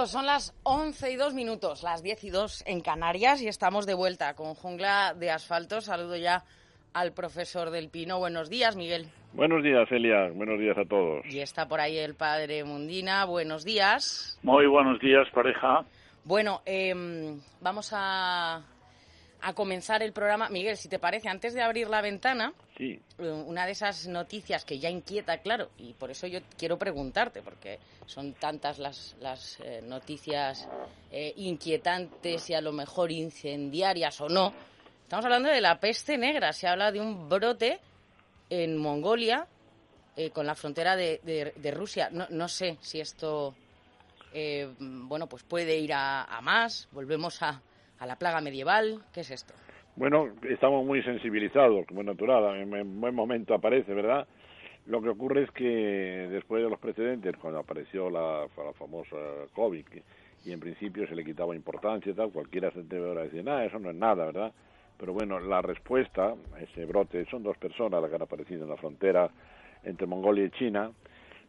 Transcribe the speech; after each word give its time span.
Todos. 0.00 0.10
Son 0.10 0.26
las 0.26 0.58
11 0.62 1.12
y 1.12 1.16
2 1.16 1.34
minutos, 1.34 1.82
las 1.82 2.02
10 2.02 2.24
y 2.24 2.30
2 2.30 2.64
en 2.66 2.80
Canarias 2.80 3.42
y 3.42 3.48
estamos 3.48 3.86
de 3.86 3.94
vuelta 3.94 4.34
con 4.34 4.54
Jungla 4.54 5.14
de 5.14 5.30
Asfalto. 5.30 5.80
Saludo 5.80 6.16
ya 6.16 6.42
al 6.94 7.12
profesor 7.12 7.70
del 7.70 7.90
Pino. 7.90 8.18
Buenos 8.18 8.48
días, 8.48 8.76
Miguel. 8.76 9.08
Buenos 9.34 9.62
días, 9.62 9.86
Elia. 9.90 10.30
Buenos 10.32 10.58
días 10.58 10.78
a 10.78 10.84
todos. 10.84 11.24
Y 11.26 11.40
está 11.40 11.68
por 11.68 11.80
ahí 11.80 11.98
el 11.98 12.14
padre 12.14 12.64
Mundina. 12.64 13.26
Buenos 13.26 13.64
días. 13.64 14.38
Muy 14.42 14.66
buenos 14.66 14.98
días, 15.00 15.28
pareja. 15.34 15.84
Bueno, 16.24 16.62
eh, 16.64 16.94
vamos 17.60 17.92
a, 17.94 18.62
a 19.42 19.52
comenzar 19.54 20.02
el 20.02 20.12
programa. 20.12 20.48
Miguel, 20.48 20.76
si 20.76 20.88
te 20.88 20.98
parece, 20.98 21.28
antes 21.28 21.54
de 21.54 21.62
abrir 21.62 21.88
la 21.88 22.00
ventana, 22.00 22.52
Sí. 22.76 23.00
eh, 23.18 23.28
una 23.30 23.66
de 23.66 23.72
esas 23.72 24.06
noticias 24.06 24.64
que 24.64 24.78
ya 24.78 24.88
inquieta, 24.90 25.38
claro, 25.38 25.70
y 25.78 25.92
por 25.94 26.10
eso 26.10 26.26
yo 26.26 26.40
quiero 26.58 26.78
preguntarte, 26.78 27.42
porque 27.42 27.78
son 28.06 28.34
tantas 28.34 28.78
las, 28.78 29.16
las 29.20 29.58
eh, 29.60 29.80
noticias 29.84 30.66
eh, 31.10 31.32
inquietantes 31.36 32.48
y 32.50 32.54
a 32.54 32.60
lo 32.60 32.72
mejor 32.72 33.10
incendiarias 33.12 34.20
o 34.20 34.28
no. 34.28 34.52
Estamos 35.02 35.24
hablando 35.24 35.48
de 35.48 35.60
la 35.60 35.78
peste 35.80 36.16
negra. 36.18 36.52
Se 36.52 36.66
habla 36.68 36.92
de 36.92 37.00
un 37.00 37.28
brote 37.28 37.80
en 38.48 38.76
Mongolia 38.76 39.46
eh, 40.16 40.30
con 40.30 40.46
la 40.46 40.54
frontera 40.54 40.96
de, 40.96 41.20
de- 41.24 41.52
de 41.56 41.70
Rusia. 41.70 42.08
No, 42.12 42.26
no 42.30 42.48
sé 42.48 42.78
si 42.80 43.00
esto, 43.00 43.54
eh, 44.32 44.72
bueno, 44.78 45.26
pues 45.28 45.42
puede 45.42 45.78
ir 45.78 45.92
a, 45.92 46.24
a 46.24 46.40
más. 46.40 46.88
Volvemos 46.92 47.42
a, 47.42 47.60
a 48.00 48.06
la 48.06 48.16
plaga 48.16 48.40
medieval. 48.40 49.00
¿Qué 49.12 49.20
es 49.20 49.30
esto? 49.30 49.54
Bueno, 49.94 50.28
estamos 50.48 50.84
muy 50.84 51.02
sensibilizados, 51.02 51.86
como 51.86 52.00
es 52.00 52.06
natural, 52.06 52.56
en 52.56 52.74
en 52.74 53.00
buen 53.00 53.14
momento 53.14 53.54
aparece, 53.54 53.92
¿verdad? 53.94 54.26
Lo 54.86 55.02
que 55.02 55.10
ocurre 55.10 55.44
es 55.44 55.50
que 55.52 55.64
después 56.30 56.62
de 56.62 56.70
los 56.70 56.78
precedentes, 56.78 57.36
cuando 57.36 57.60
apareció 57.60 58.10
la, 58.10 58.46
famosa 58.78 59.16
COVID, 59.52 59.84
y 60.44 60.52
en 60.52 60.60
principio 60.60 61.06
se 61.06 61.14
le 61.14 61.24
quitaba 61.24 61.54
importancia 61.54 62.10
y 62.10 62.14
tal, 62.14 62.30
cualquiera 62.30 62.70
se 62.70 62.82
debe 62.82 63.08
ahora 63.08 63.22
decir, 63.22 63.44
nada, 63.44 63.64
eso 63.64 63.78
no 63.78 63.90
es 63.90 63.96
nada, 63.96 64.24
¿verdad? 64.26 64.52
Pero 64.96 65.12
bueno, 65.12 65.38
la 65.38 65.60
respuesta 65.60 66.34
a 66.54 66.60
ese 66.60 66.86
brote, 66.86 67.24
son 67.26 67.42
dos 67.42 67.58
personas 67.58 68.00
las 68.00 68.08
que 68.08 68.16
han 68.16 68.22
aparecido 68.22 68.64
en 68.64 68.70
la 68.70 68.76
frontera 68.76 69.30
entre 69.84 70.06
Mongolia 70.06 70.44
y 70.44 70.50
China, 70.50 70.90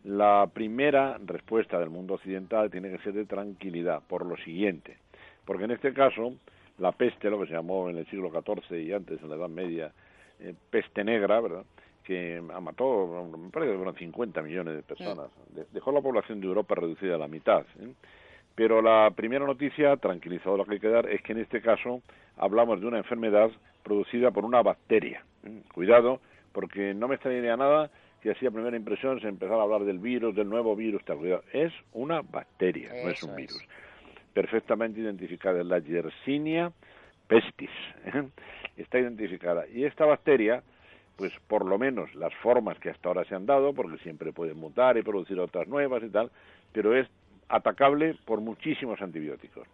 la 0.04 0.50
primera 0.54 1.18
respuesta 1.26 1.80
del 1.80 1.90
mundo 1.90 2.16
occidental 2.16 2.70
tiene 2.70 2.92
que 2.92 3.04
ser 3.04 3.14
de 3.14 3.26
tranquilidad, 3.26 4.02
por 4.08 4.26
lo 4.26 4.36
siguiente, 4.38 4.98
porque 5.46 5.66
en 5.66 5.72
este 5.72 5.94
caso 5.94 6.34
la 6.78 6.92
peste, 6.92 7.30
lo 7.30 7.40
que 7.40 7.48
se 7.48 7.54
llamó 7.54 7.90
en 7.90 7.98
el 7.98 8.06
siglo 8.08 8.30
XIV 8.32 8.78
y 8.80 8.94
antes 8.94 9.22
en 9.22 9.30
la 9.30 9.36
Edad 9.36 9.50
Media, 9.50 9.92
eh, 10.40 10.54
peste 10.70 11.04
negra, 11.04 11.40
¿verdad? 11.40 11.64
que 12.04 12.42
mató, 12.42 13.30
me 13.38 13.50
parece 13.52 13.72
que 13.74 13.78
fueron 13.78 13.96
50 13.96 14.42
millones 14.42 14.76
de 14.76 14.82
personas. 14.82 15.30
De- 15.54 15.68
Dejó 15.72 15.92
la 15.92 16.02
población 16.02 16.42
de 16.42 16.48
Europa 16.48 16.74
reducida 16.74 17.14
a 17.16 17.18
la 17.20 17.28
mitad. 17.28 17.62
¿eh? 17.80 17.94
Pero 18.56 18.82
la 18.82 19.12
primera 19.16 19.46
noticia 19.46 19.96
tranquilizadora 19.98 20.66
que 20.66 20.72
hay 20.74 20.80
que 20.80 20.90
dar 20.90 21.08
es 21.08 21.22
que 21.22 21.34
en 21.34 21.40
este 21.40 21.62
caso 21.62 22.02
hablamos 22.38 22.82
de 22.82 22.88
una 22.88 22.98
enfermedad 22.98 23.52
producida 23.84 24.32
por 24.32 24.46
una 24.46 24.64
bacteria. 24.64 25.24
¿eh? 25.46 25.62
Cuidado, 25.74 26.20
porque 26.54 26.94
no 26.96 27.08
me 27.08 27.16
extrañaría 27.16 27.56
nada 27.56 27.92
que 28.22 28.32
así 28.32 28.46
a 28.48 28.52
primera 28.52 28.76
impresión 28.76 29.22
se 29.22 29.28
empezara 29.28 29.60
a 29.60 29.64
hablar 29.64 29.84
del 29.84 30.00
virus, 30.00 30.36
del 30.36 30.50
nuevo 30.50 30.76
virus, 30.76 31.06
tal. 31.06 31.18
Cuidado, 31.18 31.44
es 31.54 31.72
una 31.94 32.22
bacteria, 32.24 32.90
no 33.04 33.10
es 33.12 33.24
un 33.24 33.36
es. 33.36 33.68
Perfectamente 34.34 35.00
identificada, 35.00 35.62
es 35.62 35.66
la 35.66 35.80
Yersinia 35.80 36.72
pestis. 37.28 37.70
¿eh? 38.06 38.28
Está 38.78 39.00
identificada. 39.00 39.66
Y 39.68 39.86
esta 39.86 40.06
bacteria, 40.06 40.64
pues 41.16 41.32
por 41.48 41.66
lo 41.66 41.78
menos 41.78 42.14
las 42.16 42.34
formas 42.36 42.78
que 42.80 42.90
hasta 42.90 43.10
ahora 43.10 43.24
se 43.26 43.36
han 43.36 43.46
dado, 43.46 43.74
porque 43.74 43.98
siempre 44.00 44.34
pueden 44.34 44.58
mutar 44.58 44.98
y 44.98 45.02
producir 45.02 45.40
otras 45.40 45.68
nuevas 45.68 46.04
y 46.04 46.10
tal, 46.10 46.30
pero 46.74 46.96
es 46.96 47.08
atacable 47.48 48.16
por 48.26 48.42
muchísimos 48.42 49.02
antibióticos. 49.02 49.68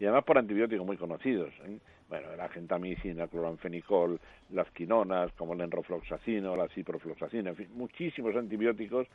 Y 0.00 0.04
además 0.04 0.24
por 0.24 0.38
antibióticos 0.38 0.84
muy 0.84 0.96
conocidos. 0.96 1.52
¿eh? 1.64 1.78
Bueno, 2.08 2.34
la 2.36 2.48
gentamicina, 2.48 3.28
cloranfenicol, 3.28 4.20
las 4.50 4.70
quinonas, 4.72 5.32
como 5.32 5.54
el 5.54 5.60
enrofloxacino, 5.60 6.56
la 6.56 6.68
ciprofloxacina, 6.68 7.50
en 7.50 7.56
fin, 7.56 7.68
muchísimos 7.74 8.34
antibióticos 8.36 9.06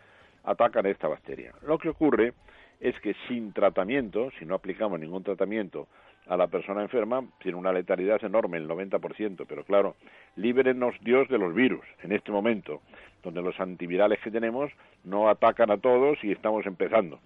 atacan 0.43 0.85
a 0.85 0.89
esta 0.89 1.07
bacteria. 1.07 1.53
Lo 1.65 1.77
que 1.77 1.89
ocurre 1.89 2.33
es 2.79 2.99
que 3.01 3.15
sin 3.27 3.53
tratamiento, 3.53 4.31
si 4.39 4.45
no 4.45 4.55
aplicamos 4.55 4.99
ningún 4.99 5.23
tratamiento 5.23 5.87
a 6.27 6.37
la 6.37 6.47
persona 6.47 6.81
enferma, 6.81 7.23
tiene 7.39 7.57
una 7.57 7.73
letalidad 7.73 8.23
enorme, 8.23 8.57
el 8.57 8.67
90%, 8.67 9.45
pero 9.47 9.63
claro, 9.63 9.95
líbrenos 10.35 10.95
Dios 11.01 11.27
de 11.27 11.39
los 11.39 11.53
virus 11.53 11.85
en 12.03 12.11
este 12.11 12.31
momento, 12.31 12.81
donde 13.23 13.41
los 13.41 13.59
antivirales 13.59 14.19
que 14.19 14.31
tenemos 14.31 14.71
no 15.03 15.27
atacan 15.27 15.71
a 15.71 15.77
todos 15.77 16.23
y 16.23 16.31
estamos 16.31 16.65
empezando. 16.65 17.19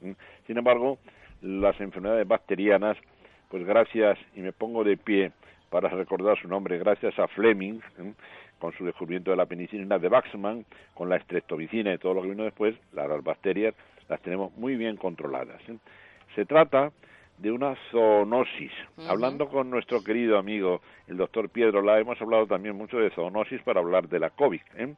Sin 0.47 0.57
embargo, 0.57 0.99
las 1.41 1.79
enfermedades 1.81 2.27
bacterianas, 2.27 2.97
pues 3.49 3.65
gracias, 3.65 4.17
y 4.35 4.39
me 4.39 4.53
pongo 4.53 4.83
de 4.83 4.97
pie 4.97 5.31
para 5.69 5.89
recordar 5.89 6.39
su 6.39 6.47
nombre, 6.47 6.77
gracias 6.77 7.17
a 7.19 7.27
Fleming, 7.27 7.79
con 8.57 8.71
su 8.73 8.85
descubrimiento 8.85 9.31
de 9.31 9.37
la 9.37 9.45
penicilina 9.45 9.99
de 9.99 10.07
Baxman, 10.07 10.65
con 10.93 11.09
la 11.09 11.17
estreptomicina 11.17 11.93
y 11.93 11.97
todo 11.97 12.13
lo 12.13 12.21
que 12.21 12.29
vino 12.29 12.45
después, 12.45 12.75
las 12.93 13.21
bacterias 13.21 13.75
las 14.13 14.21
tenemos 14.21 14.55
muy 14.57 14.75
bien 14.75 14.95
controladas. 14.95 15.59
¿eh? 15.67 15.75
Se 16.35 16.45
trata 16.45 16.91
de 17.39 17.51
una 17.51 17.75
zoonosis. 17.89 18.71
Hablando 19.09 19.49
con 19.49 19.69
nuestro 19.71 20.03
querido 20.03 20.37
amigo, 20.37 20.81
el 21.07 21.17
doctor 21.17 21.49
Piedro 21.49 21.81
La, 21.81 21.99
hemos 21.99 22.21
hablado 22.21 22.45
también 22.45 22.75
mucho 22.75 22.97
de 22.99 23.09
zoonosis 23.09 23.61
para 23.63 23.79
hablar 23.79 24.07
de 24.07 24.19
la 24.19 24.29
COVID. 24.29 24.61
¿eh? 24.77 24.93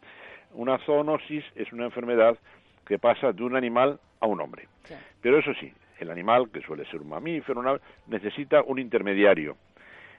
Una 0.54 0.78
zoonosis 0.80 1.46
es 1.56 1.72
una 1.72 1.86
enfermedad 1.86 2.38
que 2.86 3.00
pasa 3.00 3.32
de 3.32 3.42
un 3.42 3.56
animal 3.56 4.00
a 4.20 4.28
un 4.28 4.42
hombre. 4.42 4.68
Sí. 4.84 4.96
Pero 5.22 5.40
eso 5.40 5.54
sí, 5.54 5.72
el 6.00 6.12
animal, 6.12 6.50
que 6.52 6.60
suele 6.62 6.86
ser 6.88 7.02
un 7.02 7.10
mamífero, 7.10 7.60
una- 7.62 7.80
necesita 8.08 8.62
un 8.64 8.80
intermediario 8.80 9.56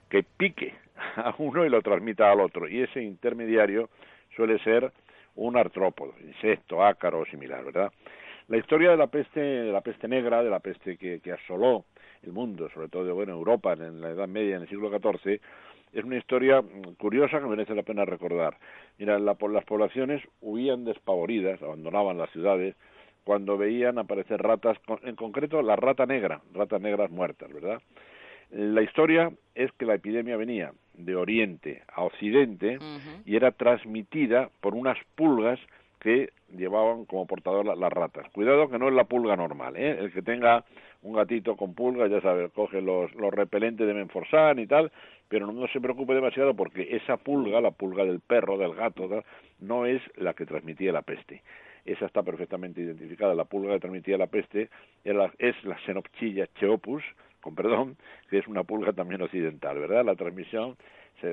que 0.09 0.23
pique 0.23 0.73
a 1.17 1.35
uno 1.37 1.67
y 1.67 1.69
lo 1.69 1.83
transmita 1.83 2.31
al 2.33 2.41
otro. 2.41 2.67
Y 2.67 2.81
ese 2.81 3.03
intermediario 3.03 3.91
suele 4.35 4.59
ser 4.61 4.91
un 5.35 5.55
artrópodo, 5.59 6.15
insecto, 6.25 6.83
ácaro 6.83 7.21
o 7.21 7.27
similar, 7.27 7.63
¿verdad? 7.63 7.93
La 8.49 8.57
historia 8.59 8.91
de 8.91 8.97
la 8.97 9.09
peste, 9.09 9.41
de 9.41 9.73
la 9.73 9.81
peste 9.81 10.07
negra, 10.09 10.43
de 10.43 10.51
la 10.51 10.61
peste 10.61 10.97
que, 10.97 11.21
que 11.21 11.33
asoló 11.33 11.85
el 12.23 12.33
mundo, 12.33 12.69
sobre 12.71 12.89
todo 12.89 13.13
bueno, 13.15 13.33
Europa 13.33 13.73
en 13.73 14.01
la 14.01 14.11
Edad 14.11 14.29
Media, 14.29 14.57
en 14.57 14.63
el 14.63 14.69
siglo 14.69 14.91
XIV, 14.91 15.41
es 15.93 16.05
una 16.05 16.17
historia 16.17 16.63
curiosa 16.99 17.41
que 17.41 17.47
merece 17.47 17.75
la 17.75 17.83
pena 17.83 18.05
recordar. 18.05 18.57
Mira, 18.99 19.19
la- 19.19 19.37
las 19.51 19.65
poblaciones 19.65 20.23
huían 20.41 20.85
despavoridas, 20.85 21.61
abandonaban 21.63 22.19
las 22.19 22.31
ciudades, 22.31 22.75
cuando 23.25 23.59
veían 23.59 23.99
aparecer 23.99 24.41
ratas, 24.41 24.79
en 25.03 25.17
concreto 25.17 25.61
la 25.63 25.75
rata 25.75 26.07
negra, 26.07 26.41
ratas 26.55 26.81
negras 26.81 27.11
muertas, 27.11 27.53
¿verdad? 27.53 27.83
La 28.53 28.83
historia 28.83 29.33
es 29.57 29.73
que 29.73 29.85
la 29.87 29.95
epidemia 29.97 30.37
venía 30.37 30.73
de 30.95 31.17
Oriente 31.17 31.83
a 31.93 32.05
Occidente 32.05 32.79
y 33.25 33.35
era 33.35 33.51
transmitida 33.51 34.51
por 34.61 34.77
unas 34.77 34.97
pulgas 35.17 35.59
que 35.99 36.31
llevaban 36.55 37.05
como 37.05 37.27
portador 37.27 37.65
la- 37.67 37.77
las 37.77 37.93
ratas. 37.93 38.29
Cuidado 38.31 38.69
que 38.69 38.79
no 38.79 38.89
es 38.89 38.95
la 38.95 39.05
pulga 39.05 39.37
normal, 39.37 39.77
¿eh? 39.77 39.99
El 39.99 40.13
que 40.13 40.23
tenga 40.23 40.65
un 41.03 41.15
gatito 41.15 41.57
con 41.57 41.75
pulga, 41.75 42.07
ya 42.09 42.21
sabe, 42.21 42.49
coge 42.51 42.81
los, 42.81 43.15
los 43.15 43.33
repelentes 43.33 43.87
de 43.87 43.95
Menforsan 43.95 44.59
y 44.59 44.67
tal, 44.67 44.91
pero 45.29 45.47
no, 45.51 45.67
se 45.69 45.81
preocupe 45.81 46.15
demasiado 46.15 46.55
porque 46.55 46.97
esa 46.97 47.17
pulga, 47.17 47.61
la 47.61 47.71
pulga 47.71 48.05
del 48.05 48.21
perro, 48.21 48.59
del 48.59 48.75
gato, 48.75 49.09
tal, 49.09 49.25
no 49.61 49.87
es 49.87 50.03
la 50.17 50.35
que 50.35 50.47
transmitía 50.47 50.93
la 50.93 51.03
peste. 51.03 51.43
Esa 51.85 52.07
está 52.07 52.23
perfectamente 52.23 52.81
identificada. 52.81 53.35
La 53.35 53.45
pulga 53.45 53.75
que 53.75 53.81
transmitía 53.81 54.19
la 54.19 54.27
peste 54.27 54.69
era 55.05 55.19
la- 55.19 55.33
es 55.39 55.55
la 55.65 55.79
Xenopchilla 55.79 56.49
cheopus, 56.59 57.05
con 57.41 57.55
perdón, 57.55 57.97
que 58.29 58.39
es 58.39 58.49
una 58.49 58.65
pulga 58.65 58.93
también 58.93 59.23
occidental, 59.23 59.79
¿verdad? 59.79 60.05
La 60.05 60.17
transmisión 60.17 60.77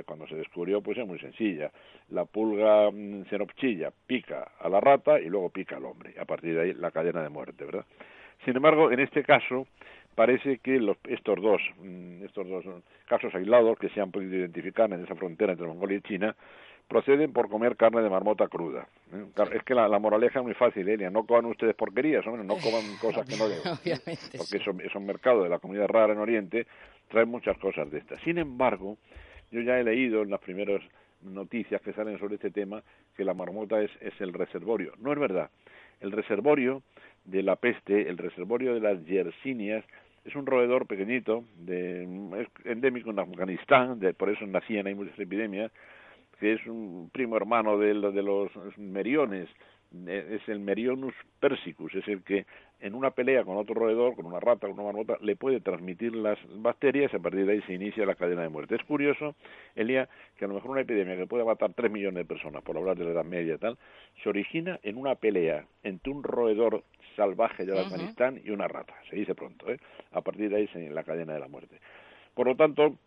cuando 0.06 0.27
se 0.27 0.35
descubrió 0.35 0.81
pues 0.81 0.97
es 0.97 1.07
muy 1.07 1.19
sencilla. 1.19 1.71
La 2.09 2.25
pulga 2.25 2.89
xenopchilla 3.30 3.89
mm, 3.89 3.94
pica 4.07 4.51
a 4.59 4.69
la 4.69 4.80
rata 4.80 5.19
y 5.19 5.30
luego 5.30 5.50
pica 5.50 5.77
al 5.77 5.85
hombre. 5.85 6.13
A 6.19 6.25
partir 6.25 6.56
de 6.56 6.62
ahí 6.62 6.74
la 6.74 6.91
cadena 6.91 7.21
de 7.21 7.30
muerte, 7.30 7.65
¿verdad? 7.65 7.85
Sin 8.45 8.56
embargo, 8.56 8.91
en 8.91 9.00
este 9.00 9.24
caso 9.24 9.68
parece 10.15 10.59
que 10.59 10.80
estos 11.09 11.41
dos 11.41 11.62
mm, 11.80 12.24
estos 12.25 12.47
dos 12.47 12.65
casos 13.07 13.33
aislados 13.35 13.77
que 13.77 13.89
se 13.89 14.01
han 14.01 14.12
podido 14.12 14.35
identificar 14.35 14.91
en 14.91 15.03
esa 15.03 15.15
frontera 15.15 15.53
entre 15.53 15.68
Mongolia 15.68 15.97
y 15.97 16.01
China 16.01 16.35
proceden 16.88 17.33
por 17.33 17.50
comer 17.50 17.75
carne 17.75 18.01
de 18.01 18.09
marmota 18.09 18.47
cruda. 18.47 18.88
¿eh? 19.13 19.25
Es 19.53 19.63
que 19.63 19.74
la, 19.74 19.88
moraleja 20.00 20.39
es 20.39 20.45
muy 20.45 20.53
fácil, 20.53 20.88
Elia. 20.88 21.09
No 21.09 21.25
coman 21.25 21.45
ustedes 21.45 21.75
porquerías, 21.75 22.25
hombre, 22.27 22.44
no 22.44 22.56
coman 22.63 22.83
cosas 23.01 23.25
que 23.27 23.38
no 23.38 23.47
deben. 23.47 23.63
Porque 24.38 24.57
esos, 24.57 24.80
esos 24.80 25.01
mercados 25.01 25.44
de 25.44 25.50
la 25.50 25.59
comida 25.59 25.88
rara 25.88 26.13
en 26.13 26.19
Oriente 26.19 26.68
traen 27.09 27.30
muchas 27.30 27.57
cosas 27.57 27.89
de 27.89 28.00
estas. 28.00 28.21
Sin 28.21 28.38
embargo, 28.38 28.97
yo 29.54 29.62
ya 29.62 29.80
he 29.80 29.84
leído 29.84 30.24
en 30.24 30.32
las 30.32 30.40
primeras 30.40 30.82
noticias 31.22 31.80
que 31.82 31.94
salen 31.94 32.18
sobre 32.20 32.36
este 32.36 32.52
tema 32.52 32.84
que 33.16 33.24
la 33.24 33.34
marmota 33.34 33.82
es, 33.82 33.92
es 34.02 34.20
el 34.20 34.34
reservorio. 34.34 34.94
No 35.00 35.14
es 35.14 35.20
verdad. 35.20 35.50
El 36.02 36.12
reservorio 36.12 36.82
de 37.24 37.44
la 37.44 37.56
peste, 37.56 38.10
el 38.10 38.18
reservorio 38.18 38.74
de 38.74 38.82
las 38.82 39.06
yersinias, 39.06 39.86
es 40.26 40.36
un 40.36 40.46
roedor 40.46 40.88
pequeñito, 40.88 41.44
de, 41.58 42.04
endémico 42.66 43.12
en 43.12 43.20
Afganistán, 43.20 44.00
de, 44.00 44.14
por 44.14 44.30
eso 44.30 44.46
nacían 44.48 44.88
hay 44.88 44.96
muchas 44.96 45.20
epidemias, 45.20 45.72
que 46.40 46.54
es 46.54 46.66
un 46.66 47.10
primo 47.14 47.38
hermano 47.38 47.78
de, 47.78 47.94
de 47.94 48.24
los 48.24 48.52
meriones, 48.78 49.50
es 50.08 50.50
el 50.50 50.60
Merionus 50.60 51.14
persicus, 51.40 51.94
es 51.94 52.08
el 52.08 52.24
que 52.24 52.46
en 52.83 52.95
una 52.95 53.12
pelea 53.12 53.45
con 53.45 53.56
otro 53.56 53.74
roedor, 53.75 54.13
con 54.13 54.25
una 54.25 54.41
rata, 54.41 54.68
con 54.68 54.71
una 54.71 54.83
marmota, 54.83 55.18
le 55.21 55.38
puede 55.38 55.62
transmitir 55.62 56.13
las 56.13 56.38
bacterias 56.57 57.13
y 57.13 57.15
a 57.15 57.19
partir 57.19 57.45
de 57.45 57.53
ahí 57.53 57.62
se 57.62 57.74
inicia 57.74 58.06
la 58.06 58.15
cadena 58.15 58.41
de 58.41 58.50
muerte. 58.50 58.75
Es 58.75 58.83
curioso, 58.83 59.35
Elia, 59.74 60.09
que 60.38 60.44
a 60.44 60.50
lo 60.50 60.56
mejor 60.56 60.71
una 60.71 60.81
epidemia 60.81 61.15
que 61.15 61.25
puede 61.25 61.45
matar 61.45 61.74
3 61.74 61.89
millones 61.89 62.15
de 62.15 62.25
personas, 62.25 62.62
por 62.62 62.77
hablar 62.77 62.97
de 62.97 63.06
la 63.06 63.12
Edad 63.12 63.24
Media 63.24 63.56
y 63.56 63.57
tal, 63.57 63.77
se 64.21 64.27
origina 64.27 64.81
en 64.83 64.97
una 64.97 65.15
pelea 65.15 65.65
entre 65.83 66.12
un 66.12 66.24
roedor 66.24 66.83
salvaje 67.15 67.65
de 67.65 67.80
Afganistán 67.80 68.41
y 68.44 68.50
una 68.50 68.68
rata, 68.68 68.94
se 69.09 69.15
dice 69.15 69.33
pronto, 69.33 69.71
¿eh? 69.71 69.80
A 70.12 70.19
partir 70.19 70.50
de 70.50 70.57
ahí 70.57 70.68
se 70.68 70.89
la 70.89 71.06
cadena 71.06 71.33
de 71.33 71.39
la 71.39 71.47
muerte. 71.47 71.80
Por 72.33 72.47
lo 72.47 72.57
tanto, 72.57 72.97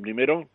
primero, 0.00 0.48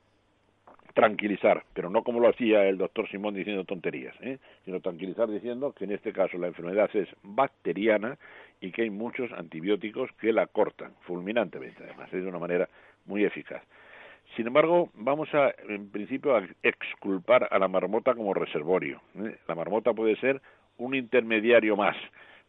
tranquilizar, 0.94 1.64
pero 1.74 1.90
no 1.90 2.04
como 2.04 2.20
lo 2.20 2.30
hacía 2.30 2.68
el 2.68 2.78
doctor 2.78 3.10
Simón 3.10 3.34
diciendo 3.34 3.64
tonterías, 3.64 4.16
¿eh? 4.22 4.40
sino 4.66 4.80
tranquilizar 4.80 5.30
diciendo 5.30 5.74
que 5.74 5.86
en 5.86 5.92
este 5.92 6.14
caso 6.14 6.38
la 6.38 6.48
enfermedad 6.48 6.90
es 6.94 7.08
bacteriana 7.24 8.18
y 8.60 8.72
que 8.72 8.84
hay 8.84 8.90
muchos 8.90 9.32
antibióticos 9.32 10.12
que 10.20 10.32
la 10.32 10.48
cortan, 10.48 10.94
fulminantemente 11.02 11.84
además, 11.84 12.14
es 12.14 12.24
de 12.24 12.30
una 12.30 12.40
manera 12.40 12.70
muy 13.06 13.26
eficaz. 13.26 13.64
Sin 14.36 14.48
embargo, 14.48 14.90
vamos 14.94 15.34
a, 15.34 15.54
en 15.68 15.90
principio, 15.90 16.36
a 16.38 16.48
exculpar 16.64 17.50
a 17.52 17.60
la 17.60 17.68
marmota 17.68 18.14
como 18.14 18.34
reservorio. 18.34 19.02
¿eh? 19.16 19.38
La 19.48 19.56
marmota 19.56 19.94
puede 19.94 20.16
ser 20.18 20.42
un 20.78 20.96
intermediario 20.96 21.76
más, 21.76 21.98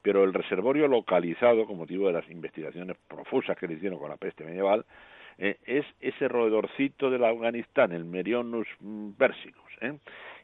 pero 0.00 0.24
el 0.24 0.32
reservorio 0.32 0.86
localizado, 0.86 1.66
con 1.66 1.78
motivo 1.78 2.06
de 2.06 2.12
las 2.12 2.30
investigaciones 2.30 2.96
profusas 3.08 3.56
que 3.56 3.66
le 3.66 3.74
hicieron 3.74 3.98
con 3.98 4.10
la 4.10 4.16
peste 4.16 4.44
medieval, 4.44 4.84
eh, 5.38 5.56
es 5.64 5.84
ese 6.00 6.28
roedorcito 6.28 7.10
del 7.10 7.24
Afganistán, 7.24 7.92
el 7.92 8.04
Merionus 8.04 8.66
mm, 8.80 9.12
persicus. 9.12 9.72
¿eh? 9.80 9.94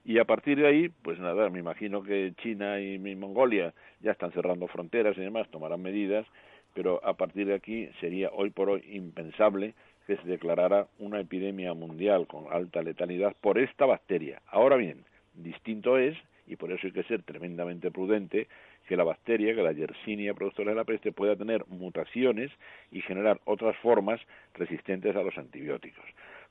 Y 0.04 0.18
a 0.18 0.24
partir 0.24 0.58
de 0.58 0.66
ahí, 0.66 0.88
pues 0.88 1.18
nada, 1.18 1.50
me 1.50 1.58
imagino 1.58 2.02
que 2.02 2.32
China 2.42 2.80
y 2.80 2.98
Mongolia 3.16 3.74
ya 4.00 4.12
están 4.12 4.32
cerrando 4.32 4.66
fronteras 4.68 5.16
y 5.16 5.20
demás, 5.20 5.48
tomarán 5.50 5.82
medidas, 5.82 6.26
pero 6.74 7.04
a 7.04 7.14
partir 7.14 7.46
de 7.46 7.54
aquí 7.54 7.88
sería 8.00 8.30
hoy 8.32 8.50
por 8.50 8.70
hoy 8.70 8.84
impensable 8.90 9.74
que 10.06 10.16
se 10.16 10.28
declarara 10.28 10.86
una 10.98 11.20
epidemia 11.20 11.74
mundial 11.74 12.26
con 12.26 12.46
alta 12.50 12.82
letalidad 12.82 13.36
por 13.40 13.58
esta 13.58 13.84
bacteria. 13.84 14.40
Ahora 14.46 14.76
bien, 14.76 15.04
distinto 15.34 15.98
es, 15.98 16.16
y 16.46 16.56
por 16.56 16.72
eso 16.72 16.86
hay 16.86 16.92
que 16.92 17.02
ser 17.02 17.22
tremendamente 17.22 17.90
prudente, 17.90 18.48
que 18.88 18.96
la 18.96 19.04
bacteria, 19.04 19.54
que 19.54 19.62
la 19.62 19.72
Yersinia 19.72 20.32
productora 20.32 20.70
de 20.70 20.76
la 20.76 20.84
peste, 20.84 21.12
pueda 21.12 21.36
tener 21.36 21.64
mutaciones 21.66 22.50
y 22.90 23.02
generar 23.02 23.38
otras 23.44 23.76
formas 23.76 24.18
resistentes 24.54 25.14
a 25.14 25.22
los 25.22 25.36
antibióticos. 25.36 26.04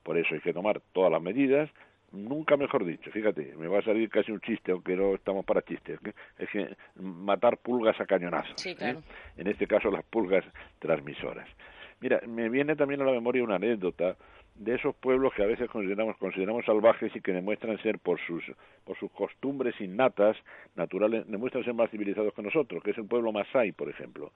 Por 0.04 0.18
eso 0.18 0.36
hay 0.36 0.42
que 0.42 0.54
tomar 0.54 0.80
todas 0.94 1.12
las 1.12 1.22
medidas, 1.22 1.70
nunca 2.12 2.56
mejor 2.56 2.86
dicho, 2.86 3.12
fíjate, 3.12 3.56
me 3.58 3.68
va 3.68 3.80
a 3.80 3.82
salir 3.82 4.10
casi 4.10 4.32
un 4.32 4.40
chiste, 4.40 4.72
aunque 4.72 4.96
no 4.96 5.16
estamos 5.16 5.44
para 5.46 5.64
chistes, 5.64 6.00
es 6.38 6.50
que 6.50 6.70
matar 6.96 7.58
pulgas 7.58 8.00
a 8.00 8.06
cañonazos, 8.06 8.66
¿eh? 8.66 8.96
en 9.36 9.48
este 9.48 9.68
caso 9.68 9.90
las 9.90 10.06
pulgas 10.06 10.46
transmisoras. 10.80 11.50
Mira, 12.00 12.22
me 12.28 12.50
viene 12.50 12.76
también 12.76 13.02
a 13.02 13.06
la 13.06 13.12
memoria 13.12 13.44
una 13.44 13.56
anécdota 13.56 14.16
de 14.58 14.76
esos 14.76 14.96
pueblos 14.96 15.34
que 15.34 15.44
a 15.44 15.48
veces 15.48 15.70
consideramos 15.70 16.18
consideramos 16.18 16.66
salvajes 16.66 17.16
y 17.16 17.22
que 17.22 17.32
demuestran 17.32 17.78
ser 17.82 18.00
por 18.00 18.20
sus 18.22 18.44
por 18.86 18.98
sus 18.98 19.12
costumbres 19.12 19.80
innatas 19.80 20.36
naturales 20.76 21.26
demuestran 21.28 21.64
ser 21.64 21.74
más 21.74 21.92
civilizados 21.92 22.34
que 22.34 22.42
nosotros 22.42 22.84
que 22.84 22.92
es 22.92 22.98
el 22.98 23.06
pueblo 23.06 23.32
masái 23.32 23.72
por 23.72 23.90
ejemplo. 23.90 24.32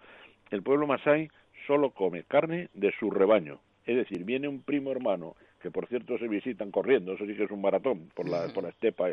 El 0.52 0.62
pueblo 0.62 0.86
masái 0.86 1.30
solo 1.66 1.92
come 1.92 2.24
carne 2.24 2.70
de 2.74 2.92
su 3.00 3.10
rebaño. 3.10 3.60
Es 3.86 3.96
decir 3.96 4.24
viene 4.24 4.48
un 4.48 4.62
primo 4.62 4.92
hermano 4.92 5.36
que 5.62 5.72
por 5.72 5.88
cierto 5.88 6.18
se 6.18 6.28
visitan 6.28 6.72
corriendo 6.72 7.14
eso 7.14 7.26
sí 7.26 7.36
que 7.36 7.44
es 7.44 7.52
un 7.52 7.62
maratón 7.62 8.10
por 8.16 8.30
la 8.30 8.48
por 8.54 8.64
la 8.64 8.70
estepa 8.70 9.10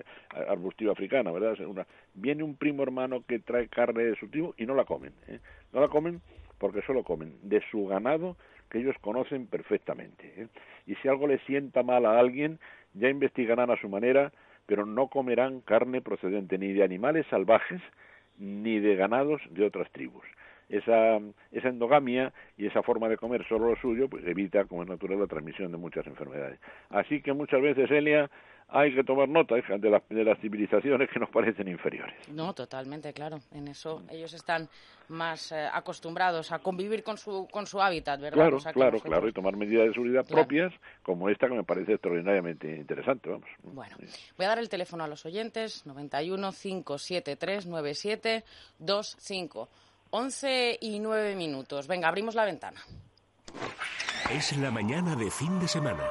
arbustiva 0.48 0.92
africana 0.92 1.30
verdad 1.30 1.56
viene 2.14 2.42
un 2.42 2.56
primo 2.56 2.82
hermano 2.82 3.22
que 3.26 3.38
trae 3.38 3.68
carne 3.68 4.04
de 4.04 4.16
su 4.16 4.28
tribu 4.28 4.54
y 4.56 4.66
no 4.66 4.74
la 4.74 4.84
comen 4.84 5.12
¿eh? 5.28 5.40
no 5.72 5.80
la 5.80 5.88
comen 5.88 6.20
porque 6.58 6.82
solo 6.82 7.04
comen 7.04 7.34
de 7.42 7.62
su 7.70 7.86
ganado 7.86 8.36
que 8.68 8.78
ellos 8.78 8.96
conocen 9.00 9.46
perfectamente. 9.46 10.32
¿eh? 10.36 10.48
Y 10.86 10.94
si 10.96 11.08
algo 11.08 11.26
le 11.26 11.38
sienta 11.40 11.82
mal 11.82 12.06
a 12.06 12.18
alguien, 12.18 12.58
ya 12.94 13.08
investigarán 13.08 13.70
a 13.70 13.80
su 13.80 13.88
manera, 13.88 14.32
pero 14.66 14.84
no 14.84 15.08
comerán 15.08 15.60
carne 15.60 16.00
procedente 16.00 16.58
ni 16.58 16.72
de 16.72 16.84
animales 16.84 17.26
salvajes 17.30 17.80
ni 18.38 18.78
de 18.78 18.96
ganados 18.96 19.42
de 19.50 19.64
otras 19.64 19.90
tribus. 19.92 20.24
Esa, 20.68 21.18
esa 21.50 21.68
endogamia 21.68 22.32
y 22.58 22.66
esa 22.66 22.82
forma 22.82 23.08
de 23.08 23.16
comer 23.16 23.46
solo 23.48 23.70
lo 23.70 23.76
suyo, 23.76 24.08
pues 24.08 24.24
evita, 24.26 24.66
como 24.66 24.82
es 24.82 24.88
natural, 24.88 25.18
la 25.18 25.26
transmisión 25.26 25.72
de 25.72 25.78
muchas 25.78 26.06
enfermedades. 26.06 26.60
Así 26.90 27.22
que 27.22 27.32
muchas 27.32 27.62
veces, 27.62 27.90
Elia, 27.90 28.30
hay 28.70 28.94
que 28.94 29.02
tomar 29.02 29.26
nota 29.28 29.54
de, 29.54 29.90
las, 29.90 30.02
de 30.08 30.24
las 30.24 30.38
civilizaciones 30.40 31.08
que 31.10 31.18
nos 31.18 31.30
parecen 31.30 31.68
inferiores. 31.68 32.14
No, 32.28 32.52
totalmente, 32.52 33.14
claro. 33.14 33.38
En 33.52 33.68
eso 33.68 34.02
ellos 34.10 34.34
están 34.34 34.68
más 35.08 35.52
eh, 35.52 35.66
acostumbrados 35.72 36.52
a 36.52 36.58
convivir 36.58 37.02
con 37.02 37.16
su, 37.16 37.48
con 37.50 37.66
su 37.66 37.80
hábitat, 37.80 38.20
¿verdad? 38.20 38.36
Claro, 38.36 38.58
claro, 38.74 39.00
claro, 39.00 39.26
y 39.28 39.32
tomar 39.32 39.56
medidas 39.56 39.86
de 39.86 39.94
seguridad 39.94 40.26
propias 40.26 40.74
como 41.02 41.30
esta 41.30 41.48
que 41.48 41.54
me 41.54 41.64
parece 41.64 41.94
extraordinariamente 41.94 42.76
interesante, 42.76 43.30
vamos. 43.30 43.48
Bueno, 43.62 43.96
voy 44.36 44.44
a 44.44 44.48
dar 44.48 44.58
el 44.58 44.68
teléfono 44.68 45.04
a 45.04 45.08
los 45.08 45.24
oyentes, 45.24 45.86
91 45.86 46.52
573 46.52 47.66
9725. 47.66 49.68
11 50.10 50.78
y 50.80 51.00
9 51.00 51.36
minutos. 51.36 51.86
Venga, 51.86 52.08
abrimos 52.08 52.34
la 52.34 52.46
ventana. 52.46 52.80
Es 54.30 54.56
la 54.56 54.70
mañana 54.70 55.14
de 55.16 55.30
fin 55.30 55.60
de 55.60 55.68
semana. 55.68 56.02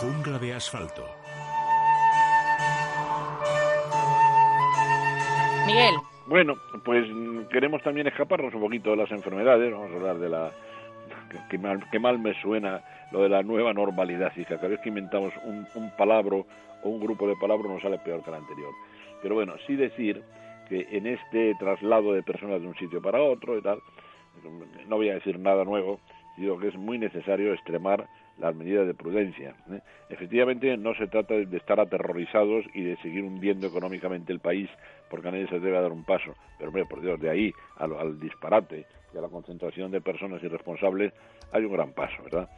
Jungla 0.00 0.38
de 0.38 0.52
asfalto 0.52 1.25
Bueno, 6.26 6.56
pues 6.84 7.06
queremos 7.50 7.82
también 7.82 8.06
escaparnos 8.08 8.52
un 8.54 8.60
poquito 8.60 8.90
de 8.90 8.96
las 8.96 9.10
enfermedades, 9.12 9.72
vamos 9.72 9.92
a 9.92 9.94
hablar 9.94 10.18
de 10.18 10.28
la... 10.28 10.50
que, 11.90 11.98
mal, 11.98 12.18
me 12.18 12.34
suena 12.40 12.82
lo 13.12 13.22
de 13.22 13.28
la 13.28 13.42
nueva 13.42 13.72
normalidad, 13.72 14.32
y 14.36 14.44
cada 14.44 14.68
vez 14.68 14.80
que 14.80 14.88
inventamos 14.88 15.32
un, 15.44 15.66
un 15.74 15.90
palabra 15.96 16.36
o 16.82 16.88
un 16.88 17.00
grupo 17.00 17.28
de 17.28 17.36
palabras 17.36 17.70
nos 17.70 17.82
sale 17.82 17.98
peor 17.98 18.24
que 18.24 18.30
el 18.30 18.36
anterior. 18.36 18.72
Pero 19.22 19.36
bueno, 19.36 19.54
sí 19.66 19.76
decir 19.76 20.22
que 20.68 20.86
en 20.90 21.06
este 21.06 21.54
traslado 21.60 22.12
de 22.12 22.22
personas 22.22 22.60
de 22.60 22.66
un 22.66 22.74
sitio 22.76 23.00
para 23.00 23.22
otro 23.22 23.56
y 23.56 23.62
tal, 23.62 23.78
no 24.88 24.96
voy 24.96 25.10
a 25.10 25.14
decir 25.14 25.38
nada 25.38 25.64
nuevo, 25.64 26.00
digo 26.36 26.58
que 26.58 26.68
es 26.68 26.76
muy 26.76 26.98
necesario 26.98 27.54
extremar 27.54 28.08
las 28.38 28.54
medidas 28.54 28.86
de 28.86 28.94
prudencia. 28.94 29.54
¿eh? 29.70 29.80
Efectivamente, 30.08 30.76
no 30.76 30.94
se 30.94 31.06
trata 31.06 31.34
de 31.34 31.56
estar 31.56 31.80
aterrorizados 31.80 32.64
y 32.74 32.82
de 32.82 32.96
seguir 32.98 33.24
hundiendo 33.24 33.66
económicamente 33.66 34.32
el 34.32 34.40
país 34.40 34.68
porque 35.10 35.28
a 35.28 35.30
nadie 35.30 35.48
se 35.48 35.60
debe 35.60 35.80
dar 35.80 35.92
un 35.92 36.04
paso. 36.04 36.34
Pero, 36.58 36.68
hombre, 36.68 36.84
por 36.86 37.00
Dios, 37.00 37.20
de 37.20 37.30
ahí 37.30 37.52
al, 37.76 37.94
al 37.96 38.20
disparate 38.20 38.86
y 39.14 39.18
a 39.18 39.20
la 39.20 39.28
concentración 39.28 39.90
de 39.90 40.00
personas 40.00 40.42
irresponsables 40.42 41.12
hay 41.52 41.64
un 41.64 41.72
gran 41.72 41.92
paso, 41.92 42.22
¿verdad? 42.24 42.48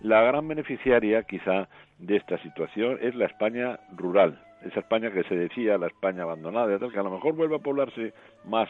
La 0.00 0.22
gran 0.22 0.46
beneficiaria, 0.46 1.22
quizá, 1.22 1.68
de 1.98 2.16
esta 2.16 2.38
situación 2.42 2.98
es 3.00 3.14
la 3.14 3.26
España 3.26 3.80
rural, 3.96 4.38
esa 4.62 4.80
España 4.80 5.10
que 5.10 5.24
se 5.24 5.34
decía 5.34 5.78
la 5.78 5.86
España 5.86 6.22
abandonada, 6.22 6.78
que 6.78 6.98
a 6.98 7.02
lo 7.02 7.10
mejor 7.10 7.34
vuelve 7.34 7.56
a 7.56 7.60
poblarse 7.60 8.12
más 8.44 8.68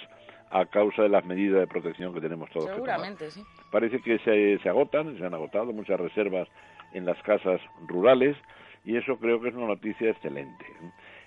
a 0.50 0.66
causa 0.66 1.02
de 1.02 1.08
las 1.08 1.24
medidas 1.24 1.60
de 1.60 1.66
protección 1.66 2.14
que 2.14 2.20
tenemos 2.20 2.50
todos. 2.50 2.70
Seguramente, 2.70 3.30
sí. 3.30 3.42
Parece 3.70 4.00
que 4.00 4.18
se, 4.20 4.58
se 4.62 4.68
agotan, 4.68 5.18
se 5.18 5.24
han 5.24 5.34
agotado 5.34 5.72
muchas 5.72 5.98
reservas 5.98 6.48
en 6.92 7.04
las 7.04 7.20
casas 7.22 7.60
rurales 7.86 8.36
y 8.84 8.96
eso 8.96 9.16
creo 9.18 9.40
que 9.40 9.48
es 9.48 9.54
una 9.54 9.66
noticia 9.66 10.10
excelente. 10.10 10.64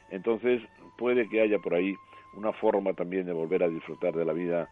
Entonces 0.09 0.61
puede 0.97 1.27
que 1.29 1.41
haya 1.41 1.59
por 1.59 1.73
ahí 1.73 1.95
una 2.33 2.53
forma 2.53 2.93
también 2.93 3.25
de 3.25 3.33
volver 3.33 3.63
a 3.63 3.69
disfrutar 3.69 4.13
de 4.13 4.25
la 4.25 4.33
vida 4.33 4.69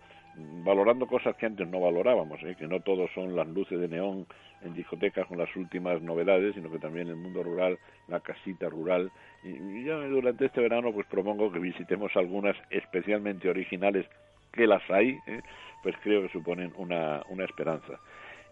valorando 0.64 1.08
cosas 1.08 1.36
que 1.36 1.46
antes 1.46 1.68
no 1.68 1.80
valorábamos, 1.80 2.42
¿eh? 2.44 2.56
que 2.58 2.68
no 2.68 2.80
todos 2.82 3.10
son 3.14 3.36
las 3.36 3.48
luces 3.48 3.80
de 3.80 3.88
neón 3.88 4.28
en 4.62 4.74
discotecas 4.74 5.26
con 5.28 5.38
las 5.38 5.54
últimas 5.56 6.02
novedades, 6.02 6.56
sino 6.56 6.72
que 6.72 6.80
también 6.80 7.08
el 7.08 7.16
mundo 7.16 7.44
rural, 7.44 7.80
la 8.08 8.20
casita 8.20 8.70
rural. 8.70 9.12
Y, 9.44 9.84
ya 9.84 9.96
durante 9.96 10.46
este 10.46 10.62
verano 10.62 10.94
pues 10.94 11.08
propongo 11.08 11.52
que 11.52 11.60
visitemos 11.60 12.16
algunas 12.16 12.56
especialmente 12.70 13.50
originales, 13.50 14.06
que 14.58 14.68
las 14.68 14.84
hay, 14.90 15.20
¿eh? 15.28 15.42
pues 15.82 15.96
creo 16.04 16.24
que 16.24 16.30
suponen 16.30 16.74
una, 16.76 17.24
una 17.30 17.46
esperanza. 17.46 18.00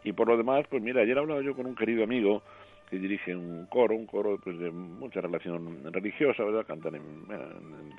Y 0.06 0.14
por 0.14 0.28
lo 0.28 0.38
demás, 0.38 0.66
pues 0.70 0.82
mira, 0.82 1.02
ayer 1.02 1.18
hablaba 1.18 1.42
yo 1.42 1.56
con 1.56 1.66
un 1.66 1.76
querido 1.76 2.04
amigo, 2.04 2.44
que 2.90 3.00
dirige 3.00 3.36
un 3.36 3.66
coro, 3.66 3.96
un 3.96 4.06
coro 4.06 4.40
pues, 4.44 4.58
de 4.60 4.70
mucha 4.70 5.22
relación 5.22 5.92
religiosa, 5.92 6.44
¿verdad? 6.44 6.66
Cantan 6.68 6.96
en, 6.96 7.04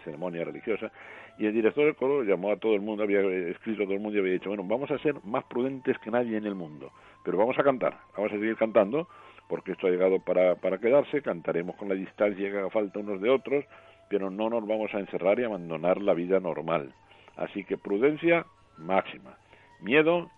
ceremonia 0.04 0.44
religiosa. 0.44 0.92
Y 1.38 1.46
el 1.46 1.52
director 1.52 1.84
del 1.84 1.96
coro 1.96 2.22
llamó 2.22 2.52
a 2.52 2.56
todo 2.56 2.74
el 2.74 2.80
mundo, 2.80 3.02
había 3.02 3.20
escrito 3.20 3.82
a 3.82 3.86
todo 3.86 3.94
el 3.94 4.00
mundo 4.00 4.16
y 4.16 4.20
había 4.20 4.34
dicho, 4.34 4.48
bueno, 4.48 4.64
vamos 4.64 4.90
a 4.90 4.98
ser 4.98 5.16
más 5.24 5.44
prudentes 5.44 5.98
que 5.98 6.10
nadie 6.10 6.36
en 6.36 6.46
el 6.46 6.54
mundo, 6.54 6.92
pero 7.24 7.36
vamos 7.36 7.58
a 7.58 7.64
cantar, 7.64 7.98
vamos 8.16 8.30
a 8.32 8.36
seguir 8.36 8.56
cantando, 8.56 9.08
porque 9.48 9.72
esto 9.72 9.88
ha 9.88 9.90
llegado 9.90 10.20
para, 10.20 10.54
para 10.54 10.78
quedarse, 10.78 11.22
cantaremos 11.22 11.74
con 11.76 11.88
la 11.88 11.94
distancia 11.94 12.50
que 12.50 12.58
haga 12.58 12.70
falta 12.70 13.00
unos 13.00 13.20
de 13.20 13.30
otros, 13.30 13.64
pero 14.08 14.30
no 14.30 14.48
nos 14.48 14.66
vamos 14.66 14.94
a 14.94 15.00
encerrar 15.00 15.40
y 15.40 15.44
abandonar 15.44 16.00
la 16.00 16.14
vida 16.14 16.38
normal. 16.38 16.92
Así 17.36 17.64
que 17.64 17.76
prudencia 17.76 18.46
máxima. 18.78 19.36
Miedo, 19.80 20.30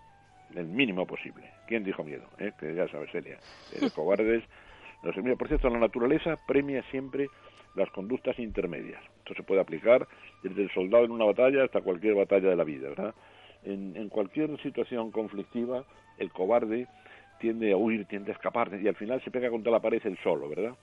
el 0.55 0.67
mínimo 0.67 1.07
posible. 1.07 1.51
¿Quién 1.67 1.85
dijo 1.85 2.03
miedo? 2.05 2.25
¿Eh? 2.39 2.53
Que 2.59 2.75
ya 2.75 2.89
sabes, 2.89 3.11
Celia. 3.11 3.39
Eh, 3.73 3.89
cobardes. 3.95 4.43
No 5.03 5.13
sé, 5.13 5.23
mira, 5.23 5.37
por 5.37 5.49
cierto, 5.49 5.69
la 5.71 5.79
naturaleza 5.79 6.37
premia 6.47 6.83
siempre 6.91 7.29
las 7.77 7.91
conductas 7.91 8.39
intermedias. 8.39 9.01
Esto 9.19 9.35
se 9.35 9.43
puede 9.43 9.61
aplicar 9.61 10.09
desde 10.43 10.63
el 10.63 10.71
soldado 10.71 11.05
en 11.05 11.13
una 11.13 11.25
batalla 11.25 11.65
hasta 11.65 11.81
cualquier 11.81 12.15
batalla 12.15 12.49
de 12.49 12.57
la 12.57 12.65
vida, 12.65 12.89
¿verdad? 12.89 13.15
En, 13.65 13.97
en 13.97 14.09
cualquier 14.09 14.61
situación 14.63 15.11
conflictiva, 15.11 15.85
el 16.19 16.33
cobarde 16.33 16.89
tiende 17.39 17.73
a 17.73 17.77
huir, 17.77 18.07
tiende 18.07 18.33
a 18.33 18.35
escapar 18.35 18.71
y 18.81 18.89
al 18.89 18.97
final 18.97 19.23
se 19.23 19.31
pega 19.31 19.51
contra 19.51 19.73
la 19.73 19.81
pared 19.81 20.01
el 20.05 20.19
solo, 20.19 20.49
¿verdad? 20.49 20.75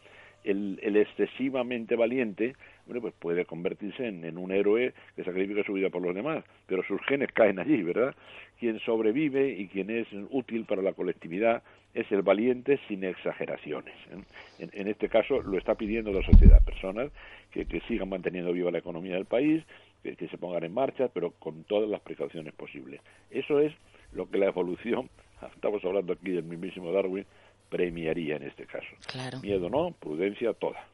El, 0.44 0.80
el 0.82 0.96
excesivamente 0.98 1.96
valiente 1.96 2.56
bueno, 2.86 3.02
pues 3.02 3.14
puede 3.18 3.46
convertirse 3.46 4.08
en, 4.08 4.38
un 4.38 4.52
héroe 4.52 4.94
que 5.16 5.24
sacrifica 5.24 5.64
su 5.64 5.74
vida 5.74 5.90
por 5.90 6.02
los 6.02 6.14
demás, 6.14 6.44
pero 6.68 6.84
sus 6.84 7.02
genes 7.08 7.32
caen 7.34 7.60
allí, 7.60 7.82
¿verdad? 7.82 8.16
Quien 8.60 8.80
sobrevive 8.80 9.50
y 9.50 9.68
quien 9.68 9.90
es 9.90 10.08
útil 10.30 10.66
para 10.66 10.82
la 10.82 10.94
colectividad 10.94 11.64
es 11.94 12.12
el 12.12 12.22
valiente 12.22 12.80
sin 12.88 13.04
exageraciones. 13.04 13.96
¿eh? 14.12 14.68
En, 14.72 14.88
este 14.88 15.10
caso 15.10 15.42
lo 15.42 15.58
está 15.58 15.76
pidiendo 15.76 16.12
la 16.12 16.24
sociedad, 16.24 16.64
personas 16.64 17.10
que, 17.52 17.66
sigan 17.88 18.10
manteniendo 18.10 18.52
viva 18.54 18.70
la 18.70 18.80
economía 18.80 19.16
del 19.16 19.26
país, 19.26 19.64
que, 20.04 20.16
que 20.16 20.28
se 20.28 20.38
pongan 20.38 20.64
en 20.64 20.74
marcha, 20.74 21.08
pero 21.08 21.32
con 21.32 21.64
todas 21.64 21.90
las 21.90 22.02
precauciones 22.02 22.54
posibles. 22.54 23.02
Eso 23.32 23.60
es 23.60 23.74
lo 24.14 24.30
que 24.30 24.38
la 24.38 24.48
evolución, 24.48 25.10
estamos 25.56 25.84
hablando 25.84 26.14
aquí 26.14 26.32
del 26.32 26.44
mismísimo 26.44 26.92
Darwin, 26.92 27.26
premiaría 27.70 28.36
en 28.36 28.44
este 28.44 28.66
caso. 28.66 28.88
Claro. 29.08 29.40
Miedo 29.40 29.70
no, 29.70 29.92
prudencia 30.00 30.54
toda. 30.54 30.86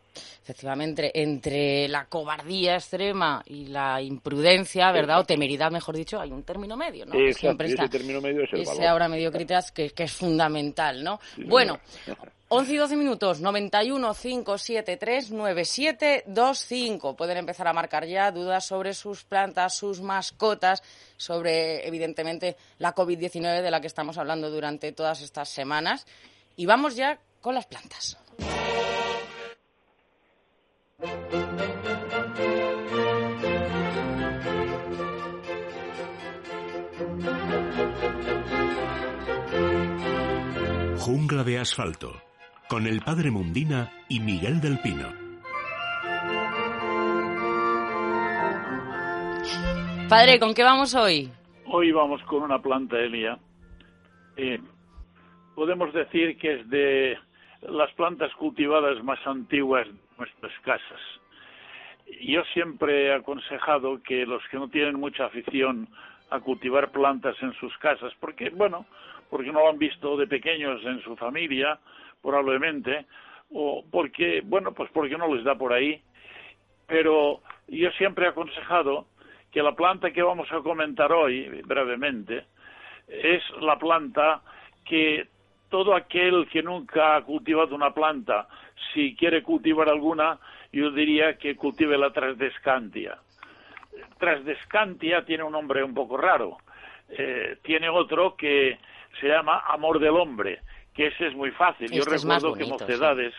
Efectivamente, 0.44 1.12
entre 1.22 1.88
la 1.88 2.06
cobardía 2.06 2.76
extrema 2.76 3.42
y 3.46 3.68
la 3.68 4.02
imprudencia, 4.02 4.92
¿verdad? 4.92 5.20
O 5.20 5.24
temeridad, 5.24 5.72
mejor 5.72 5.96
dicho, 5.96 6.20
hay 6.20 6.32
un 6.32 6.44
término 6.44 6.76
medio, 6.76 7.06
¿no? 7.06 7.14
siempre 7.34 7.70
está. 7.70 7.84
Ese 7.84 7.92
término 7.92 8.22
medio 8.22 8.44
es 8.44 8.54
el 8.54 8.62
ese 8.62 8.88
ahora 8.88 9.08
mediocridad 9.08 9.66
que, 9.70 9.92
que 9.92 10.04
es 10.04 10.12
fundamental, 10.12 11.04
¿no? 11.04 11.20
bueno, 11.46 11.80
11 12.54 12.74
y 12.74 12.76
12 12.76 12.96
minutos, 12.98 13.40
91 13.40 14.14
573 14.14 15.32
9725. 15.32 17.16
Pueden 17.16 17.38
empezar 17.38 17.66
a 17.70 17.72
marcar 17.72 18.06
ya 18.06 18.30
dudas 18.30 18.66
sobre 18.66 18.94
sus 18.94 19.24
plantas, 19.24 19.78
sus 19.78 20.02
mascotas, 20.02 20.84
sobre, 21.16 21.88
evidentemente, 21.88 22.58
la 22.78 22.94
COVID-19 22.94 23.62
de 23.62 23.72
la 23.72 23.80
que 23.80 23.88
estamos 23.88 24.18
hablando 24.18 24.50
durante 24.50 24.92
todas 24.92 25.22
estas 25.22 25.48
semanas. 25.48 26.06
Y 26.58 26.66
vamos 26.66 26.98
ya 26.98 27.20
con 27.40 27.56
las 27.56 27.68
plantas. 27.68 28.18
Jungla 41.00 41.44
de 41.44 41.58
asfalto, 41.58 42.14
con 42.70 42.86
el 42.86 43.02
padre 43.02 43.32
Mundina 43.32 43.90
y 44.10 44.20
Miguel 44.20 44.62
del 44.62 44.78
Pino. 44.80 45.08
Padre, 50.08 50.40
¿con 50.40 50.54
qué 50.54 50.62
vamos 50.62 50.94
hoy? 50.94 51.32
Hoy 51.66 51.92
vamos 51.92 52.22
con 52.24 52.44
una 52.44 52.62
planta, 52.62 53.00
Elia. 53.00 53.40
Eh, 54.38 54.60
podemos 55.56 55.92
decir 55.94 56.38
que 56.38 56.60
es 56.60 56.70
de 56.70 57.18
las 57.62 57.92
plantas 57.94 58.32
cultivadas 58.36 59.04
más 59.04 59.20
antiguas 59.26 59.88
de 59.88 59.94
nuestras 60.22 60.54
casas. 60.60 61.02
Yo 62.22 62.44
siempre 62.54 63.08
he 63.08 63.14
aconsejado 63.14 64.02
que 64.04 64.26
los 64.26 64.44
que 64.50 64.58
no 64.58 64.70
tienen 64.70 65.00
mucha 65.00 65.26
afición 65.26 65.88
a 66.30 66.40
cultivar 66.40 66.92
plantas 66.92 67.36
en 67.42 67.54
sus 67.54 67.76
casas, 67.80 68.14
porque, 68.20 68.52
bueno, 68.52 68.86
porque 69.30 69.52
no 69.52 69.62
lo 69.62 69.70
han 69.70 69.80
visto 69.80 70.16
de 70.18 70.28
pequeños 70.28 70.84
en 70.86 71.02
su 71.02 71.16
familia, 71.16 71.80
probablemente, 72.22 73.08
o 73.52 73.84
porque, 73.90 74.42
bueno, 74.46 74.74
pues 74.74 74.92
porque 74.92 75.18
no 75.18 75.34
les 75.34 75.44
da 75.44 75.56
por 75.56 75.74
ahí, 75.74 76.00
pero 76.86 77.42
yo 77.68 77.90
siempre 77.92 78.26
he 78.26 78.30
aconsejado 78.30 79.08
que 79.52 79.64
la 79.64 79.76
planta 79.76 80.12
que 80.12 80.22
vamos 80.22 80.52
a 80.52 80.60
comentar 80.60 81.12
hoy, 81.12 81.48
brevemente, 81.66 82.46
es 83.08 83.44
la 83.60 83.78
planta 83.80 84.42
que 84.86 85.28
todo 85.72 85.96
aquel 85.96 86.48
que 86.52 86.62
nunca 86.62 87.16
ha 87.16 87.22
cultivado 87.24 87.74
una 87.74 87.92
planta, 87.92 88.48
si 88.94 89.16
quiere 89.16 89.42
cultivar 89.42 89.90
alguna, 89.90 90.38
yo 90.72 90.92
diría 90.92 91.38
que 91.38 91.56
cultive 91.56 91.98
la 91.98 92.12
trasdescantia. 92.12 93.18
Trasdescantia 94.20 95.26
tiene 95.26 95.44
un 95.44 95.54
nombre 95.54 95.84
un 95.84 95.94
poco 95.94 96.18
raro. 96.18 96.58
Eh, 97.10 97.58
tiene 97.64 97.90
otro 97.90 98.36
que 98.36 98.78
se 99.20 99.28
llama 99.28 99.64
Amor 99.68 100.00
del 100.00 100.12
Hombre, 100.16 100.60
que 100.94 101.08
ese 101.08 101.28
es 101.28 101.36
muy 101.36 101.52
fácil. 101.52 101.90
Yo 101.90 102.04
este 102.04 102.18
recuerdo 102.18 102.54
que 102.54 102.66
Mocedades 102.66 103.34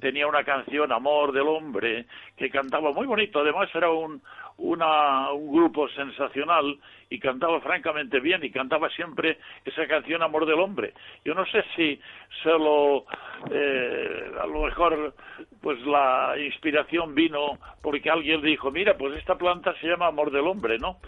tenía 0.00 0.26
una 0.26 0.44
canción, 0.44 0.90
Amor 0.92 1.32
del 1.32 1.46
Hombre, 1.46 2.06
que 2.36 2.48
cantaba 2.48 2.90
muy 2.92 3.06
bonito. 3.06 3.40
Además 3.40 3.68
era 3.74 3.90
un, 3.90 4.22
una, 4.58 5.30
un 5.32 5.54
grupo 5.54 5.88
sensacional 5.90 6.78
y 7.10 7.18
cantaba 7.18 7.60
francamente 7.60 8.20
bien 8.20 8.42
y 8.44 8.50
cantaba 8.50 8.88
siempre 8.90 9.38
esa 9.64 9.86
canción 9.86 10.22
Amor 10.22 10.46
del 10.46 10.58
Hombre. 10.60 10.92
Yo 11.24 11.34
no 11.34 11.44
sé 11.46 11.64
si 11.74 12.00
solo 12.42 13.04
eh, 13.50 14.32
a 14.40 14.46
lo 14.46 14.62
mejor 14.62 15.14
pues 15.60 15.78
la 15.86 16.34
inspiración 16.38 17.14
vino 17.14 17.58
porque 17.82 18.10
alguien 18.10 18.42
dijo, 18.42 18.70
mira, 18.70 18.96
pues 18.96 19.16
esta 19.16 19.36
planta 19.36 19.74
se 19.80 19.88
llama 19.88 20.06
Amor 20.06 20.30
del 20.30 20.46
Hombre, 20.46 20.78
¿no? 20.78 20.98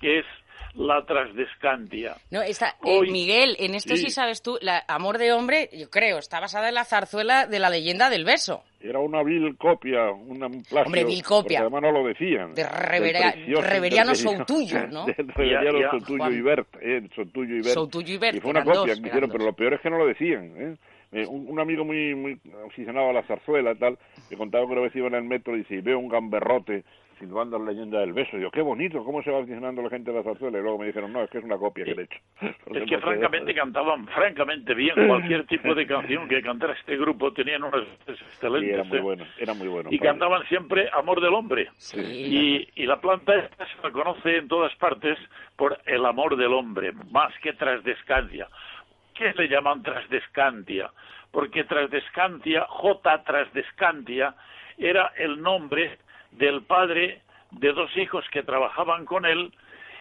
Que 0.00 0.20
es 0.20 0.26
la 0.74 1.04
trasdescantia. 1.04 2.14
No, 2.30 2.42
está, 2.42 2.76
eh, 2.84 3.00
Miguel, 3.10 3.56
en 3.58 3.74
esto 3.74 3.96
sí. 3.96 4.10
sabes 4.10 4.42
tú, 4.42 4.58
la 4.60 4.84
Amor 4.88 5.18
de 5.18 5.32
Hombre, 5.32 5.68
yo 5.72 5.90
creo, 5.90 6.18
está 6.18 6.40
basada 6.40 6.68
en 6.68 6.74
la 6.74 6.84
zarzuela 6.84 7.46
de 7.46 7.58
la 7.58 7.70
leyenda 7.70 8.10
del 8.10 8.24
beso. 8.24 8.62
Era 8.80 9.00
una 9.00 9.24
vil 9.24 9.56
copia, 9.56 10.10
una 10.10 10.48
plagio, 10.48 10.86
Hombre, 10.86 11.04
vil 11.04 11.22
copia. 11.22 11.60
Además 11.60 11.82
no 11.82 11.90
lo 11.90 12.06
decían. 12.06 12.54
De 12.54 12.64
Reveriano 12.64 14.14
Soutuyo, 14.14 14.86
¿no? 14.86 15.04
De 15.06 15.14
Reveriano 15.14 15.90
Soutuyo 15.90 16.30
y 16.30 16.40
Bert, 16.40 16.68
eh, 16.80 17.08
Soutuyo 17.14 17.56
y 17.56 17.60
Bert. 17.60 17.74
Soutuyo 17.74 18.14
y 18.14 18.18
Bert. 18.18 18.36
Y 18.36 18.40
fue 18.40 18.50
una 18.50 18.64
copia 18.64 18.94
que 18.94 19.08
hicieron, 19.08 19.30
pero 19.30 19.44
lo 19.44 19.52
peor 19.52 19.74
es 19.74 19.80
que 19.80 19.90
no 19.90 19.98
lo 19.98 20.06
decían, 20.06 20.52
¿eh? 20.56 20.76
eh 21.10 21.26
un, 21.26 21.58
amigo 21.58 21.84
muy 21.84 22.14
muy 22.14 22.38
aficionado 22.66 23.10
a 23.10 23.12
la 23.12 23.22
zarzuela 23.24 23.74
tal, 23.74 23.98
que 24.28 24.36
contaba 24.36 24.64
que 24.66 24.72
una 24.72 24.82
vez 24.82 24.94
iba 24.94 25.08
en 25.08 25.14
el 25.14 25.24
metro 25.24 25.56
y 25.56 25.60
dice, 25.60 25.80
veo 25.80 25.98
un 25.98 26.08
gamberrote 26.08 26.84
silbando 27.18 27.58
la 27.58 27.72
leyenda 27.72 28.00
del 28.00 28.12
beso. 28.12 28.38
yo, 28.38 28.50
qué 28.50 28.62
bonito, 28.62 29.04
cómo 29.04 29.22
se 29.22 29.30
va 29.30 29.38
aficionando 29.38 29.82
la 29.82 29.90
gente 29.90 30.10
a 30.10 30.14
la 30.14 30.22
zarzuela. 30.22 30.58
Y 30.58 30.62
luego 30.62 30.78
me 30.78 30.86
dijeron, 30.86 31.12
no, 31.12 31.22
es 31.22 31.30
que 31.30 31.38
es 31.38 31.44
una 31.44 31.56
copia 31.56 31.84
que 31.84 31.92
he 31.92 32.02
hecho. 32.02 32.18
Es 32.74 32.88
que 32.88 32.98
francamente 32.98 33.54
cantaban 33.54 34.06
francamente 34.08 34.74
bien 34.74 34.94
cualquier 35.06 35.46
tipo 35.46 35.74
de 35.74 35.86
canción 35.86 36.28
que 36.28 36.42
cantara 36.42 36.74
este 36.74 36.96
grupo. 36.96 37.32
Tenían 37.32 37.64
unas 37.64 37.86
excelentes. 38.06 38.74
era 38.74 38.84
muy 38.84 38.98
¿eh? 38.98 39.00
bueno, 39.00 39.24
era 39.38 39.54
muy 39.54 39.68
bueno. 39.68 39.88
Y 39.92 39.98
cantaban 39.98 40.46
siempre 40.48 40.88
Amor 40.92 41.20
del 41.20 41.34
Hombre. 41.34 41.68
Y, 41.94 42.68
y 42.74 42.86
la 42.86 43.00
planta 43.00 43.34
esta 43.34 43.66
se 43.66 43.82
reconoce 43.82 44.36
en 44.36 44.48
todas 44.48 44.74
partes 44.76 45.18
por 45.56 45.78
el 45.86 46.04
amor 46.04 46.36
del 46.36 46.52
hombre, 46.52 46.92
más 47.10 47.32
que 47.42 47.52
trasdescantia. 47.52 48.48
¿Qué 49.14 49.32
le 49.36 49.48
llaman 49.48 49.82
trasdescantia? 49.82 50.90
Porque 51.32 51.64
trasdescantia, 51.64 52.64
J 52.68 53.24
trasdescantia, 53.24 54.34
era 54.78 55.12
el 55.16 55.42
nombre 55.42 55.98
del 56.32 56.62
padre 56.62 57.22
de 57.50 57.72
dos 57.72 57.94
hijos 57.96 58.24
que 58.30 58.42
trabajaban 58.42 59.04
con 59.04 59.24
él 59.24 59.52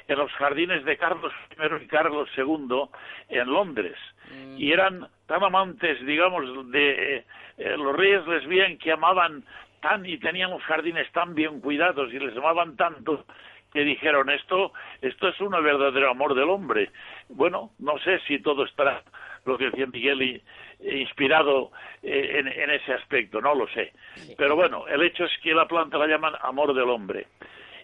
en 0.07 0.17
los 0.17 0.31
jardines 0.33 0.83
de 0.85 0.97
Carlos 0.97 1.33
I 1.57 1.83
y 1.83 1.87
Carlos 1.87 2.29
II 2.37 2.83
en 3.29 3.51
Londres. 3.51 3.97
Mm. 4.31 4.57
Y 4.57 4.71
eran 4.71 5.07
tan 5.25 5.43
amantes, 5.43 6.03
digamos, 6.05 6.71
de 6.71 7.25
eh, 7.57 7.77
los 7.77 7.95
reyes 7.95 8.25
les 8.27 8.77
que 8.79 8.91
amaban 8.91 9.43
tan 9.81 10.05
y 10.05 10.17
tenían 10.17 10.51
los 10.51 10.63
jardines 10.63 11.11
tan 11.11 11.35
bien 11.35 11.59
cuidados 11.59 12.11
y 12.13 12.19
les 12.19 12.35
amaban 12.37 12.75
tanto 12.75 13.25
que 13.73 13.81
dijeron 13.81 14.29
esto, 14.29 14.71
esto 15.01 15.27
es 15.27 15.39
un 15.41 15.51
verdadero 15.51 16.09
amor 16.09 16.33
del 16.35 16.49
hombre. 16.49 16.89
Bueno, 17.29 17.71
no 17.79 17.97
sé 17.99 18.19
si 18.27 18.39
todo 18.39 18.63
estará, 18.63 19.03
lo 19.47 19.57
que 19.57 19.65
decía 19.65 19.87
Miguel, 19.87 20.41
inspirado 20.79 21.71
eh, 22.03 22.39
en, 22.39 22.69
ese 22.69 22.93
aspecto, 22.93 23.41
no 23.41 23.55
lo 23.55 23.67
sé. 23.69 23.93
Pero 24.37 24.55
bueno, 24.55 24.87
el 24.87 25.01
hecho 25.03 25.25
es 25.25 25.31
que 25.41 25.53
la 25.53 25.67
planta 25.67 25.97
la 25.97 26.07
llaman 26.07 26.33
amor 26.41 26.73
del 26.73 26.89
hombre. 26.89 27.27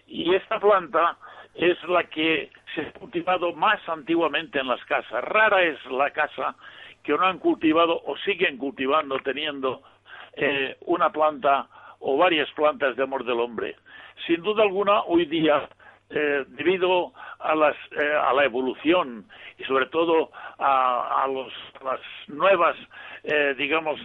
Y 0.06 0.34
esta 0.34 0.60
planta 0.60 1.16
es 1.54 1.82
la 1.84 2.04
que 2.04 2.50
se 2.74 2.82
ha 2.82 2.92
cultivado 2.92 3.52
más 3.52 3.80
antiguamente 3.88 4.58
en 4.58 4.68
las 4.68 4.84
casas. 4.84 5.24
Rara 5.24 5.62
es 5.62 5.84
la 5.86 6.10
casa 6.10 6.54
que 7.02 7.12
no 7.12 7.24
han 7.24 7.38
cultivado 7.38 8.00
o 8.04 8.16
siguen 8.18 8.58
cultivando 8.58 9.18
teniendo 9.20 9.82
eh, 10.36 10.76
una 10.86 11.10
planta 11.10 11.68
o 12.00 12.16
varias 12.16 12.50
plantas 12.52 12.96
de 12.96 13.02
amor 13.02 13.24
del 13.24 13.40
hombre. 13.40 13.76
Sin 14.26 14.42
duda 14.42 14.62
alguna, 14.62 15.02
hoy 15.02 15.26
día, 15.26 15.68
eh, 16.10 16.44
debido 16.48 17.12
a, 17.38 17.54
las, 17.54 17.76
eh, 17.92 18.12
a 18.14 18.32
la 18.32 18.44
evolución 18.44 19.26
y 19.58 19.64
sobre 19.64 19.86
todo 19.86 20.30
a, 20.58 21.26
las 21.82 22.00
nuevas, 22.28 22.76
digamos, 23.56 23.98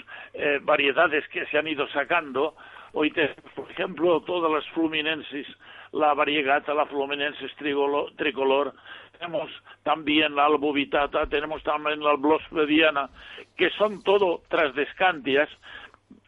variedades 0.62 1.28
que 1.28 1.46
se 1.48 1.58
han 1.58 1.68
ido 1.68 1.88
sacando, 1.90 2.56
hoy, 2.94 3.12
por 3.56 3.70
ejemplo, 3.70 4.22
todas 4.22 4.52
las 4.52 4.66
fluminenses 4.74 5.46
la 5.92 6.14
variegata, 6.14 6.74
la 6.74 6.86
fluminensis 6.86 7.52
tricolor, 7.56 8.74
tenemos 9.18 9.50
también 9.84 10.36
la 10.36 10.46
albovitata, 10.46 11.26
tenemos 11.28 11.64
también 11.64 12.02
la 12.02 12.16
blospediana, 12.16 13.10
que 13.58 13.70
son 13.72 14.04
todo 14.04 14.44
trasdescantias, 14.50 15.50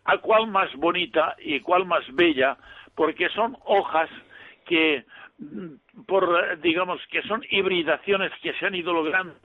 a 0.06 0.18
cual 0.18 0.48
más 0.48 0.74
bonita 0.75 1.36
y 1.40 1.60
cual 1.60 1.86
más 1.86 2.04
bella, 2.13 2.58
porque 2.96 3.30
son 3.30 3.56
hojas 3.66 4.10
que 4.66 5.06
por 6.05 6.60
digamos 6.62 7.00
que 7.10 7.21
son 7.24 7.43
hibridaciones 7.50 8.31
que 8.41 8.53
se 8.53 8.65
han 8.65 8.75
ido 8.75 8.93
logrando 8.93 9.36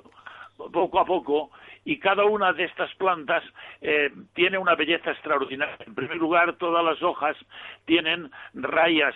poco 0.72 1.00
a 1.00 1.04
poco 1.04 1.50
y 1.84 1.98
cada 2.00 2.24
una 2.24 2.52
de 2.52 2.64
estas 2.64 2.92
plantas 2.96 3.44
eh, 3.80 4.10
tiene 4.34 4.58
una 4.58 4.74
belleza 4.74 5.12
extraordinaria. 5.12 5.76
En 5.86 5.94
primer 5.94 6.16
lugar, 6.16 6.54
todas 6.54 6.84
las 6.84 7.00
hojas 7.00 7.36
tienen 7.84 8.28
rayas 8.54 9.14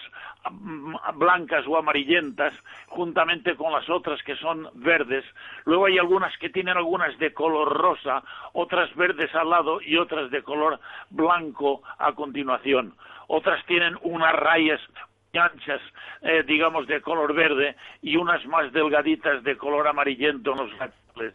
mm, 0.49 0.95
blancas 1.17 1.67
o 1.67 1.77
amarillentas 1.77 2.53
juntamente 2.87 3.57
con 3.57 3.73
las 3.73 3.91
otras 3.91 4.23
que 4.23 4.37
son 4.37 4.69
verdes. 4.75 5.25
Luego 5.65 5.87
hay 5.87 5.99
algunas 5.99 6.37
que 6.39 6.51
tienen 6.51 6.77
algunas 6.77 7.19
de 7.19 7.35
color 7.35 7.77
rosa, 7.77 8.23
otras 8.53 8.95
verdes 8.95 9.35
al 9.35 9.51
lado 9.51 9.81
y 9.83 9.97
otras 9.97 10.31
de 10.31 10.43
color 10.43 10.79
blanco 11.11 11.83
a 11.99 12.13
continuación. 12.13 12.95
Otras 13.27 13.65
tienen 13.67 13.97
unas 14.03 14.33
rayas 14.33 14.81
anchas, 15.39 15.81
eh, 16.23 16.43
digamos, 16.47 16.87
de 16.87 17.01
color 17.01 17.35
verde 17.35 17.77
y 18.03 18.17
unas 18.17 18.45
más 18.47 18.73
delgaditas 18.73 19.43
de 19.43 19.57
color 19.57 19.87
amarillento 19.89 20.53
en 20.53 20.59
los 20.59 20.71
laterales. 20.73 21.35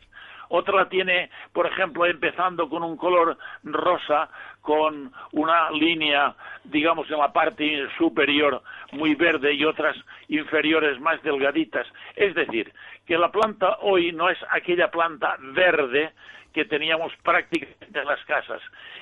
Otra 0.49 0.87
tiene, 0.89 1.29
por 1.53 1.65
ejemplo, 1.65 2.05
empezando 2.05 2.69
con 2.69 2.83
un 2.83 2.97
color 2.97 3.37
rosa, 3.63 4.29
con 4.61 5.11
una 5.31 5.71
línea, 5.71 6.35
digamos, 6.63 7.09
en 7.09 7.17
la 7.17 7.33
parte 7.33 7.87
superior 7.97 8.61
muy 8.91 9.15
verde 9.15 9.53
y 9.53 9.65
otras 9.65 9.95
inferiores 10.27 10.99
más 10.99 11.21
delgaditas. 11.23 11.87
Es 12.15 12.35
decir, 12.35 12.71
que 13.05 13.17
la 13.17 13.31
planta 13.31 13.77
hoy 13.81 14.11
no 14.11 14.29
es 14.29 14.37
aquella 14.51 14.89
planta 14.89 15.35
verde 15.39 16.11
que 16.53 16.65
teníamos 16.65 17.11
prácticamente 17.23 17.99
en 17.99 18.05
las 18.05 18.23
casas. 18.25 18.61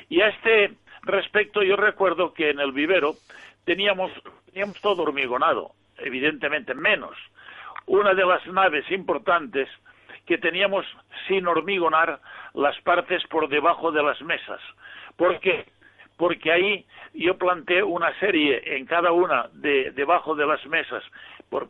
Y 0.09 0.21
a 0.21 0.29
este 0.29 0.73
respecto 1.03 1.61
yo 1.61 1.75
recuerdo 1.75 2.33
que 2.33 2.49
en 2.49 2.59
el 2.59 2.71
vivero 2.71 3.13
teníamos, 3.65 4.11
teníamos 4.45 4.79
todo 4.81 5.03
hormigonado, 5.03 5.71
evidentemente 5.97 6.73
menos. 6.73 7.15
Una 7.85 8.13
de 8.13 8.25
las 8.25 8.45
naves 8.47 8.89
importantes 8.91 9.69
que 10.25 10.37
teníamos 10.37 10.85
sin 11.27 11.47
hormigonar 11.47 12.19
las 12.53 12.79
partes 12.81 13.23
por 13.27 13.49
debajo 13.49 13.91
de 13.91 14.03
las 14.03 14.21
mesas. 14.21 14.61
¿Por 15.17 15.39
qué? 15.39 15.65
Porque 16.17 16.51
ahí 16.51 16.85
yo 17.13 17.37
planté 17.37 17.83
una 17.83 18.17
serie 18.19 18.77
en 18.77 18.85
cada 18.85 19.11
una 19.11 19.49
de 19.53 19.91
debajo 19.91 20.35
de 20.35 20.45
las 20.45 20.65
mesas, 20.67 21.03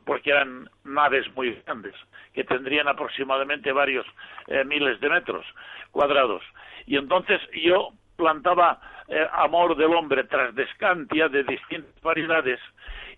porque 0.05 0.29
eran 0.29 0.69
naves 0.83 1.25
muy 1.35 1.53
grandes, 1.65 1.95
que 2.33 2.43
tendrían 2.43 2.87
aproximadamente 2.87 3.71
varios 3.71 4.05
eh, 4.47 4.63
miles 4.65 4.99
de 4.99 5.09
metros 5.09 5.45
cuadrados. 5.91 6.43
Y 6.85 6.97
entonces 6.97 7.41
yo 7.53 7.89
plantaba 8.15 8.79
eh, 9.07 9.27
amor 9.33 9.75
del 9.75 9.93
hombre 9.93 10.23
tras 10.25 10.53
descantia 10.55 11.29
de 11.29 11.43
distintas 11.43 12.01
variedades 12.01 12.59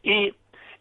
y 0.03 0.33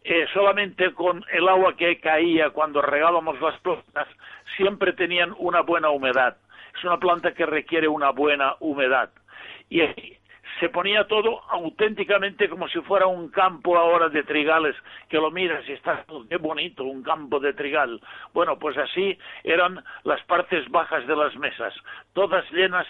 eh, 0.03 0.27
solamente 0.33 0.93
con 0.93 1.25
el 1.31 1.47
agua 1.47 1.75
que 1.75 1.99
caía 1.99 2.51
cuando 2.51 2.81
regábamos 2.81 3.41
las 3.41 3.59
plantas, 3.61 4.07
siempre 4.55 4.93
tenían 4.93 5.33
una 5.39 5.61
buena 5.61 5.89
humedad. 5.89 6.37
Es 6.77 6.83
una 6.83 6.99
planta 6.99 7.33
que 7.33 7.45
requiere 7.45 7.87
una 7.87 8.11
buena 8.11 8.55
humedad. 8.59 9.09
Y 9.67 9.81
se 10.59 10.69
ponía 10.69 11.07
todo 11.07 11.41
auténticamente 11.49 12.47
como 12.49 12.67
si 12.67 12.79
fuera 12.81 13.07
un 13.07 13.29
campo 13.29 13.77
ahora 13.77 14.09
de 14.09 14.23
trigales, 14.23 14.75
que 15.09 15.17
lo 15.17 15.31
miras 15.31 15.67
y 15.67 15.73
está, 15.73 16.05
qué 16.29 16.37
bonito, 16.37 16.83
un 16.83 17.03
campo 17.03 17.39
de 17.39 17.53
trigal. 17.53 17.99
Bueno, 18.33 18.57
pues 18.57 18.77
así 18.77 19.17
eran 19.43 19.83
las 20.03 20.21
partes 20.25 20.69
bajas 20.69 21.05
de 21.07 21.15
las 21.15 21.35
mesas, 21.35 21.73
todas 22.13 22.49
llenas 22.51 22.87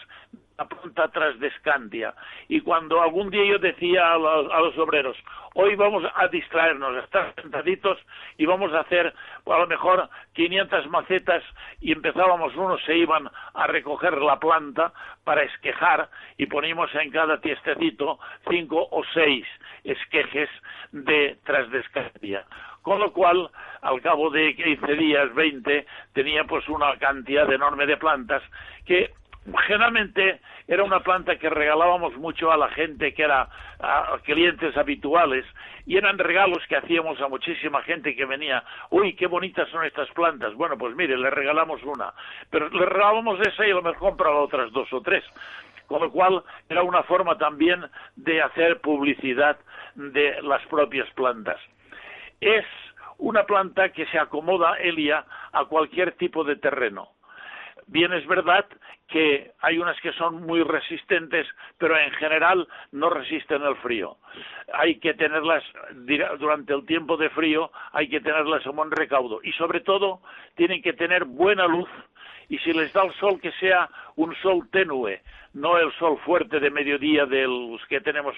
la 0.58 0.66
planta 0.66 1.08
tras 1.10 1.40
descantia. 1.40 2.14
Y 2.48 2.62
cuando 2.62 3.02
algún 3.02 3.30
día 3.30 3.46
yo 3.46 3.60
decía 3.60 4.14
a 4.14 4.18
los, 4.18 4.78
obreros, 4.78 5.18
hoy 5.54 5.76
vamos 5.76 6.04
a 6.16 6.28
distraernos, 6.28 6.96
a 6.96 7.00
estar 7.00 7.34
sentaditos 7.36 7.98
y 8.38 8.46
vamos 8.46 8.74
a 8.74 8.82
hacer 8.82 9.14
a 9.46 9.60
lo 9.60 9.68
mejor 9.68 10.10
500 10.34 10.90
macetas 10.90 11.44
y 11.82 11.92
empezábamos, 11.92 12.56
unos 12.56 12.82
se 12.84 12.98
iban 12.98 13.30
a 13.54 13.68
recoger 13.68 14.18
la 14.22 14.40
planta 14.40 14.94
para 15.24 15.44
esquejar 15.44 16.10
y 16.38 16.46
poníamos 16.46 16.94
en 16.96 17.12
cada 17.12 17.40
tiestecito 17.40 18.20
cinco 18.50 18.88
o 18.92 19.04
seis 19.14 19.46
esquejes 19.84 20.50
de 20.92 21.38
trasdescantia. 21.44 22.46
Con 22.82 23.00
lo 23.00 23.12
cual, 23.14 23.50
al 23.82 24.00
cabo 24.02 24.30
de 24.30 24.56
15 24.56 24.94
días, 24.94 25.34
20, 25.34 25.88
tenía 26.14 26.44
pues 26.44 26.70
una 26.70 26.96
cantidad 26.98 27.52
enorme 27.52 27.88
de 27.88 27.98
plantas 27.98 28.44
que 28.86 29.12
generalmente 29.68 30.42
era 30.68 30.84
una 30.84 31.02
planta 31.02 31.38
que 31.38 31.50
regalábamos 31.50 32.16
mucho 32.18 32.52
a 32.52 32.58
la 32.58 32.70
gente 32.70 33.14
que 33.14 33.24
era 33.24 33.48
a 33.80 34.18
clientes 34.24 34.76
habituales 34.76 35.46
y 35.86 35.98
eran 35.98 36.18
regalos 36.18 36.66
que 36.68 36.78
hacíamos 36.78 37.22
a 37.22 37.28
muchísima 37.28 37.84
gente 37.84 38.16
que 38.16 38.26
venía, 38.26 38.64
uy, 38.90 39.14
qué 39.14 39.28
bonitas 39.28 39.70
son 39.70 39.86
estas 39.86 40.10
plantas. 40.12 40.54
Bueno, 40.56 40.78
pues 40.78 40.96
mire, 40.96 41.18
le 41.18 41.30
regalamos 41.30 41.84
una, 41.84 42.14
pero 42.50 42.70
le 42.70 42.86
regalábamos 42.86 43.40
esa 43.42 43.68
y 43.68 43.72
a 43.72 43.76
lo 43.76 43.84
mejor 43.84 44.00
compraba 44.00 44.42
otras 44.42 44.72
dos 44.72 44.92
o 44.92 45.02
tres. 45.02 45.24
Con 45.86 46.02
lo 46.02 46.12
cual 46.12 46.44
era 46.68 46.82
una 46.82 47.04
forma 47.04 47.38
también 47.38 47.86
de 48.16 48.42
hacer 48.42 48.82
publicidad 48.82 49.58
de 49.94 50.42
las 50.42 50.66
propias 50.66 51.08
plantas. 51.12 51.60
Es 52.42 52.66
una 53.20 53.44
planta 53.44 53.90
que 53.90 54.08
se 54.08 54.18
acomoda, 54.18 54.78
Elia, 54.80 55.26
a 55.52 55.66
cualquier 55.66 56.14
tipo 56.14 56.44
de 56.44 56.56
terreno. 56.56 57.10
Bien 57.88 58.12
es 58.14 58.26
verdad 58.26 58.66
que 59.08 59.52
hay 59.62 59.78
unas 59.78 60.00
que 60.02 60.12
son 60.14 60.42
muy 60.42 60.64
resistentes, 60.64 61.48
pero 61.78 61.98
en 61.98 62.12
general 62.14 62.68
no 62.92 63.10
resisten 63.10 63.62
el 63.62 63.76
frío. 63.78 64.18
Hay 64.74 65.00
que 65.00 65.14
tenerlas 65.14 65.64
durante 66.40 66.74
el 66.74 66.86
tiempo 66.86 67.16
de 67.16 67.30
frío, 67.30 67.72
hay 67.92 68.10
que 68.10 68.22
tenerlas 68.22 68.66
en 68.66 68.76
buen 68.76 68.90
recaudo 68.90 69.40
y 69.44 69.52
sobre 69.54 69.82
todo 69.82 70.22
tienen 70.56 70.82
que 70.82 70.94
tener 70.94 71.26
buena 71.26 71.68
luz 71.68 71.90
y 72.50 72.58
si 72.60 72.74
les 72.74 72.92
da 72.94 73.04
el 73.04 73.14
sol 73.14 73.40
que 73.40 73.52
sea 73.54 73.90
un 74.16 74.36
sol 74.38 74.68
tenue, 74.72 75.22
no 75.54 75.78
el 75.78 75.92
sol 75.94 76.20
fuerte 76.26 76.60
de 76.60 76.70
mediodía 76.70 77.26
de 77.26 77.44
los 77.44 77.86
que 77.88 78.02
tenemos 78.02 78.36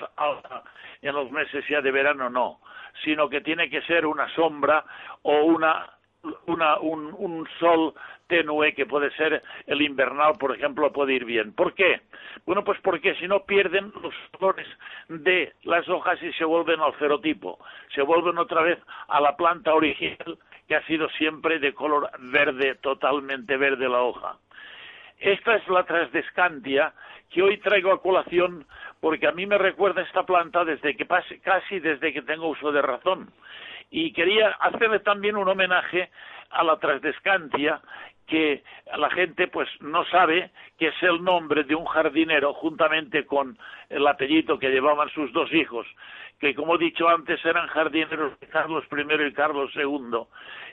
en 1.02 1.14
los 1.14 1.32
meses 1.32 1.66
ya 1.70 1.82
de 1.82 1.92
verano, 1.92 2.30
no, 2.30 2.60
sino 3.04 3.30
que 3.30 3.42
tiene 3.42 3.70
que 3.70 3.82
ser 3.84 4.06
una 4.06 4.28
sombra 4.36 4.84
o 5.24 5.44
una 5.44 5.97
una, 6.45 6.80
un, 6.80 7.13
un, 7.17 7.47
sol 7.60 7.93
tenue 8.27 8.73
que 8.73 8.86
puede 8.86 9.12
ser 9.12 9.41
el 9.65 9.82
invernal, 9.82 10.34
por 10.39 10.56
ejemplo, 10.56 10.91
puede 10.91 11.13
ir 11.13 11.25
bien. 11.25 11.53
¿Por 11.53 11.73
qué? 11.73 12.01
Bueno, 12.45 12.63
pues 12.63 12.80
porque 12.82 13.15
si 13.15 13.27
no 13.27 13.45
pierden 13.45 13.91
los 14.01 14.13
colores 14.38 14.67
de 15.08 15.53
las 15.63 15.88
hojas 15.88 16.21
y 16.21 16.32
se 16.34 16.45
vuelven 16.45 16.80
al 16.82 16.93
ferotipo, 16.93 17.60
se 17.93 18.01
vuelven 18.01 18.38
otra 18.38 18.62
vez 18.62 18.80
a 19.08 19.21
la 19.21 19.36
planta 19.36 19.73
original 19.73 20.38
que 20.67 20.75
ha 20.75 20.86
sido 20.86 21.08
siempre 21.12 21.60
de 21.60 21.73
color 21.73 22.10
verde, 22.19 22.75
totalmente 22.75 23.56
verde 23.56 23.88
la 23.88 24.01
hoja. 24.01 24.38
Esta 25.19 25.56
es 25.56 25.67
la 25.69 25.84
trasdescantia 25.84 26.93
que 27.30 27.41
hoy 27.41 27.58
traigo 27.58 27.91
a 27.91 28.01
colación 28.01 28.65
porque 28.99 29.27
a 29.27 29.32
mí 29.32 29.45
me 29.45 29.58
recuerda 29.58 30.01
esta 30.01 30.23
planta 30.23 30.65
desde 30.65 30.95
que 30.95 31.08
casi 31.41 31.80
desde 31.80 32.13
que 32.13 32.21
tengo 32.21 32.47
uso 32.49 32.71
de 32.71 32.82
razón 32.82 33.32
y 33.89 34.12
quería 34.13 34.50
hacerle 34.60 35.00
también 35.00 35.38
un 35.38 35.47
homenaje 35.47 36.10
a 36.50 36.63
la 36.63 36.78
trasdescantia 36.78 37.82
que 38.28 38.63
la 38.97 39.10
gente 39.10 39.47
pues 39.47 39.69
no 39.80 40.06
sabe 40.06 40.52
que 40.78 40.89
es 40.89 41.04
el 41.04 41.23
nombre 41.23 41.63
de 41.63 41.76
un 41.76 41.86
jardinero 41.86 42.54
juntamente 42.54 43.26
con 43.26 43.58
el 43.89 44.06
apellido 44.06 44.60
que 44.60 44.69
llevaban 44.69 45.10
sus 45.10 45.32
dos 45.32 45.52
hijos, 45.54 45.88
que 46.39 46.54
como 46.54 46.76
he 46.76 46.78
dicho 46.78 47.08
antes 47.08 47.43
eran 47.45 47.67
jardineros 47.67 48.38
de 48.39 48.47
Carlos 48.47 48.84
I 48.91 49.28
y 49.28 49.34
Carlos 49.34 49.71
II 49.76 50.19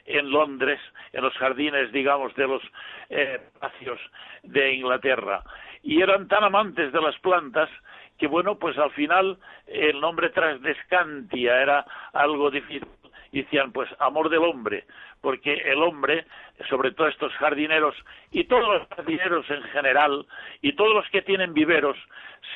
en 0.07 0.31
Londres, 0.31 0.81
en 1.13 1.23
los 1.23 1.35
jardines, 1.35 1.93
digamos, 1.93 2.35
de 2.35 2.49
los 2.49 2.63
eh, 3.09 3.41
espacios 3.41 4.01
de 4.43 4.75
Inglaterra. 4.75 5.43
Y 5.83 6.03
eran 6.03 6.27
tan 6.29 6.43
amantes 6.43 6.93
de 6.93 7.01
las 7.01 7.17
plantas 7.21 7.71
que 8.19 8.27
bueno, 8.27 8.59
pues 8.59 8.77
al 8.79 8.91
final 8.93 9.39
el 9.67 10.01
nombre 10.01 10.31
Trasdescantia 10.31 11.61
era 11.61 11.85
algo 12.13 12.51
difícil. 12.51 12.87
Decían, 13.35 13.73
pues 13.73 13.91
amor 13.99 14.31
del 14.31 14.45
hombre, 14.45 14.85
porque 15.21 15.55
el 15.55 15.83
hombre, 15.83 16.25
sobre 16.71 16.93
todo 16.93 17.09
estos 17.09 17.33
jardineros 17.35 17.97
y 18.31 18.45
todos 18.45 18.79
los 18.79 18.89
jardineros 18.89 19.51
en 19.51 19.63
general 19.65 20.25
y 20.63 20.75
todos 20.75 20.95
los 20.95 21.11
que 21.11 21.21
tienen 21.23 21.53
viveros, 21.53 21.97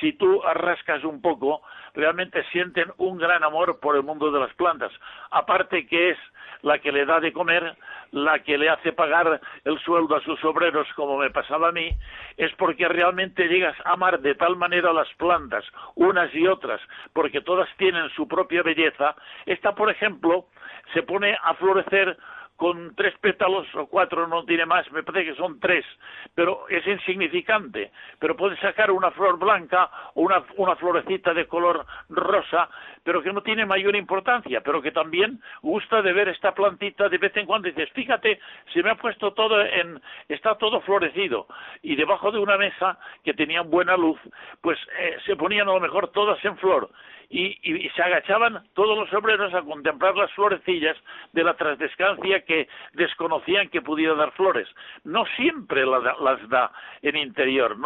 si 0.00 0.12
tú 0.12 0.42
arrascas 0.44 1.04
un 1.04 1.20
poco, 1.20 1.62
realmente 1.94 2.44
sienten 2.52 2.92
un 2.98 3.18
gran 3.18 3.42
amor 3.42 3.80
por 3.80 3.96
el 3.96 4.02
mundo 4.02 4.30
de 4.30 4.40
las 4.40 4.54
plantas. 4.54 4.92
Aparte 5.30 5.86
que 5.86 6.10
es 6.10 6.18
la 6.62 6.78
que 6.78 6.92
le 6.92 7.04
da 7.04 7.20
de 7.20 7.32
comer, 7.32 7.76
la 8.10 8.38
que 8.40 8.58
le 8.58 8.68
hace 8.68 8.92
pagar 8.92 9.40
el 9.64 9.78
sueldo 9.80 10.16
a 10.16 10.20
sus 10.22 10.42
obreros, 10.44 10.86
como 10.94 11.18
me 11.18 11.30
pasaba 11.30 11.68
a 11.68 11.72
mí, 11.72 11.90
es 12.36 12.52
porque 12.54 12.88
realmente 12.88 13.48
llegas 13.48 13.76
a 13.84 13.92
amar 13.92 14.20
de 14.20 14.34
tal 14.34 14.56
manera 14.56 14.92
las 14.92 15.12
plantas, 15.14 15.64
unas 15.94 16.34
y 16.34 16.46
otras, 16.46 16.80
porque 17.12 17.40
todas 17.40 17.68
tienen 17.76 18.08
su 18.10 18.26
propia 18.26 18.62
belleza. 18.62 19.14
Esta, 19.46 19.74
por 19.74 19.90
ejemplo, 19.90 20.46
se 20.94 21.02
pone 21.02 21.36
a 21.42 21.54
florecer 21.54 22.16
con 22.58 22.92
tres 22.96 23.16
pétalos 23.18 23.72
o 23.76 23.86
cuatro, 23.86 24.26
no 24.26 24.44
tiene 24.44 24.66
más, 24.66 24.90
me 24.90 25.04
parece 25.04 25.30
que 25.30 25.36
son 25.36 25.60
tres, 25.60 25.86
pero 26.34 26.68
es 26.68 26.84
insignificante. 26.88 27.92
Pero 28.18 28.36
puede 28.36 28.56
sacar 28.56 28.90
una 28.90 29.12
flor 29.12 29.38
blanca 29.38 29.88
o 30.14 30.22
una, 30.22 30.42
una 30.56 30.74
florecita 30.74 31.32
de 31.32 31.46
color 31.46 31.86
rosa, 32.08 32.68
pero 33.04 33.22
que 33.22 33.32
no 33.32 33.42
tiene 33.42 33.64
mayor 33.64 33.94
importancia, 33.94 34.60
pero 34.60 34.82
que 34.82 34.90
también 34.90 35.40
gusta 35.62 36.02
de 36.02 36.12
ver 36.12 36.30
esta 36.30 36.52
plantita 36.52 37.08
de 37.08 37.18
vez 37.18 37.36
en 37.36 37.46
cuando. 37.46 37.68
Dices, 37.68 37.90
fíjate, 37.92 38.40
se 38.72 38.82
me 38.82 38.90
ha 38.90 38.96
puesto 38.96 39.32
todo 39.34 39.62
en, 39.62 40.02
está 40.28 40.56
todo 40.56 40.80
florecido. 40.80 41.46
Y 41.82 41.94
debajo 41.94 42.32
de 42.32 42.40
una 42.40 42.58
mesa 42.58 42.98
que 43.22 43.34
tenía 43.34 43.62
buena 43.62 43.96
luz, 43.96 44.18
pues 44.60 44.80
eh, 44.98 45.16
se 45.24 45.36
ponían 45.36 45.68
a 45.68 45.74
lo 45.74 45.80
mejor 45.80 46.08
todas 46.08 46.44
en 46.44 46.58
flor 46.58 46.90
y, 47.30 47.88
se 47.94 48.02
agachaban 48.02 48.64
todos 48.74 48.96
los 48.96 49.12
obreros 49.12 49.52
a 49.52 49.62
contemplar 49.62 50.16
las 50.16 50.32
florecillas 50.32 50.96
de 51.32 51.44
la 51.44 51.54
trasdescancia 51.54 52.44
que 52.44 52.68
desconocían 52.94 53.68
que 53.68 53.82
pudiera 53.82 54.14
dar 54.14 54.32
flores. 54.32 54.68
No 55.04 55.24
siempre 55.36 55.84
las 55.84 56.48
da 56.48 56.72
en 57.02 57.16
interior, 57.16 57.76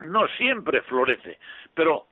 no 0.00 0.28
siempre 0.36 0.82
florece, 0.82 1.38
pero 1.74 2.06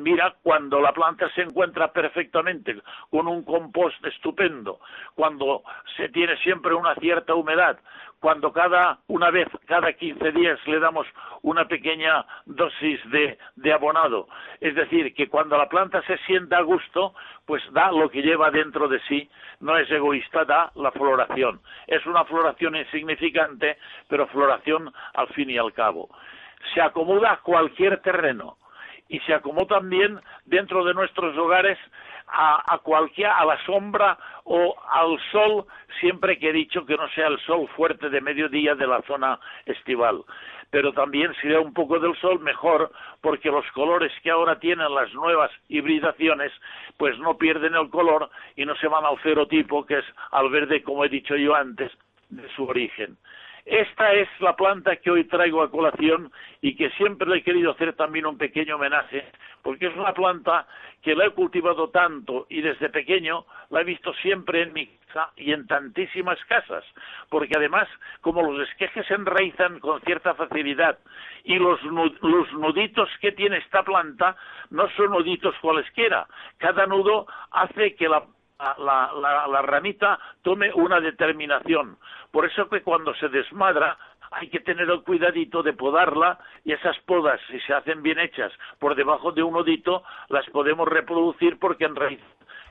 Mira, 0.00 0.34
cuando 0.42 0.80
la 0.80 0.92
planta 0.92 1.28
se 1.34 1.42
encuentra 1.42 1.92
perfectamente 1.92 2.80
con 3.10 3.28
un 3.28 3.44
compost 3.44 4.02
estupendo, 4.06 4.80
cuando 5.14 5.62
se 5.96 6.08
tiene 6.08 6.38
siempre 6.38 6.72
una 6.72 6.94
cierta 6.94 7.34
humedad, 7.34 7.78
cuando 8.18 8.50
cada 8.50 8.98
una 9.08 9.30
vez 9.30 9.46
cada 9.66 9.92
15 9.92 10.32
días 10.32 10.58
le 10.66 10.80
damos 10.80 11.06
una 11.42 11.66
pequeña 11.68 12.24
dosis 12.46 12.98
de, 13.10 13.72
abonado, 13.72 14.26
es 14.60 14.74
decir, 14.74 15.14
que 15.14 15.28
cuando 15.28 15.58
la 15.58 15.68
planta 15.68 16.02
se 16.06 16.16
sienta 16.26 16.58
a 16.58 16.62
gusto, 16.62 17.14
pues 17.44 17.62
da 17.72 17.92
lo 17.92 18.08
que 18.08 18.22
lleva 18.22 18.50
dentro 18.50 18.88
de 18.88 19.00
sí, 19.00 19.28
no 19.60 19.76
es 19.76 19.90
egoísta, 19.90 20.46
da 20.46 20.72
la 20.76 20.92
floración. 20.92 21.60
Es 21.86 22.06
una 22.06 22.24
floración 22.24 22.76
insignificante, 22.76 23.76
pero 24.08 24.26
floración 24.28 24.90
al 25.12 25.28
fin 25.28 25.50
y 25.50 25.58
al 25.58 25.74
cabo. 25.74 26.08
Se 26.74 26.80
acomoda 26.80 27.32
a 27.32 27.40
cualquier 27.40 28.00
terreno 28.00 28.56
y 29.10 29.18
se 29.20 29.34
acomoda 29.34 29.80
también 29.80 30.18
dentro 30.46 30.84
de 30.84 30.94
nuestros 30.94 31.36
hogares 31.36 31.76
a, 32.28 32.74
a 32.74 32.78
cualquier 32.78 33.26
a 33.26 33.44
la 33.44 33.62
sombra 33.66 34.16
o 34.44 34.74
al 34.88 35.18
sol 35.32 35.66
siempre 36.00 36.38
que 36.38 36.50
he 36.50 36.52
dicho 36.52 36.86
que 36.86 36.96
no 36.96 37.08
sea 37.10 37.26
el 37.26 37.38
sol 37.40 37.68
fuerte 37.76 38.08
de 38.08 38.20
mediodía 38.20 38.76
de 38.76 38.86
la 38.86 39.02
zona 39.02 39.38
estival. 39.66 40.22
Pero 40.70 40.92
también 40.92 41.34
si 41.42 41.48
da 41.48 41.58
un 41.58 41.74
poco 41.74 41.98
del 41.98 42.16
sol 42.20 42.38
mejor 42.38 42.92
porque 43.20 43.50
los 43.50 43.66
colores 43.72 44.12
que 44.22 44.30
ahora 44.30 44.60
tienen 44.60 44.94
las 44.94 45.12
nuevas 45.12 45.50
hibridaciones 45.68 46.52
pues 46.96 47.18
no 47.18 47.36
pierden 47.36 47.74
el 47.74 47.90
color 47.90 48.30
y 48.54 48.64
no 48.64 48.76
se 48.76 48.86
van 48.86 49.04
al 49.04 49.18
ferotipo 49.18 49.84
que 49.84 49.98
es 49.98 50.04
al 50.30 50.50
verde 50.50 50.84
como 50.84 51.04
he 51.04 51.08
dicho 51.08 51.34
yo 51.34 51.56
antes 51.56 51.90
de 52.28 52.48
su 52.54 52.64
origen 52.64 53.18
esta 53.64 54.12
es 54.12 54.28
la 54.40 54.56
planta 54.56 54.96
que 54.96 55.10
hoy 55.10 55.24
traigo 55.24 55.62
a 55.62 55.70
colación 55.70 56.32
y 56.60 56.76
que 56.76 56.90
siempre 56.90 57.28
le 57.28 57.38
he 57.38 57.42
querido 57.42 57.72
hacer 57.72 57.94
también 57.94 58.26
un 58.26 58.38
pequeño 58.38 58.76
homenaje, 58.76 59.24
porque 59.62 59.86
es 59.86 59.96
una 59.96 60.12
planta 60.12 60.66
que 61.02 61.14
la 61.14 61.26
he 61.26 61.30
cultivado 61.30 61.90
tanto 61.90 62.46
y 62.48 62.60
desde 62.60 62.90
pequeño 62.90 63.44
la 63.70 63.80
he 63.80 63.84
visto 63.84 64.12
siempre 64.14 64.62
en 64.62 64.72
mi 64.72 64.86
casa 64.86 65.30
y 65.36 65.52
en 65.52 65.66
tantísimas 65.66 66.38
casas, 66.46 66.84
porque 67.28 67.56
además, 67.56 67.88
como 68.20 68.42
los 68.42 68.68
esquejes 68.68 69.06
se 69.06 69.14
enraizan 69.14 69.80
con 69.80 70.00
cierta 70.02 70.34
facilidad 70.34 70.98
y 71.44 71.58
los, 71.58 71.82
los 71.82 72.52
nuditos 72.52 73.08
que 73.20 73.32
tiene 73.32 73.58
esta 73.58 73.82
planta 73.82 74.36
no 74.70 74.88
son 74.90 75.10
nuditos 75.10 75.54
cualesquiera, 75.60 76.26
cada 76.58 76.86
nudo 76.86 77.26
hace 77.50 77.94
que 77.96 78.08
la 78.08 78.24
la, 78.78 79.12
la, 79.14 79.46
la, 79.46 79.62
ramita 79.62 80.18
tome 80.42 80.72
una 80.72 81.00
determinación. 81.00 81.96
Por 82.30 82.46
eso 82.46 82.68
que 82.68 82.82
cuando 82.82 83.14
se 83.14 83.28
desmadra 83.28 83.96
hay 84.30 84.48
que 84.48 84.60
tener 84.60 84.88
el 84.88 85.02
cuidadito 85.02 85.62
de 85.62 85.72
podarla 85.72 86.38
y 86.64 86.72
esas 86.72 86.98
podas, 87.00 87.40
si 87.50 87.58
se 87.60 87.74
hacen 87.74 88.02
bien 88.02 88.18
hechas 88.18 88.52
por 88.78 88.94
debajo 88.94 89.32
de 89.32 89.42
un 89.42 89.54
nodito, 89.54 90.04
las 90.28 90.48
podemos 90.50 90.86
reproducir 90.86 91.58
porque 91.58 91.84
en 91.84 91.96
raíz 91.96 92.20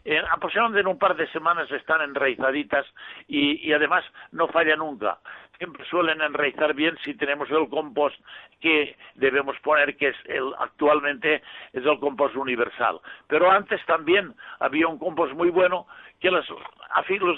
en, 0.05 0.23
aproximadamente 0.25 0.81
en 0.81 0.87
un 0.87 0.97
par 0.97 1.15
de 1.15 1.27
semanas 1.31 1.69
están 1.71 2.01
enraizaditas 2.01 2.85
y, 3.27 3.67
y 3.67 3.73
además 3.73 4.05
no 4.31 4.47
falla 4.47 4.75
nunca 4.75 5.17
suelen 5.89 6.21
enraizar 6.21 6.73
bien 6.73 6.97
si 7.03 7.13
tenemos 7.15 7.49
el 7.49 7.67
compost 7.69 8.15
que 8.61 8.95
debemos 9.15 9.57
poner, 9.59 9.95
que 9.97 10.09
es 10.09 10.15
el, 10.25 10.53
actualmente 10.59 11.41
es 11.73 11.85
el 11.85 11.99
compost 11.99 12.35
universal. 12.35 12.99
Pero 13.27 13.51
antes 13.51 13.83
también 13.85 14.33
había 14.59 14.87
un 14.87 14.97
compost 14.97 15.33
muy 15.33 15.49
bueno 15.49 15.87
que 16.19 16.29
los, 16.29 16.45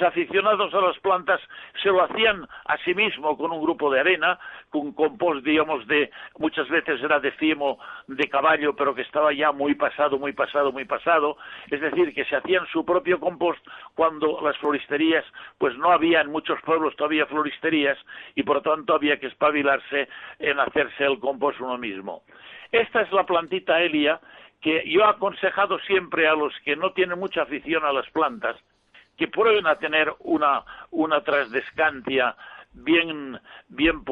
aficionados 0.01 0.73
a 0.73 0.81
las 0.81 0.97
plantas 0.99 1.39
se 1.81 1.89
lo 1.89 2.03
hacían 2.03 2.47
a 2.65 2.77
sí 2.77 2.95
mismo 2.95 3.37
con 3.37 3.51
un 3.51 3.61
grupo 3.61 3.91
de 3.91 3.99
arena, 3.99 4.39
con 4.69 4.91
compost, 4.93 5.45
digamos, 5.45 5.85
de, 5.87 6.09
muchas 6.39 6.67
veces 6.69 7.01
era 7.01 7.19
de 7.19 7.31
cimo 7.33 7.77
de 8.07 8.27
caballo, 8.27 8.75
pero 8.75 8.95
que 8.95 9.03
estaba 9.03 9.33
ya 9.33 9.51
muy 9.51 9.75
pasado, 9.75 10.17
muy 10.17 10.33
pasado, 10.33 10.71
muy 10.71 10.85
pasado. 10.85 11.37
Es 11.69 11.79
decir, 11.79 12.13
que 12.13 12.25
se 12.25 12.35
hacían 12.35 12.65
su 12.67 12.83
propio 12.83 13.19
compost 13.19 13.65
cuando 13.93 14.39
las 14.41 14.57
floristerías, 14.57 15.25
pues 15.59 15.77
no 15.77 15.91
había 15.91 16.21
en 16.21 16.31
muchos 16.31 16.59
pueblos 16.61 16.95
todavía 16.95 17.25
floristerías 17.27 17.97
y 18.35 18.43
por 18.43 18.61
tanto 18.61 18.95
había 18.95 19.19
que 19.19 19.27
espabilarse 19.27 20.07
en 20.39 20.59
hacerse 20.59 21.05
el 21.05 21.19
compost 21.19 21.59
uno 21.59 21.77
mismo. 21.77 22.23
Esta 22.71 23.01
es 23.01 23.11
la 23.11 23.25
plantita 23.25 23.81
Elia 23.81 24.19
que 24.61 24.83
yo 24.87 25.01
he 25.01 25.09
aconsejado 25.09 25.79
siempre 25.79 26.27
a 26.27 26.35
los 26.35 26.53
que 26.63 26.75
no 26.75 26.91
tienen 26.93 27.19
mucha 27.19 27.41
afición 27.41 27.83
a 27.83 27.91
las 27.91 28.09
plantas 28.11 28.55
que 29.17 29.27
prueben 29.27 29.67
a 29.67 29.75
tener 29.75 30.13
una, 30.19 30.63
una 30.91 31.21
trasdescantia 31.21 32.35
bien, 32.73 33.39
bien 33.67 34.03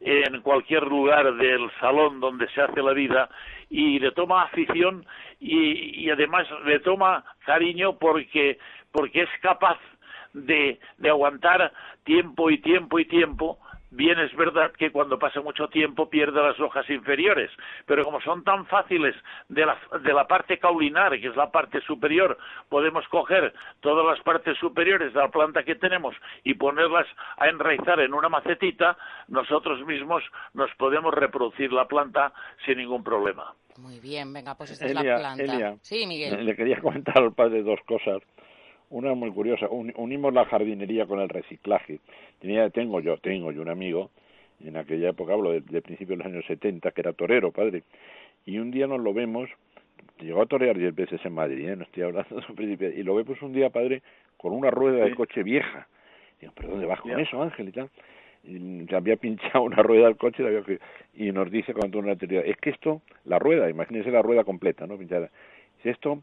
en 0.00 0.40
cualquier 0.42 0.84
lugar 0.84 1.34
del 1.34 1.70
salón 1.80 2.20
donde 2.20 2.48
se 2.50 2.62
hace 2.62 2.82
la 2.82 2.92
vida 2.92 3.28
y 3.70 3.98
le 3.98 4.12
toma 4.12 4.42
afición 4.42 5.06
y, 5.40 6.04
y 6.04 6.10
además 6.10 6.46
le 6.64 6.80
toma 6.80 7.24
cariño 7.44 7.98
porque, 7.98 8.58
porque 8.92 9.22
es 9.22 9.30
capaz 9.40 9.78
de, 10.32 10.78
de 10.98 11.08
aguantar 11.08 11.72
tiempo 12.04 12.50
y 12.50 12.58
tiempo 12.58 12.98
y 12.98 13.04
tiempo 13.06 13.58
Bien 13.94 14.18
es 14.18 14.34
verdad 14.34 14.72
que 14.72 14.90
cuando 14.90 15.18
pasa 15.18 15.42
mucho 15.42 15.68
tiempo 15.68 16.08
pierde 16.08 16.42
las 16.42 16.58
hojas 16.58 16.88
inferiores, 16.88 17.50
pero 17.84 18.04
como 18.06 18.22
son 18.22 18.42
tan 18.42 18.64
fáciles 18.64 19.14
de 19.50 19.66
la, 19.66 19.78
de 20.02 20.14
la 20.14 20.26
parte 20.26 20.58
caulinar, 20.58 21.20
que 21.20 21.28
es 21.28 21.36
la 21.36 21.50
parte 21.50 21.78
superior, 21.82 22.38
podemos 22.70 23.06
coger 23.08 23.52
todas 23.80 24.06
las 24.06 24.18
partes 24.24 24.56
superiores 24.56 25.12
de 25.12 25.20
la 25.20 25.30
planta 25.30 25.62
que 25.62 25.74
tenemos 25.74 26.16
y 26.42 26.54
ponerlas 26.54 27.06
a 27.36 27.48
enraizar 27.48 28.00
en 28.00 28.14
una 28.14 28.30
macetita, 28.30 28.96
nosotros 29.28 29.84
mismos 29.84 30.24
nos 30.54 30.70
podemos 30.76 31.12
reproducir 31.12 31.70
la 31.70 31.86
planta 31.86 32.32
sin 32.64 32.78
ningún 32.78 33.04
problema. 33.04 33.54
Muy 33.76 34.00
bien, 34.00 34.32
venga, 34.32 34.54
pues 34.54 34.70
esta 34.70 34.86
es 34.86 34.94
la 34.94 35.02
planta. 35.02 35.76
sí, 35.82 36.06
Miguel. 36.06 36.46
Le 36.46 36.56
quería 36.56 36.80
comentar 36.80 37.18
al 37.18 37.34
padre 37.34 37.62
dos 37.62 37.80
cosas. 37.86 38.22
Una 38.92 39.14
muy 39.14 39.30
curiosa, 39.30 39.68
unimos 39.70 40.34
la 40.34 40.44
jardinería 40.44 41.06
con 41.06 41.18
el 41.18 41.30
reciclaje. 41.30 42.00
Tenía, 42.40 42.68
tengo 42.68 43.00
yo, 43.00 43.16
tengo 43.16 43.50
yo 43.50 43.62
un 43.62 43.70
amigo, 43.70 44.10
en 44.62 44.76
aquella 44.76 45.08
época, 45.08 45.32
hablo 45.32 45.52
de, 45.52 45.80
principios 45.80 46.18
de 46.18 46.24
los 46.24 46.26
años 46.26 46.44
70, 46.44 46.90
que 46.90 47.00
era 47.00 47.14
torero, 47.14 47.52
padre, 47.52 47.84
y 48.44 48.58
un 48.58 48.70
día 48.70 48.86
nos 48.86 49.00
lo 49.00 49.14
vemos, 49.14 49.48
llegó 50.20 50.42
a 50.42 50.46
torear 50.46 50.76
diez 50.76 50.94
veces 50.94 51.24
en 51.24 51.32
Madrid, 51.32 51.70
¿eh? 51.70 51.74
no 51.74 51.84
estoy 51.84 52.02
hablando 52.02 52.36
de 52.36 52.44
un 52.46 52.54
principio, 52.54 52.90
y 52.90 53.02
lo 53.02 53.14
vemos 53.14 53.40
un 53.40 53.54
día, 53.54 53.70
padre, 53.70 54.02
con 54.36 54.52
una 54.52 54.70
rueda 54.70 55.06
de 55.06 55.14
coche 55.14 55.42
vieja. 55.42 55.88
Digo, 56.38 56.52
¿pero 56.54 56.68
dónde 56.68 56.84
vas 56.84 57.00
con 57.00 57.18
eso, 57.18 57.42
Ángel? 57.42 57.70
Y 57.70 57.72
tal. 57.72 57.88
y 58.44 58.94
había 58.94 59.16
pinchado 59.16 59.62
una 59.62 59.82
rueda 59.82 60.04
del 60.04 60.18
coche 60.18 60.44
y, 61.14 61.32
nos 61.32 61.50
dice 61.50 61.72
cuando 61.72 61.98
una 61.98 62.14
teoría, 62.14 62.42
es 62.42 62.58
que 62.58 62.68
esto, 62.68 63.00
la 63.24 63.38
rueda, 63.38 63.70
imagínense 63.70 64.10
la 64.10 64.20
rueda 64.20 64.44
completa, 64.44 64.86
¿no? 64.86 64.98
Pinchada. 64.98 65.30
Si 65.82 65.88
esto, 65.88 66.22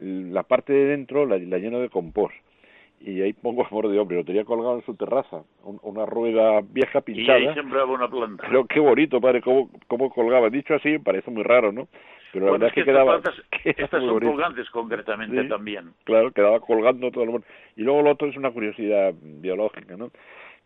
la 0.00 0.42
parte 0.42 0.72
de 0.72 0.86
dentro 0.86 1.26
la, 1.26 1.38
la 1.38 1.58
lleno 1.58 1.80
de 1.80 1.88
compost 1.88 2.34
y 3.00 3.22
ahí 3.22 3.32
pongo 3.32 3.66
amor 3.70 3.88
de 3.88 3.98
hombre, 3.98 4.18
lo 4.18 4.24
tenía 4.24 4.44
colgado 4.44 4.76
en 4.76 4.84
su 4.84 4.94
terraza, 4.94 5.42
una 5.62 6.06
rueda 6.06 6.60
vieja 6.62 7.00
pinchada. 7.00 7.38
Y 7.38 7.46
ahí 7.46 7.54
sembraba 7.54 7.90
una 7.92 8.08
planta. 8.08 8.44
Pero 8.46 8.66
qué 8.66 8.78
bonito, 8.78 9.20
padre, 9.20 9.40
cómo, 9.40 9.70
cómo 9.88 10.10
colgaba. 10.10 10.50
Dicho 10.50 10.74
así, 10.74 10.98
parece 10.98 11.30
muy 11.30 11.42
raro, 11.42 11.72
¿no? 11.72 11.88
Pero 12.32 12.46
la 12.46 12.52
verdad 12.52 12.68
es 12.68 12.74
que, 12.74 12.84
quedaba... 12.90 13.20
Estas, 13.64 13.90
son 13.90 14.20
colgantes 14.20 14.68
concretamente 14.70 15.44
también. 15.44 15.92
Claro, 16.04 16.30
quedaba 16.30 16.60
colgando 16.60 17.10
todo 17.10 17.24
el 17.24 17.30
mundo. 17.30 17.46
Y 17.76 17.82
luego 17.82 18.02
lo 18.02 18.10
otro 18.10 18.28
es 18.28 18.36
una 18.36 18.50
curiosidad 18.50 19.14
biológica, 19.20 19.96
¿no? 19.96 20.10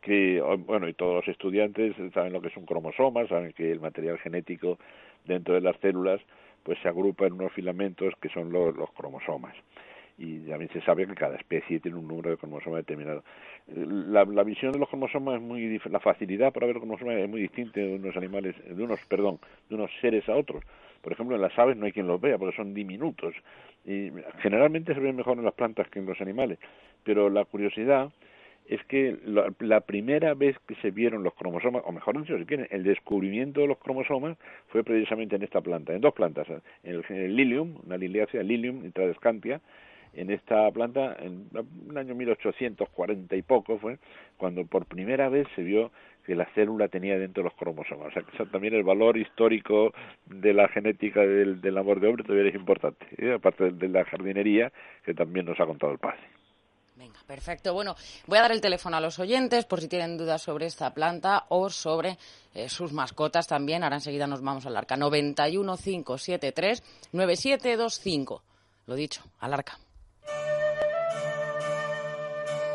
que 0.02 0.38
bueno 0.66 0.86
y 0.86 0.92
todos 0.92 1.14
los 1.14 1.28
estudiantes 1.28 1.96
saben 2.12 2.34
lo 2.34 2.42
que 2.42 2.48
es 2.48 2.56
un 2.58 2.66
cromosoma 2.66 3.26
saben 3.26 3.54
que 3.54 3.72
el 3.72 3.80
material 3.80 4.18
genético 4.18 4.78
dentro 5.24 5.54
de 5.54 5.62
las 5.62 5.78
células 5.78 6.20
pues 6.64 6.78
se 6.80 6.88
agrupa 6.88 7.26
en 7.26 7.34
unos 7.34 7.52
filamentos 7.52 8.14
que 8.20 8.28
son 8.30 8.50
los, 8.50 8.76
los 8.76 8.90
cromosomas 8.92 9.54
y 10.16 10.38
también 10.40 10.70
se 10.72 10.80
sabe 10.82 11.06
que 11.06 11.14
cada 11.14 11.36
especie 11.36 11.80
tiene 11.80 11.98
un 11.98 12.06
número 12.06 12.30
de 12.30 12.36
cromosomas 12.36 12.78
determinado. 12.78 13.24
La, 13.66 14.24
la 14.24 14.44
visión 14.44 14.72
de 14.72 14.78
los 14.78 14.88
cromosomas 14.88 15.36
es 15.36 15.42
muy 15.42 15.80
la 15.90 16.00
facilidad 16.00 16.52
para 16.52 16.66
ver 16.66 16.76
cromosomas 16.76 17.16
es 17.16 17.28
muy 17.28 17.40
distinta 17.40 17.80
de 17.80 17.96
unos 17.96 18.16
animales, 18.16 18.54
de 18.64 18.82
unos, 18.82 19.00
perdón, 19.06 19.38
de 19.68 19.74
unos 19.74 19.90
seres 20.00 20.28
a 20.28 20.36
otros. 20.36 20.62
Por 21.02 21.12
ejemplo, 21.12 21.36
en 21.36 21.42
las 21.42 21.58
aves 21.58 21.76
no 21.76 21.86
hay 21.86 21.92
quien 21.92 22.06
los 22.06 22.20
vea 22.20 22.38
porque 22.38 22.56
son 22.56 22.74
diminutos 22.74 23.34
y 23.84 24.10
generalmente 24.38 24.94
se 24.94 25.00
ven 25.00 25.16
mejor 25.16 25.36
en 25.36 25.44
las 25.44 25.54
plantas 25.54 25.88
que 25.88 25.98
en 25.98 26.06
los 26.06 26.20
animales. 26.20 26.58
Pero 27.02 27.28
la 27.28 27.44
curiosidad 27.44 28.10
es 28.66 28.82
que 28.84 29.18
la, 29.24 29.80
primera 29.80 30.34
vez 30.34 30.56
que 30.66 30.74
se 30.76 30.90
vieron 30.90 31.22
los 31.22 31.34
cromosomas, 31.34 31.82
o 31.84 31.92
mejor 31.92 32.18
dicho, 32.18 32.38
si 32.38 32.44
quieren, 32.46 32.66
el 32.70 32.82
descubrimiento 32.82 33.60
de 33.60 33.66
los 33.66 33.78
cromosomas 33.78 34.38
fue 34.68 34.82
precisamente 34.82 35.36
en 35.36 35.42
esta 35.42 35.60
planta, 35.60 35.92
en 35.92 36.00
dos 36.00 36.14
plantas, 36.14 36.48
en 36.48 36.62
el, 36.82 37.04
en 37.08 37.36
Lilium, 37.36 37.76
una 37.84 37.96
liliácea, 37.96 38.42
Lilium 38.42 38.84
intradescantia, 38.84 39.60
en 40.16 40.30
esta 40.30 40.70
planta 40.70 41.16
en 41.18 41.48
el 41.90 41.98
año 41.98 42.14
1840 42.14 43.36
y 43.36 43.42
poco 43.42 43.78
fue 43.78 43.98
cuando 44.36 44.64
por 44.64 44.86
primera 44.86 45.28
vez 45.28 45.46
se 45.56 45.62
vio 45.62 45.90
que 46.24 46.34
la 46.34 46.46
célula 46.54 46.88
tenía 46.88 47.18
dentro 47.18 47.42
los 47.42 47.54
cromosomas. 47.54 48.08
O 48.08 48.10
sea, 48.12 48.22
que 48.22 48.46
también 48.46 48.74
el 48.74 48.82
valor 48.82 49.16
histórico 49.16 49.92
de 50.26 50.54
la 50.54 50.68
genética 50.68 51.20
del, 51.20 51.60
del 51.60 51.78
amor 51.78 52.00
de 52.00 52.08
hombre 52.08 52.24
todavía 52.24 52.48
es 52.48 52.54
importante, 52.54 53.06
¿eh? 53.18 53.34
aparte 53.34 53.72
de, 53.72 53.88
la 53.88 54.04
jardinería 54.04 54.72
que 55.04 55.14
también 55.14 55.46
nos 55.46 55.60
ha 55.60 55.66
contado 55.66 55.92
el 55.92 55.98
padre. 55.98 56.20
Venga, 56.96 57.18
perfecto. 57.26 57.74
Bueno, 57.74 57.96
voy 58.26 58.38
a 58.38 58.42
dar 58.42 58.52
el 58.52 58.60
teléfono 58.60 58.96
a 58.96 59.00
los 59.00 59.18
oyentes 59.18 59.64
por 59.64 59.80
si 59.80 59.88
tienen 59.88 60.16
dudas 60.16 60.42
sobre 60.42 60.66
esta 60.66 60.94
planta 60.94 61.44
o 61.48 61.68
sobre 61.68 62.18
eh, 62.54 62.68
sus 62.68 62.92
mascotas 62.92 63.48
también. 63.48 63.82
Ahora 63.82 63.96
enseguida 63.96 64.28
nos 64.28 64.42
vamos 64.42 64.64
al 64.66 64.76
arca. 64.76 64.96
91573 64.96 66.82
9725. 67.12 68.42
Lo 68.86 68.94
dicho, 68.94 69.22
al 69.40 69.54
arca. 69.54 69.78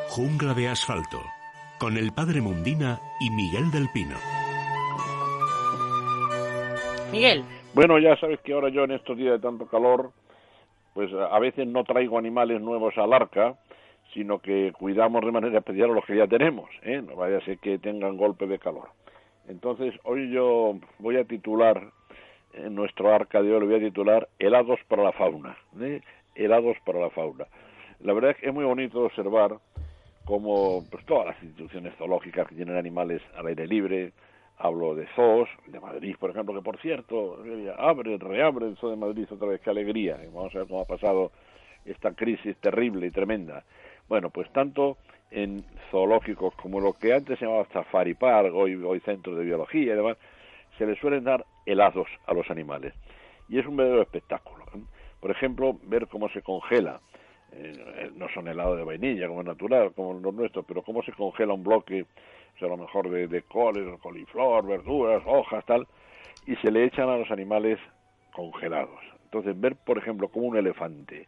Jungla 0.10 0.54
de 0.54 0.68
asfalto, 0.68 1.22
con 1.80 1.96
el 1.96 2.12
padre 2.12 2.42
Mundina 2.42 3.00
y 3.22 3.30
Miguel 3.30 3.72
del 3.72 3.88
Pino. 3.94 4.18
Miguel. 7.12 7.46
Bueno, 7.74 8.00
ya 8.00 8.18
sabes 8.18 8.40
que 8.42 8.54
ahora 8.54 8.70
yo 8.70 8.84
en 8.84 8.92
estos 8.92 9.16
días 9.16 9.34
de 9.34 9.40
tanto 9.40 9.68
calor, 9.68 10.12
pues 10.94 11.10
a 11.14 11.40
veces 11.40 11.68
no 11.68 11.84
traigo 11.84 12.18
animales 12.18 12.60
nuevos 12.60 12.98
al 12.98 13.14
arca, 13.14 13.56
sino 14.14 14.40
que 14.40 14.74
cuidamos 14.78 15.24
de 15.24 15.32
manera 15.32 15.58
especial 15.58 15.92
a 15.92 15.94
los 15.94 16.06
que 16.06 16.18
ya 16.18 16.28
tenemos, 16.28 16.70
¿eh? 16.84 17.02
no 17.02 17.16
vaya 17.16 17.38
a 17.38 17.46
ser 17.46 17.60
que 17.60 17.78
tengan 17.78 18.18
golpe 18.18 18.48
de 18.48 18.60
calor. 18.60 18.90
Entonces, 19.48 19.94
hoy 20.04 20.32
yo 20.32 20.76
voy 21.00 21.18
a 21.18 21.26
titular, 21.26 21.92
en 22.54 22.76
nuestro 22.76 23.14
arca 23.14 23.42
de 23.42 23.54
hoy 23.54 23.60
lo 23.60 23.66
voy 23.68 23.76
a 23.76 23.80
titular 23.80 24.28
Helados 24.40 24.80
para 24.88 25.04
la 25.04 25.12
fauna, 25.12 25.58
¿eh? 25.80 26.02
Helados 26.36 26.78
para 26.86 27.00
la 27.00 27.10
fauna. 27.10 27.46
La 28.00 28.14
verdad 28.14 28.32
es 28.32 28.38
que 28.38 28.48
es 28.48 28.54
muy 28.54 28.66
bonito 28.66 29.02
observar 29.02 29.58
como 30.26 30.84
pues, 30.90 31.06
todas 31.06 31.28
las 31.28 31.44
instituciones 31.44 31.94
zoológicas 31.96 32.48
que 32.48 32.56
tienen 32.56 32.78
animales 32.78 33.22
al 33.36 33.48
aire 33.48 33.68
libre, 33.68 34.14
hablo 34.60 34.94
de 34.94 35.08
zoos, 35.16 35.50
de 35.68 35.80
Madrid, 35.80 36.16
por 36.20 36.30
ejemplo, 36.30 36.54
que 36.54 36.62
por 36.62 36.78
cierto, 36.80 37.44
abre, 37.78 38.18
reabre 38.18 38.68
el 38.68 38.78
zoo 38.78 38.92
de 38.92 38.98
Madrid 38.98 39.26
otra 39.32 39.48
vez, 39.48 39.62
qué 39.62 39.70
alegría, 39.70 40.20
vamos 40.34 40.54
a 40.54 40.60
ver 40.60 40.68
cómo 40.68 40.82
ha 40.82 40.86
pasado 40.86 41.32
esta 41.86 42.14
crisis 42.14 42.56
terrible 42.58 43.08
y 43.08 43.12
tremenda. 43.12 43.64
Bueno, 44.10 44.30
pues 44.32 44.52
tanto 44.52 44.98
en 45.32 45.64
zoológicos 45.92 46.56
como 46.56 46.80
lo 46.80 46.94
que 46.94 47.14
antes 47.14 47.40
se 47.40 47.46
llamaba 47.46 47.68
Safari 47.72 48.16
Park, 48.16 48.52
hoy, 48.54 48.74
hoy 48.76 49.00
centros 49.02 49.38
de 49.38 49.46
biología 49.46 49.94
y 49.94 49.96
demás, 49.96 50.18
se 50.78 50.86
les 50.86 51.00
suelen 51.00 51.24
dar 51.24 51.46
helados 51.66 52.08
a 52.26 52.34
los 52.34 52.50
animales. 52.50 52.94
Y 53.48 53.60
es 53.60 53.66
un 53.66 53.78
verdadero 53.78 54.02
espectáculo. 54.02 54.66
Por 55.20 55.32
ejemplo, 55.32 55.78
ver 55.84 56.08
cómo 56.08 56.28
se 56.30 56.42
congela 56.42 57.00
eh, 57.52 58.12
no 58.16 58.28
son 58.30 58.48
helados 58.48 58.78
de 58.78 58.84
vainilla 58.84 59.28
como 59.28 59.42
es 59.42 59.48
natural, 59.48 59.92
como 59.94 60.14
los 60.14 60.34
nuestros, 60.34 60.66
pero 60.68 60.84
cómo 60.84 61.02
se 61.04 61.12
congela 61.14 61.54
un 61.54 61.64
bloque, 61.64 62.04
o 62.04 62.60
sea, 62.60 62.68
a 62.68 62.72
lo 62.72 62.78
mejor 62.78 63.10
de, 63.10 63.28
de 63.28 63.42
coles, 63.44 63.86
coliflor, 64.02 64.66
verduras, 64.68 65.24
hojas, 65.26 65.66
tal, 65.66 65.88
y 66.46 66.56
se 66.58 66.72
le 66.72 66.84
echan 66.84 67.10
a 67.10 67.18
los 67.18 67.32
animales 67.32 67.80
congelados. 68.34 69.00
Entonces, 69.24 69.60
ver, 69.60 69.76
por 69.76 69.98
ejemplo, 69.98 70.28
como 70.28 70.48
un 70.48 70.58
elefante, 70.58 71.28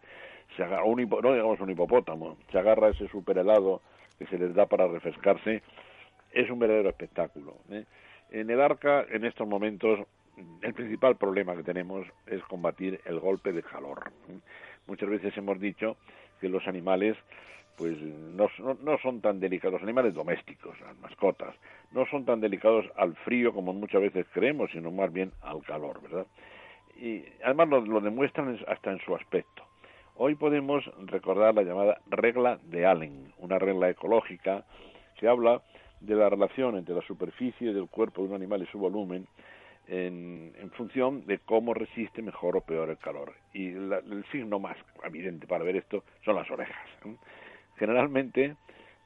se 0.55 0.63
agarra, 0.63 0.83
un 0.83 1.01
no 1.01 1.33
digamos 1.33 1.59
un 1.59 1.69
hipopótamo, 1.69 2.37
se 2.51 2.59
agarra 2.59 2.89
ese 2.89 3.07
super 3.07 3.37
helado 3.37 3.81
que 4.17 4.27
se 4.27 4.37
les 4.37 4.53
da 4.53 4.65
para 4.65 4.87
refrescarse, 4.87 5.61
es 6.31 6.49
un 6.49 6.59
verdadero 6.59 6.89
espectáculo. 6.89 7.55
¿eh? 7.69 7.85
En 8.31 8.49
el 8.49 8.61
arca, 8.61 9.05
en 9.09 9.25
estos 9.25 9.47
momentos, 9.47 9.99
el 10.61 10.73
principal 10.73 11.17
problema 11.17 11.55
que 11.55 11.63
tenemos 11.63 12.07
es 12.27 12.41
combatir 12.43 13.01
el 13.05 13.19
golpe 13.19 13.51
de 13.51 13.63
calor. 13.63 14.11
¿eh? 14.29 14.39
muchas 14.87 15.09
veces 15.09 15.35
hemos 15.37 15.59
dicho 15.59 15.97
que 16.39 16.49
los 16.49 16.67
animales 16.67 17.17
pues 17.77 17.97
no, 17.99 18.47
no, 18.83 18.97
son 18.99 19.21
tan 19.21 19.39
delicados, 19.39 19.73
los 19.73 19.83
animales 19.83 20.13
domésticos, 20.13 20.79
las 20.81 20.95
mascotas, 20.99 21.55
no 21.91 22.05
son 22.05 22.25
tan 22.25 22.39
delicados 22.39 22.85
al 22.95 23.15
frío 23.15 23.53
como 23.53 23.73
muchas 23.73 24.01
veces 24.01 24.27
creemos, 24.33 24.69
sino 24.71 24.91
más 24.91 25.11
bien 25.11 25.31
al 25.41 25.63
calor, 25.63 25.99
¿verdad? 26.01 26.27
Y 26.95 27.23
además 27.43 27.69
lo, 27.69 27.81
lo 27.81 28.01
demuestran 28.01 28.59
hasta 28.67 28.91
en 28.91 28.99
su 28.99 29.15
aspecto. 29.15 29.63
Hoy 30.15 30.35
podemos 30.35 30.83
recordar 31.07 31.55
la 31.55 31.63
llamada 31.63 31.99
regla 32.07 32.59
de 32.63 32.85
Allen, 32.85 33.33
una 33.39 33.57
regla 33.57 33.89
ecológica 33.89 34.63
que 35.17 35.27
habla 35.27 35.61
de 35.99 36.15
la 36.15 36.29
relación 36.29 36.77
entre 36.77 36.95
la 36.95 37.01
superficie 37.01 37.73
del 37.73 37.87
cuerpo 37.87 38.21
de 38.21 38.29
un 38.29 38.35
animal 38.35 38.63
y 38.63 38.67
su 38.67 38.77
volumen 38.77 39.27
en, 39.87 40.53
en, 40.59 40.71
función 40.71 41.25
de 41.25 41.39
cómo 41.39 41.73
resiste 41.73 42.21
mejor 42.21 42.57
o 42.57 42.61
peor 42.61 42.89
el 42.89 42.97
calor. 42.97 43.33
Y 43.53 43.69
el 43.69 44.25
signo 44.31 44.59
más 44.59 44.77
evidente 45.03 45.47
para 45.47 45.63
ver 45.63 45.77
esto 45.77 46.03
son 46.23 46.35
las 46.35 46.49
orejas. 46.51 46.87
Generalmente 47.77 48.55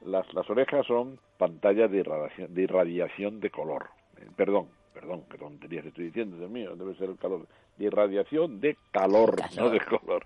las, 0.04 0.32
las 0.34 0.48
orejas 0.50 0.86
son 0.86 1.18
pantallas 1.38 1.90
de 1.90 1.98
irradiación 1.98 2.54
de, 2.54 2.62
irradiación 2.62 3.40
de 3.40 3.50
color. 3.50 3.86
Eh, 4.18 4.26
perdón, 4.36 4.68
perdón, 4.96 5.24
qué 5.30 5.36
tonterías 5.36 5.84
estoy 5.84 6.06
diciendo, 6.06 6.38
Dios 6.38 6.50
mío, 6.50 6.74
debe 6.74 6.94
ser 6.94 7.10
el 7.10 7.18
calor. 7.18 7.46
De 7.76 7.84
irradiación 7.84 8.60
de 8.60 8.78
calor, 8.92 9.36
no 9.54 9.68
de 9.68 9.80
color. 9.80 10.24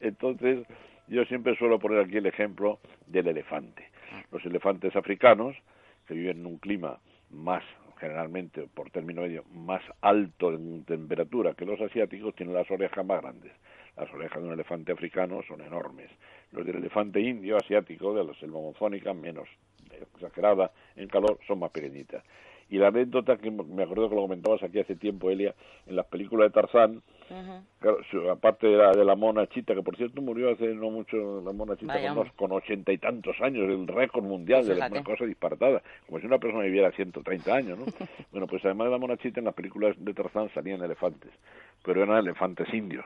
Entonces, 0.00 0.66
yo 1.06 1.24
siempre 1.26 1.56
suelo 1.56 1.78
poner 1.78 2.00
aquí 2.00 2.16
el 2.16 2.26
ejemplo 2.26 2.80
del 3.06 3.28
elefante. 3.28 3.88
Los 4.32 4.44
elefantes 4.44 4.96
africanos, 4.96 5.54
que 6.08 6.14
viven 6.14 6.40
en 6.40 6.46
un 6.46 6.58
clima 6.58 6.98
más 7.30 7.62
generalmente 7.98 8.66
por 8.74 8.90
término 8.90 9.22
medio 9.22 9.44
más 9.52 9.82
alto 10.00 10.52
en 10.52 10.84
temperatura 10.84 11.54
que 11.54 11.64
los 11.64 11.80
asiáticos, 11.80 12.34
tienen 12.34 12.54
las 12.54 12.68
orejas 12.68 13.06
más 13.06 13.20
grandes. 13.22 13.52
Las 13.96 14.12
orejas 14.12 14.42
de 14.42 14.48
un 14.48 14.54
elefante 14.54 14.90
africano 14.90 15.40
son 15.46 15.60
enormes. 15.60 16.10
Los 16.50 16.66
del 16.66 16.76
elefante 16.76 17.20
indio 17.20 17.58
asiático, 17.58 18.12
de 18.12 18.24
la 18.24 18.34
selva 18.34 18.58
amazónica, 18.58 19.14
menos 19.14 19.48
exagerada 20.14 20.72
en 20.96 21.06
calor, 21.06 21.38
son 21.46 21.60
más 21.60 21.70
pequeñitas. 21.70 22.24
Y 22.70 22.78
la 22.78 22.88
anécdota 22.88 23.36
que 23.36 23.50
me 23.50 23.82
acuerdo 23.82 24.08
que 24.08 24.14
lo 24.14 24.22
comentabas 24.22 24.62
aquí 24.62 24.78
hace 24.78 24.94
tiempo, 24.94 25.28
Elia, 25.28 25.54
en 25.88 25.96
las 25.96 26.06
películas 26.06 26.48
de 26.48 26.54
Tarzán, 26.54 27.02
aparte 28.30 28.68
de 28.68 28.76
la, 28.76 28.92
de 28.92 29.04
la 29.04 29.16
mona 29.16 29.48
chita, 29.48 29.74
que 29.74 29.82
por 29.82 29.96
cierto 29.96 30.22
murió 30.22 30.52
hace 30.52 30.72
no 30.74 30.90
mucho, 30.90 31.40
la 31.44 31.52
mona 31.52 31.76
chita 31.76 31.94
con, 32.36 32.52
ochenta 32.52 32.92
y 32.92 32.98
tantos 32.98 33.34
años, 33.40 33.68
el 33.68 33.88
récord 33.88 34.22
mundial 34.22 34.64
de 34.64 34.74
una 34.74 35.02
cosa 35.02 35.24
disparatada, 35.24 35.82
como 36.06 36.20
si 36.20 36.26
una 36.26 36.38
persona 36.38 36.62
viviera 36.62 36.92
130 36.92 37.52
años, 37.52 37.78
¿no? 37.78 37.86
bueno, 38.30 38.46
pues 38.46 38.64
además 38.64 38.86
de 38.86 38.92
la 38.92 38.98
mona 38.98 39.16
chita, 39.16 39.40
en 39.40 39.46
las 39.46 39.54
películas 39.54 39.96
de 39.98 40.14
Tarzán 40.14 40.48
salían 40.54 40.80
elefantes, 40.80 41.32
pero 41.84 42.04
eran 42.04 42.18
elefantes 42.18 42.72
indios. 42.72 43.04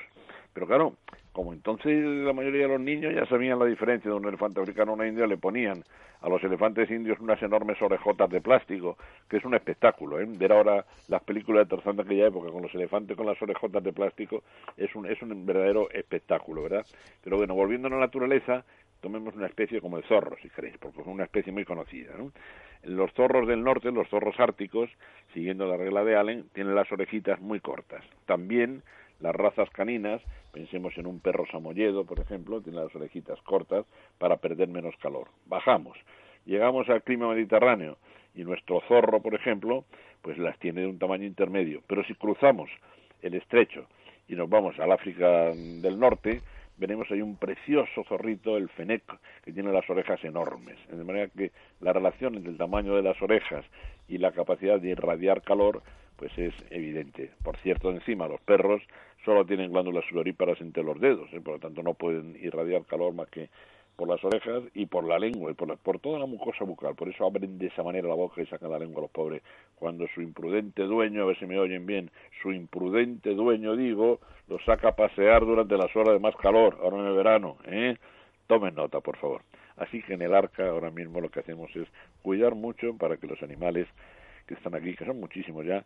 Pero 0.53 0.67
claro, 0.67 0.95
como 1.35 1.53
entonces 1.53 1.93
la 2.05 2.33
mayoría 2.33 2.63
de 2.63 2.69
los 2.69 2.81
niños 2.81 3.13
ya 3.13 3.27
sabían 3.27 3.59
la 3.59 3.65
diferencia 3.65 4.09
de 4.09 4.17
un 4.17 4.27
elefante 4.27 4.61
africano 4.61 4.93
a 4.93 4.95
una 4.95 5.09
india, 5.09 5.27
le 5.27 5.37
ponían 5.37 5.83
a 6.21 6.29
los 6.29 6.43
elefantes 6.45 6.89
indios 6.93 7.19
unas 7.19 7.43
enormes 7.43 7.83
orejotas 7.83 8.31
de 8.31 8.41
plástico, 8.41 8.97
que 9.29 9.39
es 9.39 9.45
un 9.45 9.55
espectáculo. 9.55 10.21
¿eh? 10.21 10.27
Ver 10.29 10.53
ahora 10.53 10.87
las 11.09 11.25
películas 11.25 11.69
de 11.69 11.77
Tarzán 11.77 11.97
de 11.97 12.03
aquella 12.03 12.29
época 12.29 12.53
con 12.53 12.63
los 12.63 12.73
elefantes 12.73 13.17
con 13.17 13.27
las 13.27 13.43
orejotas 13.43 13.83
de 13.83 13.93
plástico 13.93 14.45
es 14.77 14.95
un, 14.95 15.07
es 15.07 15.21
un 15.23 15.45
verdadero 15.45 15.91
espectáculo, 15.91 16.63
¿verdad? 16.63 16.87
Pero 17.25 17.37
bueno, 17.37 17.55
volviendo 17.55 17.89
a 17.89 17.91
la 17.91 17.99
naturaleza, 17.99 18.65
tomemos 19.01 19.35
una 19.35 19.47
especie 19.47 19.81
como 19.81 19.99
el 19.99 20.05
zorro, 20.05 20.37
si 20.41 20.49
queréis, 20.51 20.79
porque 20.79 21.01
es 21.01 21.07
una 21.07 21.25
especie 21.25 21.53
muy 21.53 21.65
conocida. 21.65 22.15
¿no? 22.17 22.31
Los 22.85 23.13
zorros 23.13 23.49
del 23.49 23.65
norte, 23.65 23.91
los 23.91 24.09
zorros 24.09 24.39
árticos, 24.39 24.89
siguiendo 25.35 25.67
la 25.67 25.77
regla 25.77 26.05
de 26.05 26.15
Allen, 26.15 26.45
tienen 26.53 26.77
las 26.77 26.91
orejitas 26.93 27.41
muy 27.41 27.59
cortas. 27.59 28.05
También 28.25 28.85
las 29.25 29.35
razas 29.35 29.71
caninas, 29.71 30.21
pensemos 30.53 30.97
en 30.99 31.07
un 31.07 31.19
perro 31.19 31.47
samoyedo, 31.51 32.05
por 32.05 32.21
ejemplo, 32.21 32.61
tiene 32.61 32.79
las 32.79 32.95
orejitas 32.95 33.41
cortas 33.41 33.87
para 34.19 34.37
perder 34.37 34.69
menos 34.69 34.95
calor. 35.03 35.29
Bajamos, 35.47 35.97
llegamos 36.45 36.91
al 36.91 37.03
clima 37.03 37.29
mediterráneo 37.29 37.97
y 38.35 38.45
nuestro 38.45 38.83
zorro, 38.87 39.23
por 39.23 39.35
ejemplo, 39.35 39.87
pues 40.21 40.37
las 40.37 40.59
tiene 40.59 40.83
de 40.83 40.89
un 40.89 40.99
tamaño 40.99 41.25
intermedio. 41.25 41.83
Pero 41.87 42.05
si 42.05 42.15
cruzamos 42.15 42.69
el 43.23 43.33
estrecho 43.35 43.87
y 44.29 44.35
nos 44.35 44.51
vamos 44.51 44.79
al 44.79 44.93
África 44.93 45.53
del 45.55 45.99
Norte, 45.99 46.43
veremos 46.77 47.11
ahí 47.11 47.23
un 47.23 47.37
precioso 47.37 48.05
zorrito, 48.05 48.59
el 48.59 48.69
fenec, 48.69 49.05
que 49.43 49.53
tiene 49.53 49.73
las 49.73 49.89
orejas 49.89 50.23
enormes. 50.23 50.77
De 50.91 51.03
manera 51.03 51.29
que 51.29 51.51
la 51.81 51.95
relación 51.95 52.35
entre 52.35 52.53
el 52.53 52.59
tamaño 52.59 52.95
de 52.95 53.03
las 53.03 53.21
orejas 53.23 53.65
y 54.07 54.19
la 54.19 54.33
capacidad 54.33 54.79
de 54.79 54.91
irradiar 54.91 55.41
calor, 55.41 55.83
pues 56.17 56.37
es 56.39 56.55
evidente. 56.71 57.31
Por 57.43 57.57
cierto, 57.59 57.91
encima 57.91 58.29
los 58.29 58.41
perros 58.41 58.83
solo 59.25 59.45
tienen 59.45 59.73
glándulas 59.73 60.05
sudoríparas 60.09 60.61
entre 60.61 60.83
los 60.83 61.01
dedos, 61.01 61.33
¿eh? 61.33 61.41
por 61.41 61.55
lo 61.55 61.61
tanto 61.61 61.83
no 61.83 61.95
pueden 61.95 62.37
irradiar 62.43 62.85
calor 62.85 63.15
más 63.15 63.29
que 63.29 63.49
por 63.97 64.09
las 64.09 64.23
orejas 64.25 64.65
y 64.75 64.87
por 64.87 65.05
la 65.05 65.19
lengua 65.19 65.51
y 65.51 65.55
por, 65.55 65.77
por 65.79 66.01
toda 66.01 66.19
la 66.19 66.27
mucosa 66.27 66.65
bucal. 66.65 66.95
Por 66.95 67.09
eso 67.09 67.25
abren 67.25 67.59
de 67.59 67.69
esa 67.69 67.83
manera 67.83 68.09
la 68.09 68.15
boca 68.15 68.43
y 68.43 68.47
sacan 68.47 68.71
la 68.71 68.79
lengua 68.79 69.03
los 69.03 69.11
pobres. 69.11 69.43
Cuando 69.77 70.07
su 70.09 70.21
imprudente 70.21 70.83
dueño, 70.83 71.23
a 71.23 71.27
ver 71.27 71.39
si 71.39 71.47
me 71.47 71.59
oyen 71.59 71.87
bien, 71.87 72.11
su 72.43 72.53
imprudente 72.53 73.35
dueño, 73.35 73.77
digo, 73.77 74.21
los 74.49 74.65
saca 74.65 74.89
a 74.89 74.97
pasear 74.97 75.45
durante 75.45 75.77
las 75.77 75.95
horas 75.95 76.15
de 76.15 76.21
más 76.21 76.35
calor, 76.37 76.79
ahora 76.83 76.99
en 76.99 77.07
el 77.07 77.15
verano. 77.15 77.57
¿eh? 77.67 77.97
Tomen 78.47 78.75
nota, 78.75 79.01
por 79.01 79.17
favor. 79.17 79.43
Así 79.77 80.03
que 80.03 80.15
en 80.15 80.23
el 80.23 80.35
arca 80.35 80.69
ahora 80.69 80.91
mismo 80.91 81.21
lo 81.21 81.31
que 81.31 81.41
hacemos 81.41 81.75
es 81.75 81.89
cuidar 82.23 82.55
mucho 82.55 82.97
para 82.97 83.17
que 83.17 83.27
los 83.27 83.43
animales 83.43 83.87
que 84.47 84.55
están 84.55 84.75
aquí, 84.75 84.95
que 84.95 85.05
son 85.05 85.21
muchísimos 85.21 85.65
ya, 85.65 85.85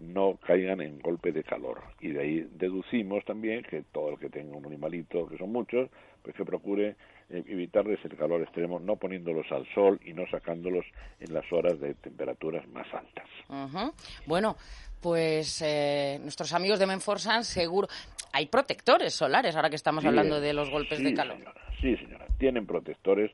no 0.00 0.38
caigan 0.46 0.80
en 0.80 0.98
golpe 0.98 1.32
de 1.32 1.44
calor. 1.44 1.80
Y 2.00 2.08
de 2.08 2.20
ahí 2.20 2.48
deducimos 2.54 3.24
también 3.24 3.62
que 3.62 3.82
todo 3.92 4.10
el 4.10 4.18
que 4.18 4.28
tenga 4.28 4.56
un 4.56 4.66
animalito, 4.66 5.26
que 5.28 5.36
son 5.36 5.52
muchos, 5.52 5.88
pues 6.22 6.34
que 6.34 6.44
procure 6.44 6.96
eh, 7.30 7.44
evitarles 7.46 7.98
el 8.04 8.16
calor 8.16 8.42
extremo, 8.42 8.80
no 8.80 8.96
poniéndolos 8.96 9.46
al 9.52 9.66
sol 9.74 10.00
y 10.04 10.12
no 10.12 10.26
sacándolos 10.30 10.84
en 11.20 11.32
las 11.32 11.50
horas 11.52 11.78
de 11.80 11.94
temperaturas 11.94 12.66
más 12.68 12.86
altas. 12.92 13.26
Bueno, 14.26 14.56
pues 15.00 15.62
eh, 15.62 16.18
nuestros 16.22 16.52
amigos 16.52 16.78
de 16.78 16.86
Menforsan 16.86 17.44
seguro 17.44 17.88
hay 18.32 18.46
protectores 18.46 19.14
solares 19.14 19.56
ahora 19.56 19.70
que 19.70 19.76
estamos 19.76 20.04
hablando 20.04 20.40
de 20.40 20.52
los 20.52 20.70
golpes 20.70 21.02
de 21.02 21.14
calor. 21.14 21.38
sí, 21.80 21.96
señora, 21.96 22.26
tienen 22.38 22.66
protectores 22.66 23.32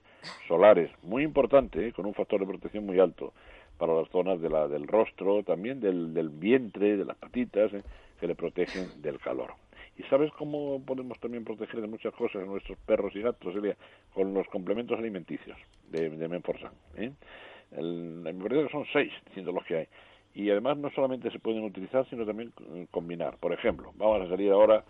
solares 0.48 0.90
muy 1.02 1.22
importante, 1.22 1.88
eh, 1.88 1.92
con 1.92 2.06
un 2.06 2.14
factor 2.14 2.40
de 2.40 2.46
protección 2.46 2.86
muy 2.86 2.98
alto 2.98 3.32
para 3.78 3.94
las 3.94 4.08
zonas 4.10 4.40
de 4.40 4.50
la, 4.50 4.68
del 4.68 4.86
rostro, 4.86 5.42
también 5.42 5.80
del, 5.80 6.14
del 6.14 6.28
vientre, 6.30 6.96
de 6.96 7.04
las 7.04 7.16
patitas, 7.16 7.70
que 8.18 8.26
le 8.26 8.34
protegen 8.34 9.02
del 9.02 9.18
calor. 9.18 9.52
¿Y 9.98 10.02
sabes 10.04 10.30
cómo 10.32 10.82
podemos 10.84 11.18
también 11.20 11.44
proteger 11.44 11.80
de 11.80 11.86
muchas 11.86 12.12
cosas 12.14 12.42
a 12.42 12.46
nuestros 12.46 12.78
perros 12.78 13.14
y 13.16 13.22
gatos, 13.22 13.54
Elia? 13.56 13.76
Con 14.12 14.34
los 14.34 14.46
complementos 14.48 14.98
alimenticios 14.98 15.56
de, 15.90 16.10
de 16.10 16.28
Menforsan. 16.28 16.72
¿eh? 16.96 17.12
El, 17.72 18.20
me 18.22 18.34
que 18.48 18.68
son 18.70 18.84
seis, 18.92 19.12
siendo 19.32 19.52
los 19.52 19.64
que 19.64 19.76
hay. 19.78 19.88
Y 20.34 20.50
además 20.50 20.76
no 20.76 20.90
solamente 20.90 21.30
se 21.30 21.38
pueden 21.38 21.64
utilizar, 21.64 22.06
sino 22.10 22.26
también 22.26 22.52
combinar. 22.90 23.38
Por 23.38 23.54
ejemplo, 23.54 23.92
vamos 23.96 24.20
a 24.20 24.28
salir 24.28 24.52
ahora 24.52 24.84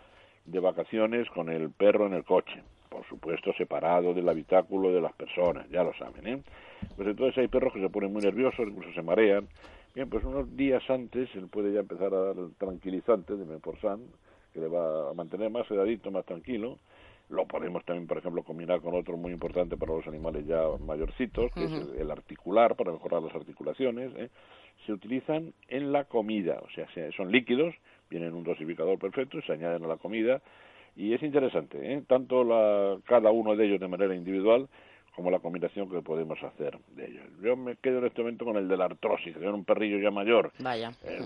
de 0.44 0.59
vacaciones 0.59 1.29
con 1.31 1.51
el 1.51 1.70
perro 1.70 2.07
en 2.07 2.14
el 2.14 2.25
coche. 2.25 2.62
Por 2.88 3.07
supuesto, 3.07 3.53
separado 3.55 4.14
del 4.14 4.29
habitáculo 4.29 4.92
de 4.92 5.01
las 5.01 5.12
personas, 5.14 5.68
ya 5.70 5.83
lo 5.83 5.92
saben. 5.94 6.27
¿eh? 6.27 6.42
Pues 6.96 7.09
entonces 7.09 7.38
hay 7.38 7.49
perros 7.49 7.72
que 7.72 7.81
se 7.81 7.90
ponen 7.90 8.12
muy 8.12 8.22
nerviosos, 8.22 8.68
incluso 8.68 8.92
se 8.92 9.03
marean. 9.03 9.49
Bien, 9.94 10.11
pues 10.11 10.25
unos 10.25 10.55
días 10.57 10.83
antes 10.90 11.29
él 11.35 11.49
puede 11.49 11.72
ya 11.72 11.81
empezar 11.81 12.12
a 12.12 12.18
dar 12.18 12.37
el 12.37 12.55
tranquilizante 12.57 13.37
de 13.37 13.44
Menforsan 13.44 14.01
que 14.53 14.61
le 14.61 14.68
va 14.68 15.11
a 15.11 15.14
mantener 15.14 15.51
más 15.51 15.66
sedadito, 15.68 16.11
más 16.11 16.25
tranquilo. 16.25 16.79
Lo 17.29 17.46
podemos 17.46 17.85
también, 17.85 18.07
por 18.07 18.18
ejemplo, 18.18 18.42
combinar 18.42 18.81
con 18.81 18.94
otro 18.94 19.16
muy 19.16 19.33
importante 19.33 19.77
para 19.77 19.94
los 19.94 20.07
animales 20.07 20.46
ya 20.46 20.62
mayorcitos, 20.81 21.53
que 21.53 21.64
es 21.64 21.72
el, 21.99 22.11
articular, 22.11 22.77
para 22.77 22.92
mejorar 22.92 23.22
las 23.22 23.35
articulaciones. 23.35 24.12
¿eh? 24.16 24.31
Se 24.87 24.92
utilizan 24.92 25.53
en 25.68 25.92
la 25.92 26.05
comida, 26.05 26.62
o 26.64 26.70
sea, 26.70 26.87
son 27.16 27.33
líquidos, 27.33 27.75
vienen 28.09 28.29
en 28.29 28.35
un 28.35 28.44
dosificador 28.44 28.99
perfecto 28.99 29.38
y 29.38 29.42
se 29.42 29.53
añaden 29.53 29.85
a 29.85 29.88
la 29.88 29.96
comida. 29.96 30.40
Y 30.96 31.12
es 31.12 31.22
interesante, 31.22 31.92
¿eh? 31.92 32.02
tanto 32.09 32.42
la, 32.42 32.98
cada 33.04 33.30
uno 33.30 33.54
de 33.54 33.66
ellos 33.66 33.80
de 33.80 33.88
manera 33.88 34.14
individual 34.14 34.66
como 35.14 35.30
la 35.30 35.38
combinación 35.38 35.90
que 35.90 36.02
podemos 36.02 36.42
hacer 36.42 36.78
de 36.94 37.06
ellos. 37.06 37.24
Yo 37.42 37.56
me 37.56 37.76
quedo 37.76 37.98
en 37.98 38.06
este 38.06 38.22
momento 38.22 38.44
con 38.44 38.56
el 38.56 38.68
de 38.68 38.76
la 38.76 38.85
artrosis, 38.87 39.37
que 39.37 39.46
es 39.46 39.52
un 39.52 39.64
perrillo 39.64 39.98
ya 39.98 40.11
mayor. 40.11 40.52
Vaya. 40.59 40.92
Eh, 41.04 41.20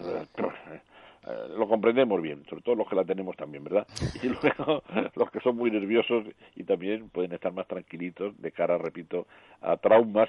eh, 1.27 1.49
lo 1.57 1.69
comprendemos 1.69 2.23
bien, 2.23 2.45
sobre 2.49 2.63
todo 2.63 2.77
los 2.77 2.89
que 2.89 2.97
la 2.97 3.05
tenemos 3.05 3.37
también, 3.37 3.65
¿verdad? 3.65 3.87
Y 4.23 4.29
luego 4.29 4.83
los 5.17 5.31
que 5.31 5.41
son 5.41 5.57
muy 5.57 5.71
nerviosos 5.71 6.25
y 6.57 6.65
también 6.65 7.11
pueden 7.11 7.33
estar 7.33 7.53
más 7.53 7.67
tranquilitos 7.67 8.41
de 8.41 8.53
cara, 8.53 8.79
repito, 8.79 9.27
a 9.61 9.77
traumas 9.77 10.29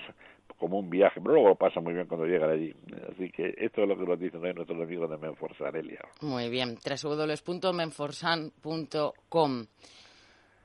como 0.58 0.80
un 0.80 0.90
viaje, 0.90 1.22
pero 1.22 1.36
luego 1.36 1.50
lo 1.50 1.56
pasa 1.56 1.80
muy 1.80 1.94
bien 1.94 2.08
cuando 2.08 2.26
llegan 2.26 2.50
allí. 2.50 2.74
Así 3.12 3.30
que 3.30 3.54
esto 3.58 3.84
es 3.84 3.88
lo 3.88 3.96
que 3.98 4.06
nos 4.06 4.20
dicen 4.20 4.42
nuestros 4.42 4.82
amigos 4.82 5.10
de 5.10 5.18
Menforsan, 5.18 5.76
Elia. 5.76 6.02
Muy 6.22 6.50
bien, 6.50 6.78
www.menforsan.com. 6.78 9.66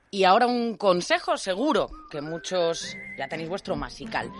Y 0.09 0.23
ahora 0.23 0.47
un 0.47 0.77
consejo 0.77 1.35
seguro, 1.35 1.89
que 2.09 2.21
muchos 2.21 2.95
ya 3.17 3.27
tenéis 3.27 3.49
vuestro 3.49 3.75
masical. 3.75 4.31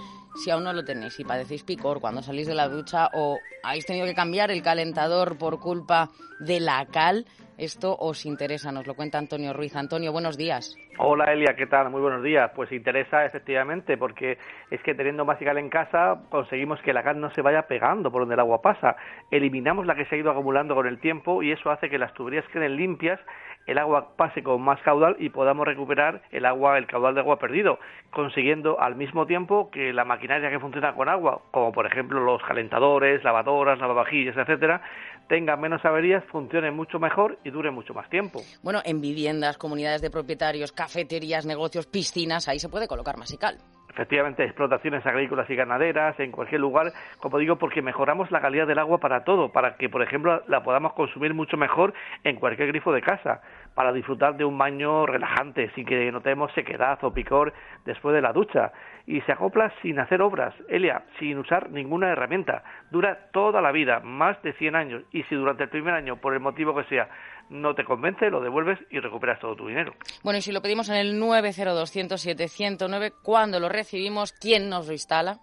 Si 0.44 0.50
aún 0.50 0.64
no 0.64 0.72
lo 0.72 0.86
tenéis 0.86 1.20
y 1.20 1.26
padecéis 1.26 1.64
picor 1.64 2.00
cuando 2.00 2.22
salís 2.22 2.48
de 2.48 2.56
la 2.56 2.70
ducha 2.70 3.10
o 3.14 3.38
habéis 3.64 3.86
tenido 3.86 4.06
que 4.06 4.14
cambiar 4.14 4.50
el 4.50 4.62
calentador 4.62 5.38
por 5.38 5.60
culpa 5.60 6.10
de 6.40 6.60
la 6.60 6.86
cal, 6.86 7.26
esto 7.58 7.96
os 8.00 8.26
interesa, 8.26 8.72
nos 8.72 8.86
lo 8.86 8.94
cuenta 8.94 9.18
Antonio 9.18 9.54
Ruiz. 9.54 9.76
Antonio, 9.76 10.12
buenos 10.12 10.38
días. 10.38 10.76
Hola 11.00 11.26
Elia, 11.34 11.56
¿qué 11.56 11.66
tal? 11.66 11.90
Muy 11.90 12.02
buenos 12.02 12.24
días. 12.24 12.52
Pues 12.56 12.72
interesa 12.72 13.26
efectivamente 13.26 13.98
porque 13.98 14.38
es 14.70 14.82
que 14.84 14.94
teniendo 14.94 15.26
masical 15.26 15.58
en 15.58 15.70
casa 15.70 16.22
conseguimos 16.30 16.80
que 16.82 16.94
la 16.94 17.04
cal 17.04 17.20
no 17.20 17.32
se 17.34 17.42
vaya 17.42 17.64
pegando 17.64 18.12
por 18.12 18.22
donde 18.22 18.36
el 18.36 18.40
agua 18.40 18.62
pasa. 18.62 18.96
Eliminamos 19.32 19.86
la 19.86 19.96
que 19.96 20.06
se 20.06 20.16
ha 20.16 20.20
ido 20.20 20.32
acumulando 20.32 20.76
con 20.76 20.88
el 20.88 21.00
tiempo 21.00 21.42
y 21.42 21.52
eso 21.52 21.72
hace 21.72 21.90
que 21.90 21.98
las 21.98 22.14
tuberías 22.14 22.46
queden 22.54 22.76
limpias 22.76 23.20
el 23.68 23.78
agua 23.78 24.16
pase 24.16 24.42
con 24.42 24.62
más 24.62 24.82
caudal 24.82 25.16
y 25.20 25.30
podamos 25.30 25.68
recuperar 25.68 26.24
el 26.32 26.46
agua, 26.46 26.78
el 26.78 26.88
caudal 26.88 27.14
de 27.14 27.20
agua 27.20 27.38
perdido, 27.38 27.80
consiguiendo 28.12 28.80
al 28.80 28.96
mismo 28.96 29.28
tiempo 29.28 29.70
que 29.70 29.94
la 29.94 30.06
maquinaria 30.06 30.50
que 30.50 30.60
funciona 30.60 30.96
con 30.96 31.10
agua, 31.10 31.42
como 31.52 31.72
por 31.72 31.86
ejemplo 31.86 32.20
los 32.20 32.42
calentadores, 32.44 33.24
lavadoras, 33.24 33.80
lavavajillas, 33.80 34.38
etcétera, 34.38 34.82
tenga 35.28 35.58
menos 35.58 35.84
averías, 35.86 36.24
funcione 36.26 36.72
mucho 36.72 37.00
mejor 37.00 37.38
y 37.44 37.50
dure 37.50 37.70
mucho 37.70 37.94
más 37.94 38.10
tiempo. 38.10 38.40
Bueno, 38.64 38.82
en 38.86 39.02
viviendas, 39.02 39.58
comunidades 39.58 40.02
de 40.02 40.10
propietarios, 40.10 40.72
cafeterías, 40.72 41.46
negocios, 41.46 41.86
piscinas, 41.86 42.48
ahí 42.48 42.60
se 42.60 42.70
puede 42.70 42.88
colocar 42.88 43.18
masical 43.18 43.58
efectivamente 43.98 44.44
explotaciones 44.44 45.04
agrícolas 45.08 45.50
y 45.50 45.56
ganaderas, 45.56 46.20
en 46.20 46.32
cualquier 46.32 46.62
lugar, 46.62 46.94
como 47.20 47.40
digo, 47.40 47.56
porque 47.56 47.82
mejoramos 47.82 48.30
la 48.30 48.42
calidad 48.42 48.68
del 48.68 48.78
agua 48.78 49.00
para 49.00 49.24
todo, 49.24 49.52
para 49.52 49.76
que, 49.76 49.90
por 49.90 50.04
ejemplo, 50.04 50.44
la 50.48 50.62
podamos 50.62 50.94
consumir 50.94 51.34
mucho 51.34 51.58
mejor 51.58 51.96
en 52.24 52.36
cualquier 52.36 52.68
grifo 52.68 52.94
de 52.94 53.02
casa, 53.02 53.42
para 53.74 53.92
disfrutar 53.92 54.38
de 54.38 54.46
un 54.46 54.56
baño 54.56 55.08
relajante, 55.08 55.72
sin 55.74 55.86
que 55.86 56.12
notemos 56.12 56.52
sequedad 56.54 57.04
o 57.04 57.12
picor 57.12 57.54
después 57.86 58.14
de 58.14 58.22
la 58.22 58.34
ducha. 58.34 58.72
Y 59.08 59.22
se 59.22 59.32
acopla 59.32 59.72
sin 59.82 60.00
hacer 60.00 60.22
obras, 60.22 60.54
Elia, 60.70 61.04
sin 61.18 61.40
usar 61.40 61.72
ninguna 61.72 62.10
herramienta. 62.10 62.64
Dura 62.92 63.30
toda 63.32 63.62
la 63.62 63.72
vida, 63.72 64.00
más 64.02 64.40
de 64.44 64.54
100 64.54 64.76
años, 64.76 65.04
y 65.12 65.24
si 65.24 65.36
durante 65.36 65.64
el 65.64 65.70
primer 65.70 65.96
año, 65.96 66.18
por 66.18 66.34
el 66.34 66.40
motivo 66.40 66.76
que 66.76 66.84
sea, 66.84 67.10
no 67.50 67.74
te 67.76 67.84
convence, 67.86 68.30
lo 68.30 68.42
devuelves 68.42 68.80
y 68.90 69.00
recuperas 69.00 69.40
todo 69.40 69.56
tu 69.56 69.68
dinero. 69.68 69.94
Bueno, 70.24 70.40
y 70.40 70.42
si 70.42 70.52
lo 70.52 70.62
pedimos 70.62 70.90
en 70.90 70.96
el 70.96 71.22
902-107-109, 71.22 73.14
¿cuándo 73.24 73.60
lo 73.60 73.70
recibimos? 73.70 74.34
¿Quién 74.34 74.70
nos 74.70 74.88
lo 74.88 74.94
instala? 74.94 75.40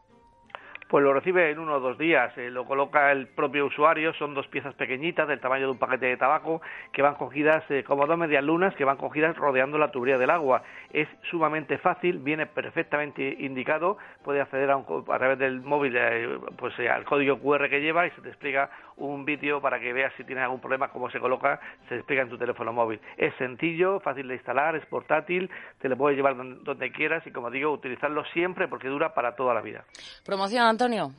Pues 0.89 1.03
lo 1.03 1.13
recibe 1.13 1.51
en 1.51 1.59
uno 1.59 1.75
o 1.75 1.81
dos 1.81 1.99
días, 1.99 2.37
eh, 2.37 2.51
lo 2.51 2.67
coloca 2.67 3.11
el 3.11 3.27
propio 3.27 3.67
usuario, 3.67 4.13
son 4.15 4.35
dos 4.35 4.47
piezas 4.49 4.75
pequeñitas 4.75 5.27
del 5.27 5.41
tamaño 5.41 5.67
de 5.67 5.73
un 5.73 5.79
paquete 5.79 6.07
de 6.07 6.17
tabaco 6.17 6.61
que 6.93 7.03
van 7.03 7.15
cogidas 7.15 7.65
eh, 7.71 7.83
como 7.85 8.07
dos 8.07 8.19
medias 8.19 8.45
lunas 8.45 8.75
que 8.75 8.85
van 8.85 8.97
cogidas 8.97 9.37
rodeando 9.37 9.79
la 9.79 9.91
tubería 9.91 10.19
del 10.19 10.31
agua. 10.31 10.63
Es 10.93 11.09
sumamente 11.31 11.79
fácil, 11.79 12.19
viene 12.19 12.47
perfectamente 12.47 13.37
indicado, 13.41 13.97
puede 14.23 14.41
acceder 14.41 14.71
a, 14.71 14.85
través 15.19 15.39
del 15.39 15.63
móvil 15.63 15.97
eh, 15.97 16.39
pues 16.57 16.79
al 16.81 17.05
código 17.05 17.39
QR 17.39 17.69
que 17.69 17.81
lleva 17.81 18.07
y 18.07 18.11
se 18.11 18.21
te 18.21 18.29
explica 18.29 18.71
un 18.97 19.25
vídeo 19.25 19.61
para 19.61 19.81
que 19.81 19.93
veas 19.93 20.13
si 20.17 20.25
tienes 20.25 20.45
algún 20.45 20.61
problema, 20.61 20.89
cómo 20.89 21.11
se 21.11 21.19
coloca, 21.19 21.61
se 21.89 21.97
explica 21.97 22.23
en 22.23 22.29
tu 22.29 22.39
teléfono 22.39 22.73
móvil. 22.73 23.01
Es 23.17 23.35
sencillo, 23.37 24.01
fácil 24.01 24.29
de 24.29 24.35
instalar, 24.35 24.77
es 24.77 24.87
portátil, 24.87 25.51
te 25.81 25.89
lo 25.89 25.97
puedes 25.97 26.17
llevar 26.17 26.37
donde, 26.37 26.93
quieras 26.93 27.27
y 27.27 27.31
como 27.31 27.51
digo, 27.51 27.73
utilizarlo 27.73 28.25
siempre 28.27 28.69
porque 28.69 28.89
dura 28.89 29.15
para 29.15 29.35
toda 29.35 29.55
la 29.55 29.61
vida. 29.61 29.85
Promoción, 30.25 30.74
Antonio. 30.75 31.15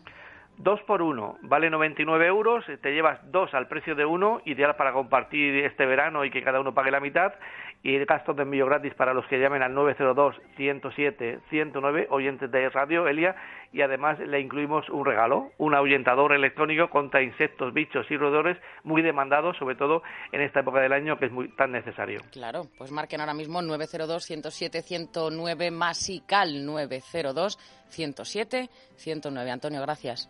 Dos 0.57 0.81
por 0.83 1.01
uno, 1.01 1.37
vale 1.41 1.69
99 1.69 2.27
euros, 2.27 2.63
te 2.81 2.93
llevas 2.93 3.19
dos 3.31 3.53
al 3.53 3.67
precio 3.67 3.95
de 3.95 4.05
uno, 4.05 4.41
ideal 4.45 4.75
para 4.75 4.93
compartir 4.93 5.65
este 5.65 5.85
verano 5.85 6.23
y 6.25 6.31
que 6.31 6.43
cada 6.43 6.59
uno 6.59 6.73
pague 6.73 6.89
la 6.91 6.99
mitad, 6.99 7.33
y 7.83 7.95
el 7.95 8.05
gasto 8.05 8.33
de 8.33 8.43
envío 8.43 8.65
gratis 8.65 8.93
para 8.95 9.13
los 9.13 9.25
que 9.27 9.39
llamen 9.39 9.61
al 9.61 9.75
902-107-109, 9.75 12.07
oyentes 12.09 12.49
de 12.49 12.69
radio, 12.69 13.07
Elia, 13.07 13.35
y 13.71 13.81
además 13.81 14.17
le 14.19 14.39
incluimos 14.39 14.89
un 14.89 15.05
regalo, 15.05 15.51
un 15.57 15.75
ahuyentador 15.75 16.33
electrónico 16.33 16.89
contra 16.89 17.21
insectos, 17.21 17.71
bichos 17.73 18.09
y 18.09 18.17
roedores 18.17 18.57
muy 18.83 19.03
demandados, 19.03 19.57
sobre 19.57 19.75
todo 19.75 20.01
en 20.31 20.41
esta 20.41 20.61
época 20.61 20.79
del 20.79 20.93
año 20.93 21.19
que 21.19 21.25
es 21.25 21.31
muy 21.31 21.49
tan 21.49 21.73
necesario. 21.73 22.21
Claro, 22.31 22.63
pues 22.77 22.91
marquen 22.91 23.19
ahora 23.19 23.35
mismo 23.35 23.61
902-107-109 23.61 25.71
Masical 25.71 26.65
902-107-109. 26.65 29.51
Antonio, 29.51 29.81
gracias. 29.81 30.29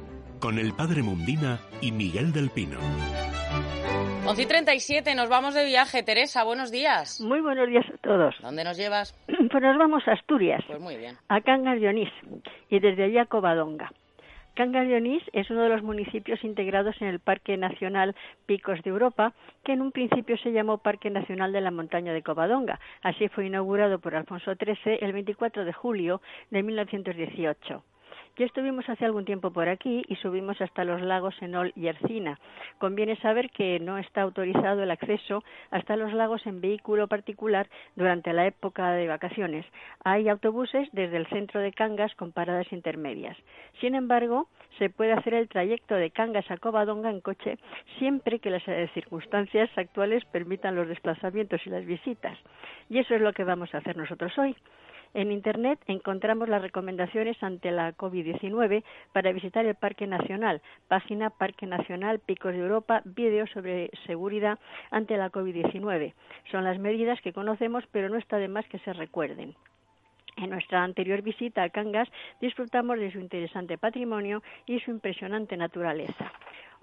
con 0.41 0.57
el 0.57 0.73
padre 0.73 1.03
Mundina 1.03 1.59
y 1.81 1.91
Miguel 1.91 2.33
del 2.33 2.49
Pino. 2.49 2.79
11 4.25 4.41
y 4.41 4.45
37, 4.45 5.15
nos 5.15 5.29
vamos 5.29 5.53
de 5.53 5.65
viaje. 5.65 6.03
Teresa, 6.03 6.43
buenos 6.43 6.71
días. 6.71 7.21
Muy 7.21 7.41
buenos 7.41 7.69
días 7.69 7.85
a 7.93 7.97
todos. 7.97 8.35
¿Dónde 8.41 8.63
nos 8.63 8.75
llevas? 8.75 9.15
Pues 9.51 9.63
nos 9.63 9.77
vamos 9.77 10.07
a 10.07 10.13
Asturias. 10.13 10.63
Pues 10.65 10.79
muy 10.79 10.95
bien. 10.97 11.15
A 11.27 11.41
Cangas 11.41 11.79
de 11.79 11.89
Onís 11.89 12.09
y 12.69 12.79
desde 12.79 13.03
allí 13.03 13.17
a 13.17 13.25
Covadonga. 13.25 13.91
Cangas 14.55 14.87
de 14.87 14.95
Onís 14.95 15.23
es 15.33 15.49
uno 15.49 15.63
de 15.63 15.69
los 15.69 15.83
municipios 15.83 16.43
integrados 16.43 16.95
en 17.01 17.07
el 17.07 17.19
Parque 17.19 17.57
Nacional 17.57 18.15
Picos 18.45 18.81
de 18.83 18.89
Europa, 18.89 19.33
que 19.63 19.73
en 19.73 19.81
un 19.81 19.91
principio 19.91 20.37
se 20.37 20.51
llamó 20.51 20.79
Parque 20.79 21.09
Nacional 21.09 21.51
de 21.51 21.61
la 21.61 21.71
Montaña 21.71 22.13
de 22.13 22.23
Covadonga. 22.23 22.79
Así 23.03 23.27
fue 23.27 23.45
inaugurado 23.45 23.99
por 23.99 24.15
Alfonso 24.15 24.53
XIII 24.55 24.97
el 25.01 25.13
24 25.13 25.65
de 25.65 25.73
julio 25.73 26.21
de 26.49 26.63
1918. 26.63 27.83
Ya 28.37 28.45
estuvimos 28.45 28.87
hace 28.87 29.03
algún 29.03 29.25
tiempo 29.25 29.51
por 29.51 29.67
aquí 29.67 30.03
y 30.07 30.15
subimos 30.15 30.61
hasta 30.61 30.85
los 30.85 31.01
lagos 31.01 31.35
Enol 31.41 31.73
y 31.75 31.87
Ercina. 31.87 32.39
Conviene 32.77 33.17
saber 33.17 33.49
que 33.49 33.79
no 33.79 33.97
está 33.97 34.21
autorizado 34.21 34.81
el 34.81 34.89
acceso 34.91 35.43
hasta 35.69 35.97
los 35.97 36.13
lagos 36.13 36.45
en 36.47 36.61
vehículo 36.61 37.07
particular 37.07 37.67
durante 37.95 38.31
la 38.31 38.47
época 38.47 38.93
de 38.93 39.07
vacaciones. 39.07 39.65
Hay 40.05 40.29
autobuses 40.29 40.87
desde 40.93 41.17
el 41.17 41.27
centro 41.27 41.59
de 41.59 41.73
Cangas 41.73 42.15
con 42.15 42.31
paradas 42.31 42.71
intermedias. 42.71 43.37
Sin 43.81 43.95
embargo, 43.95 44.47
se 44.79 44.89
puede 44.89 45.11
hacer 45.11 45.33
el 45.33 45.49
trayecto 45.49 45.95
de 45.95 46.11
Cangas 46.11 46.49
a 46.49 46.57
Covadonga 46.57 47.09
en 47.09 47.19
coche 47.19 47.57
siempre 47.99 48.39
que 48.39 48.49
las 48.49 48.65
eh, 48.67 48.89
circunstancias 48.93 49.69
actuales 49.75 50.23
permitan 50.25 50.75
los 50.75 50.87
desplazamientos 50.87 51.61
y 51.65 51.69
las 51.69 51.85
visitas. 51.85 52.37
Y 52.89 52.99
eso 52.99 53.13
es 53.13 53.21
lo 53.21 53.33
que 53.33 53.43
vamos 53.43 53.73
a 53.75 53.79
hacer 53.79 53.97
nosotros 53.97 54.31
hoy. 54.37 54.55
En 55.13 55.31
Internet 55.31 55.79
encontramos 55.87 56.47
las 56.47 56.61
recomendaciones 56.61 57.41
ante 57.43 57.71
la 57.71 57.93
COVID-19 57.93 58.83
para 59.11 59.33
visitar 59.33 59.65
el 59.65 59.75
Parque 59.75 60.07
Nacional, 60.07 60.61
página 60.87 61.29
Parque 61.29 61.65
Nacional 61.65 62.19
Picos 62.19 62.53
de 62.53 62.59
Europa, 62.59 63.01
vídeo 63.03 63.45
sobre 63.47 63.91
seguridad 64.05 64.57
ante 64.89 65.17
la 65.17 65.29
COVID-19. 65.29 66.13
Son 66.49 66.63
las 66.63 66.79
medidas 66.79 67.19
que 67.21 67.33
conocemos, 67.33 67.83
pero 67.91 68.07
no 68.07 68.17
está 68.17 68.37
de 68.37 68.47
más 68.47 68.65
que 68.67 68.79
se 68.79 68.93
recuerden. 68.93 69.53
En 70.37 70.49
nuestra 70.49 70.81
anterior 70.81 71.21
visita 71.21 71.63
a 71.63 71.69
Cangas 71.69 72.07
disfrutamos 72.39 72.97
de 72.97 73.11
su 73.11 73.19
interesante 73.19 73.77
patrimonio 73.77 74.41
y 74.65 74.79
su 74.79 74.91
impresionante 74.91 75.57
naturaleza. 75.57 76.31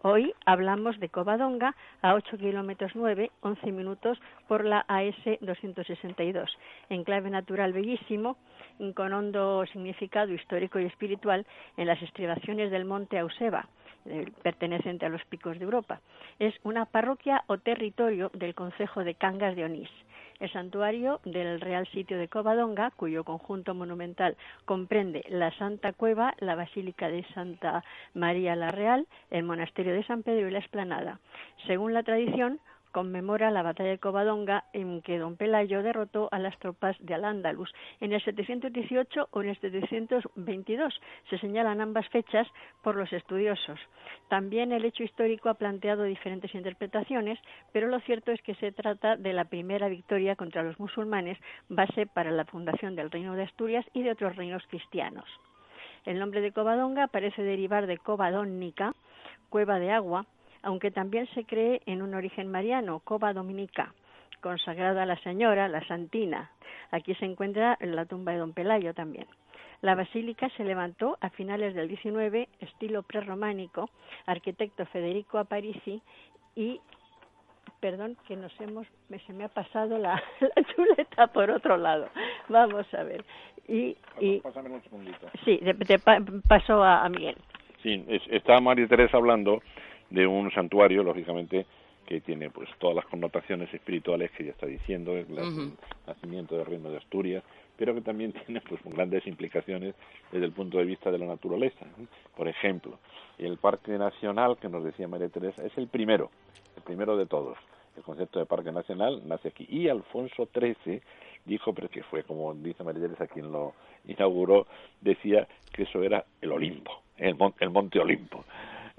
Hoy 0.03 0.33
hablamos 0.47 1.01
de 1.01 1.09
Covadonga 1.09 1.75
a 2.03 2.15
8 2.15 2.39
kilómetros 2.39 2.93
9, 2.95 3.33
11 3.41 3.73
minutos 3.73 4.17
por 4.47 4.65
la 4.65 4.85
AS 4.87 5.17
262, 5.41 6.57
enclave 6.89 7.31
natural 7.31 7.73
bellísimo 7.73 8.37
con 8.95 9.13
hondo 9.13 9.67
significado 9.67 10.33
histórico 10.33 10.79
y 10.79 10.85
espiritual 10.85 11.45
en 11.77 11.89
las 11.89 12.01
estribaciones 12.01 12.71
del 12.71 12.85
monte 12.85 13.19
Auseba, 13.19 13.67
eh, 14.07 14.31
perteneciente 14.45 15.05
a 15.05 15.09
los 15.09 15.25
picos 15.25 15.59
de 15.59 15.65
Europa. 15.65 16.01
Es 16.39 16.55
una 16.63 16.85
parroquia 16.85 17.43
o 17.49 17.59
territorio 17.59 18.31
del 18.35 18.55
concejo 18.55 19.03
de 19.03 19.17
Cangas 19.17 19.57
de 19.57 19.65
Onís 19.65 19.91
el 20.41 20.53
santuario 20.53 21.21
del 21.25 21.61
Real 21.61 21.87
Sitio 21.89 22.19
de 22.19 22.29
Covadonga, 22.29 22.91
cuyo 22.93 23.25
conjunto 23.25 23.75
monumental 23.75 24.37
comprende 24.65 25.25
la 25.29 25.51
Santa 25.59 25.93
Cueva, 25.93 26.35
la 26.39 26.55
Basílica 26.55 27.09
de 27.09 27.25
Santa 27.35 27.85
María 28.15 28.57
la 28.57 28.71
Real, 28.71 29.07
el 29.31 29.43
Monasterio 29.43 29.93
de 29.95 30.05
San 30.05 30.23
Pedro 30.23 30.49
y 30.49 30.53
la 30.53 30.61
Esplanada. 30.61 31.21
Según 31.67 31.95
la 31.95 32.03
tradición, 32.03 32.61
conmemora 32.93 33.51
la 33.51 33.63
batalla 33.63 33.91
de 33.91 33.99
Covadonga 33.99 34.65
en 34.73 35.03
que 35.03 35.19
don 35.19 35.37
Pelayo 35.37 35.83
derrotó 35.83 36.29
a 36.33 36.39
las 36.39 36.59
tropas 36.59 36.97
de 37.01 37.15
Al-Ándalus. 37.15 37.73
En 38.01 38.13
el 38.13 38.23
718 38.23 39.29
o 39.31 39.43
en 39.43 39.51
el 39.51 39.61
722 39.61 41.01
se 41.31 41.39
señalan 41.39 41.81
ambas 41.81 42.09
fechas 42.09 42.47
por 42.83 42.97
los 42.97 43.13
estudiosos. 43.13 43.79
También 44.29 44.73
el 44.73 44.85
hecho 44.85 45.03
histórico 45.03 45.49
ha 45.49 45.55
planteado 45.55 46.05
diferentes 46.05 46.55
interpretaciones, 46.55 47.39
pero 47.73 47.89
lo 47.89 48.01
cierto 48.01 48.33
es 48.33 48.43
que 48.43 48.55
se 48.57 48.73
trata 48.73 49.17
de 49.17 49.33
la 49.33 49.45
primera 49.45 49.89
victoria 49.89 50.37
contra 50.37 50.63
los 50.63 50.79
musulmanes, 50.79 51.39
base 51.69 52.07
para 52.07 52.31
la 52.31 52.45
fundación 52.45 52.97
del 52.97 53.11
Reino 53.11 53.35
de 53.35 53.45
Asturias 53.45 53.85
y 53.93 54.03
de 54.03 54.13
otros 54.13 54.37
reinos 54.37 54.67
cristianos. 54.69 55.27
El 56.05 56.19
nombre 56.19 56.41
de 56.41 56.53
Covadonga 56.53 57.09
parece 57.09 57.43
derivar 57.43 57.87
de 57.87 57.99
Covadónica, 57.99 58.95
cueva 59.51 59.79
de 59.79 59.91
agua, 59.91 60.27
aunque 60.63 60.91
también 60.91 61.27
se 61.35 61.45
cree 61.45 61.81
en 61.87 62.03
un 62.03 62.15
origen 62.15 62.51
mariano, 62.51 63.01
Cova 63.01 63.33
Dominica, 63.33 63.95
consagrada 64.41 65.03
a 65.03 65.07
la 65.07 65.19
Señora, 65.23 65.69
la 65.69 65.87
Santina. 65.87 66.51
Aquí 66.91 67.15
se 67.17 67.25
encuentra 67.25 67.77
la 67.81 68.07
tumba 68.07 68.33
de 68.33 68.39
Don 68.39 68.53
Pelayo 68.53 68.95
también. 68.95 69.27
La 69.81 69.95
basílica 69.95 70.49
se 70.57 70.65
levantó 70.65 71.19
a 71.21 71.31
finales 71.31 71.75
del 71.75 71.89
XIX, 71.89 72.49
estilo 72.61 73.03
prerrománico, 73.03 73.91
arquitecto 74.27 74.85
Federico 74.87 75.39
Aparici 75.39 76.03
y 76.57 76.81
perdón 77.81 78.17
que 78.27 78.35
nos 78.35 78.53
hemos 78.61 78.87
se 79.27 79.33
me 79.33 79.45
ha 79.45 79.49
pasado 79.49 79.99
la, 79.99 80.21
chuleta 80.75 81.29
por 81.29 81.51
otro 81.51 81.77
lado 81.77 82.09
vamos 82.49 82.93
a 82.95 83.03
ver 83.05 83.25
y, 83.69 83.97
y 84.21 84.43
un 84.45 84.83
segundito. 84.83 85.29
sí 85.45 85.61
te, 85.87 85.99
paso 86.49 86.83
a, 86.83 87.09
Miguel 87.09 87.37
sí 87.83 88.05
está 88.31 88.59
María 88.61 88.89
Teresa 88.89 89.17
hablando 89.19 89.61
de 90.11 90.27
un 90.27 90.51
santuario, 90.51 91.03
lógicamente, 91.03 91.67
que 92.07 92.21
tiene 92.23 92.49
pues 92.49 92.69
todas 92.79 92.97
las 92.97 93.05
connotaciones 93.05 93.73
espirituales 93.75 94.31
que 94.31 94.45
ya 94.45 94.53
está 94.53 94.67
diciendo, 94.67 95.15
el 95.15 95.27
nacimiento 96.07 96.57
del 96.57 96.65
reino 96.65 96.91
de 96.91 96.97
Asturias, 96.97 97.45
pero 97.77 97.95
que 97.95 98.01
también 98.01 98.33
tiene 98.47 98.63
pues 98.63 98.81
grandes 98.85 99.27
implicaciones 99.27 99.95
desde 100.33 100.47
el 100.47 100.53
punto 100.53 100.79
de 100.79 100.85
vista 100.85 101.11
de 101.11 101.19
la 101.19 101.27
naturaleza. 101.27 101.87
Por 102.35 102.49
ejemplo, 102.49 102.99
el 103.37 103.59
Parque 103.59 103.93
Nacional 103.99 104.57
que 104.59 104.71
nos 104.71 104.85
decía 104.85 105.07
María 105.07 105.29
Teresa 105.29 105.65
es 105.65 105.77
el 105.77 105.89
primero, 105.89 106.31
el 106.77 106.83
primero 106.83 107.17
de 107.17 107.27
todos. 107.27 107.59
El 107.97 108.03
concepto 108.03 108.39
de 108.39 108.47
Parque 108.47 108.73
Nacional 108.73 109.23
nace 109.27 109.49
aquí 109.49 109.67
y 109.69 109.89
Alfonso 109.89 110.49
XIII 110.55 111.03
dijo, 111.45 111.75
pero 111.75 111.91
que 111.91 112.03
fue 112.05 112.23
como 112.23 112.55
dice 112.55 112.85
María 112.85 113.03
Teresa 113.03 113.27
quien 113.27 113.53
lo 113.53 113.75
inauguró, 114.07 114.67
decía 115.01 115.47
que 115.73 115.83
eso 115.83 116.03
era 116.03 116.25
el 116.41 116.53
Olimpo, 116.53 117.03
el, 117.17 117.37
el 117.61 117.71
Monte 117.71 118.01
Olimpo. 118.01 118.45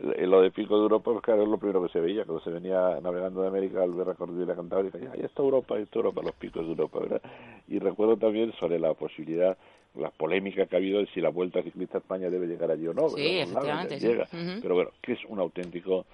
Lo 0.01 0.41
de 0.41 0.51
Pico 0.51 0.77
de 0.77 0.83
Europa, 0.83 1.11
pues 1.11 1.23
claro, 1.23 1.43
es 1.43 1.49
lo 1.49 1.57
primero 1.57 1.83
que 1.83 1.89
se 1.89 1.99
veía, 1.99 2.23
cuando 2.23 2.43
se 2.43 2.51
venía 2.51 2.99
navegando 3.01 3.41
de 3.41 3.49
América 3.49 3.83
al 3.83 3.93
ver 3.93 4.07
la 4.07 4.15
cordillera 4.15 4.55
cantábrica, 4.55 4.97
ya, 4.97 5.13
ya 5.15 5.25
está 5.25 5.41
Europa, 5.41 5.75
ya 5.75 5.83
está 5.83 5.99
Europa, 5.99 6.21
los 6.23 6.35
picos 6.35 6.63
de 6.63 6.69
Europa, 6.69 6.99
¿verdad? 6.99 7.21
Y 7.67 7.79
recuerdo 7.79 8.15
también 8.15 8.53
sobre 8.53 8.79
la 8.79 8.93
posibilidad 8.93 9.57
la 9.95 10.11
polémica 10.11 10.65
que 10.65 10.75
ha 10.75 10.79
habido 10.79 10.99
de 10.99 11.07
si 11.07 11.21
la 11.21 11.29
Vuelta 11.29 11.63
Ciclista 11.63 11.97
a 11.97 12.01
España 12.01 12.29
debe 12.29 12.47
llegar 12.47 12.71
allí 12.71 12.87
o 12.87 12.93
no. 12.93 13.09
Sí, 13.09 13.39
efectivamente. 13.39 13.99
Llega. 13.99 14.27
Pero 14.61 14.75
bueno, 14.75 14.91
que 15.01 15.13
es 15.13 15.19
un 15.27 15.39
auténtico 15.39 16.05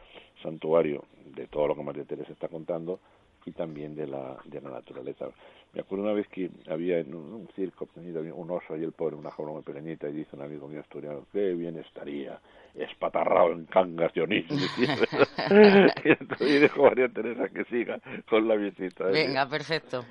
santuario 0.42 1.04
de 1.36 1.48
todo 1.48 1.68
lo 1.68 1.76
que 1.76 1.84
María 1.84 2.06
Teresa 2.06 2.32
está 2.32 2.48
contando 2.48 3.00
y 3.46 3.52
también 3.52 3.96
de 3.96 4.08
la, 4.08 4.38
de 4.46 4.62
la 4.62 4.72
naturaleza. 4.72 5.28
Me 5.74 5.82
acuerdo 5.82 6.06
una 6.06 6.14
vez 6.14 6.28
que 6.30 6.50
había 6.70 7.00
en 7.00 7.14
un, 7.14 7.48
circo 7.56 7.88
un 7.96 8.52
oso 8.52 8.78
y 8.78 8.84
el 8.84 8.93
pobre, 8.93 9.16
una 9.16 9.32
jaula 9.32 9.54
muy 9.54 9.62
pequeñita, 9.62 10.08
y 10.10 10.14
dice 10.14 10.36
un 10.36 10.41
amigo 10.41 10.68
mío 10.68 10.80
asturiano, 10.80 11.26
qué 11.32 11.54
bien 11.54 11.78
estaría 11.78 12.39
espatarrado 12.74 13.52
en 13.52 13.66
cangas 13.66 14.14
Dionisio. 14.14 14.56
y 16.39 16.60
dejo 16.60 16.86
a 16.86 16.89
María 16.89 17.10
Teresa 17.10 17.50
que 17.50 17.64
siga 17.66 18.00
con 18.30 18.48
la 18.48 18.56
visita. 18.56 19.06
Venga, 19.06 19.48
perfecto. 19.48 20.06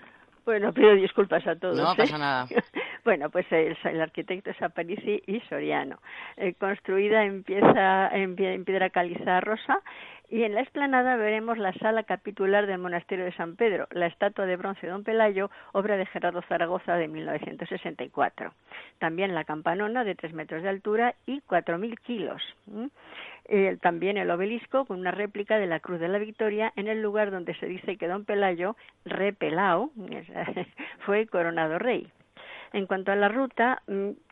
Bueno, 0.44 0.72
pido 0.72 0.94
disculpas 0.94 1.46
a 1.46 1.56
todos. 1.56 1.76
No 1.76 1.92
¿eh? 1.92 1.96
pasa 1.96 2.18
nada. 2.18 2.46
Bueno, 3.04 3.28
pues 3.28 3.44
el, 3.50 3.76
el 3.84 4.00
arquitecto 4.00 4.48
es 4.48 4.62
Aparici 4.62 5.22
y 5.26 5.38
Soriano. 5.40 5.98
Eh, 6.38 6.54
construida 6.54 7.22
en, 7.22 7.42
pieza, 7.42 8.08
en, 8.08 8.34
en 8.42 8.64
piedra 8.64 8.88
caliza 8.88 9.40
rosa 9.40 9.78
y 10.34 10.42
en 10.42 10.52
la 10.52 10.62
explanada 10.62 11.14
veremos 11.14 11.58
la 11.58 11.72
sala 11.74 12.02
capitular 12.02 12.66
del 12.66 12.78
Monasterio 12.78 13.24
de 13.24 13.36
San 13.36 13.54
Pedro, 13.54 13.86
la 13.92 14.06
estatua 14.06 14.46
de 14.46 14.56
bronce 14.56 14.84
de 14.84 14.90
Don 14.90 15.04
Pelayo, 15.04 15.48
obra 15.70 15.96
de 15.96 16.06
Gerardo 16.06 16.42
Zaragoza 16.48 16.96
de 16.96 17.06
1964. 17.06 18.52
También 18.98 19.32
la 19.32 19.44
campanona 19.44 20.02
de 20.02 20.16
tres 20.16 20.32
metros 20.32 20.64
de 20.64 20.70
altura 20.70 21.14
y 21.24 21.40
4.000 21.42 22.00
kilos. 22.00 22.42
Eh, 23.44 23.78
también 23.80 24.16
el 24.16 24.28
obelisco 24.28 24.86
con 24.86 24.98
una 24.98 25.12
réplica 25.12 25.56
de 25.56 25.68
la 25.68 25.78
Cruz 25.78 26.00
de 26.00 26.08
la 26.08 26.18
Victoria 26.18 26.72
en 26.74 26.88
el 26.88 27.00
lugar 27.00 27.30
donde 27.30 27.54
se 27.54 27.66
dice 27.66 27.96
que 27.96 28.08
Don 28.08 28.24
Pelayo, 28.24 28.74
re 29.04 29.32
Pelao, 29.34 29.92
fue 31.06 31.28
coronado 31.28 31.78
rey. 31.78 32.10
En 32.74 32.88
cuanto 32.88 33.12
a 33.12 33.16
la 33.16 33.28
ruta, 33.28 33.82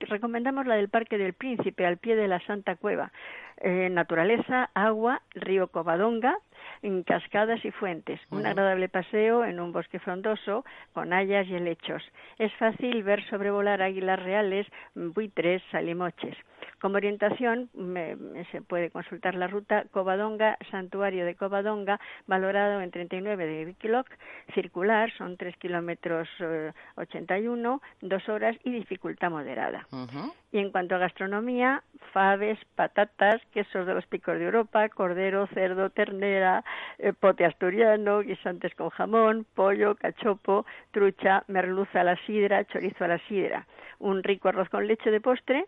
recomendamos 0.00 0.66
la 0.66 0.74
del 0.74 0.88
Parque 0.88 1.16
del 1.16 1.32
Príncipe, 1.32 1.86
al 1.86 1.98
pie 1.98 2.16
de 2.16 2.26
la 2.26 2.40
Santa 2.40 2.74
Cueva. 2.74 3.12
Eh, 3.58 3.88
naturaleza, 3.88 4.68
agua, 4.74 5.22
río 5.30 5.68
Covadonga, 5.68 6.36
en 6.82 7.04
cascadas 7.04 7.64
y 7.64 7.70
fuentes. 7.70 8.20
Un 8.30 8.44
agradable 8.44 8.88
paseo 8.88 9.44
en 9.44 9.60
un 9.60 9.70
bosque 9.70 10.00
frondoso 10.00 10.64
con 10.92 11.12
hayas 11.12 11.46
y 11.46 11.54
helechos. 11.54 12.02
Es 12.36 12.52
fácil 12.54 13.04
ver 13.04 13.24
sobrevolar 13.30 13.80
águilas 13.80 14.20
reales, 14.20 14.66
buitres, 14.96 15.62
salimoches. 15.70 16.36
Como 16.82 16.96
orientación 16.96 17.70
me, 17.74 18.16
se 18.50 18.60
puede 18.60 18.90
consultar 18.90 19.36
la 19.36 19.46
ruta 19.46 19.84
Covadonga, 19.92 20.58
Santuario 20.68 21.24
de 21.24 21.36
Covadonga, 21.36 22.00
valorado 22.26 22.80
en 22.80 22.90
39 22.90 23.46
de 23.46 23.66
Wikiloc, 23.66 24.08
circular, 24.52 25.12
son 25.16 25.36
3 25.36 25.56
kilómetros 25.58 26.28
eh, 26.40 26.72
81, 26.96 27.80
dos 28.00 28.28
horas 28.28 28.56
y 28.64 28.72
dificultad 28.72 29.30
moderada. 29.30 29.86
Uh 29.92 30.08
-huh. 30.08 30.32
Y 30.50 30.58
en 30.58 30.72
cuanto 30.72 30.96
a 30.96 30.98
gastronomía, 30.98 31.84
faves, 32.12 32.58
patatas, 32.74 33.40
quesos 33.52 33.86
de 33.86 33.94
los 33.94 34.04
picos 34.06 34.36
de 34.36 34.46
Europa, 34.46 34.88
cordero, 34.88 35.46
cerdo, 35.54 35.90
ternera, 35.90 36.64
eh, 36.98 37.12
pote 37.12 37.44
asturiano, 37.44 38.22
guisantes 38.22 38.74
con 38.74 38.90
jamón, 38.90 39.46
pollo, 39.54 39.94
cachopo, 39.94 40.66
trucha, 40.90 41.44
merluza 41.46 42.00
a 42.00 42.04
la 42.04 42.16
sidra, 42.26 42.64
chorizo 42.64 43.04
a 43.04 43.08
la 43.08 43.18
sidra, 43.28 43.68
un 44.00 44.24
rico 44.24 44.48
arroz 44.48 44.68
con 44.68 44.88
leche 44.88 45.12
de 45.12 45.20
postre, 45.20 45.66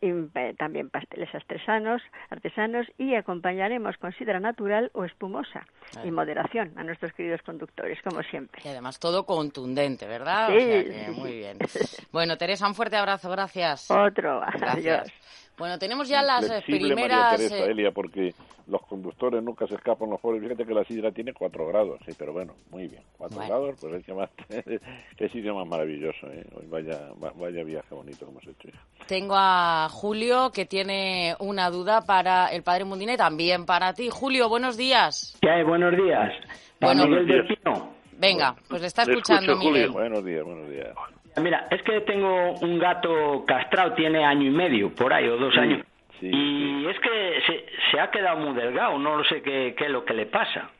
y 0.00 0.12
también 0.56 0.90
pasteles 0.90 1.28
artesanos, 1.34 2.02
artesanos 2.30 2.86
y 2.98 3.14
acompañaremos 3.14 3.96
con 3.98 4.12
sidra 4.12 4.40
natural 4.40 4.90
o 4.94 5.04
espumosa 5.04 5.66
Ay. 5.98 6.08
y 6.08 6.10
moderación 6.10 6.72
a 6.76 6.84
nuestros 6.84 7.12
queridos 7.12 7.42
conductores, 7.42 7.98
como 8.02 8.22
siempre. 8.22 8.62
Y 8.64 8.68
además 8.68 8.98
todo 8.98 9.26
contundente, 9.26 10.06
¿verdad? 10.06 10.48
Sí, 10.48 10.54
o 10.56 10.58
sea 10.60 10.82
que, 10.84 11.04
sí. 11.14 11.20
muy 11.20 11.32
bien. 11.32 11.58
Bueno, 12.12 12.36
Teresa, 12.36 12.66
un 12.66 12.74
fuerte 12.74 12.96
abrazo, 12.96 13.30
gracias. 13.30 13.90
Otro, 13.90 14.40
Gracias. 14.58 14.74
adiós. 14.74 15.12
Bueno, 15.60 15.78
tenemos 15.78 16.08
ya 16.08 16.22
las 16.22 16.42
eh, 16.44 16.62
Flexible, 16.62 16.80
María 16.80 16.94
primeras... 16.96 17.36
Teresa, 17.36 17.56
eh, 17.58 17.70
Elia, 17.70 17.90
porque 17.92 18.34
los 18.66 18.80
conductores 18.86 19.42
nunca 19.42 19.66
se 19.66 19.74
escapan 19.74 20.08
los 20.08 20.18
pobres. 20.18 20.42
Fíjate 20.42 20.64
que 20.64 20.72
la 20.72 20.84
sidra 20.84 21.12
tiene 21.12 21.34
cuatro 21.34 21.66
grados, 21.66 22.00
sí, 22.06 22.12
pero 22.18 22.32
bueno, 22.32 22.54
muy 22.70 22.88
bien. 22.88 23.02
Cuatro 23.18 23.36
Bueno. 23.36 23.50
grados, 23.54 23.78
pues 23.78 23.94
es 23.94 24.06
que 24.06 24.14
más, 24.14 24.30
qué 25.18 25.28
sitio 25.28 25.54
más 25.54 25.66
maravilloso, 25.68 26.26
¿eh? 26.28 26.46
Hoy 26.56 26.66
Vaya, 26.66 27.10
va- 27.22 27.32
vaya 27.36 27.62
viaje 27.62 27.94
bonito 27.94 28.24
que 28.24 28.30
hemos 28.32 28.46
hecho. 28.46 28.68
Tengo 29.06 29.34
a 29.36 29.88
Julio 29.90 30.50
que 30.50 30.64
tiene 30.64 31.36
una 31.40 31.68
duda 31.68 32.00
para 32.06 32.46
el 32.48 32.62
padre 32.62 32.84
Mundina 32.86 33.12
y 33.12 33.18
también 33.18 33.66
para 33.66 33.92
ti. 33.92 34.08
Julio, 34.10 34.48
buenos 34.48 34.78
días. 34.78 35.36
¿Qué 35.42 35.50
hay? 35.50 35.62
Buenos 35.62 35.94
días. 35.94 36.32
Bueno, 36.80 37.06
buenos 37.06 37.46
Pino. 37.46 37.92
Venga, 38.18 38.56
pues 38.68 38.80
le 38.80 38.86
está 38.86 39.02
escuchando 39.02 39.52
escucho, 39.52 39.68
Miguel. 39.70 39.88
Julio. 39.88 39.92
Buenos 40.00 40.24
días, 40.24 40.44
buenos 40.44 40.70
días. 40.70 40.94
Mira, 41.36 41.68
es 41.70 41.82
que 41.82 42.00
tengo 42.02 42.52
un 42.60 42.78
gato 42.78 43.44
castrado, 43.46 43.92
tiene 43.94 44.24
año 44.24 44.48
y 44.48 44.50
medio, 44.50 44.94
por 44.94 45.12
ahí, 45.12 45.28
o 45.28 45.36
dos 45.36 45.54
Sí, 45.54 45.60
años. 45.60 45.86
sí, 46.18 46.28
y 46.32 46.86
es 46.86 46.98
que 47.00 47.40
se, 47.46 47.64
se 47.90 48.00
ha 48.00 48.10
quedado 48.10 48.38
muy 48.38 48.54
delgado, 48.60 48.98
no 48.98 49.16
lo 49.16 49.24
sé 49.24 49.40
qué, 49.42 49.74
qué 49.76 49.84
es 49.84 49.90
lo 49.90 50.04
que 50.04 50.14
le 50.14 50.26
pasa. 50.26 50.70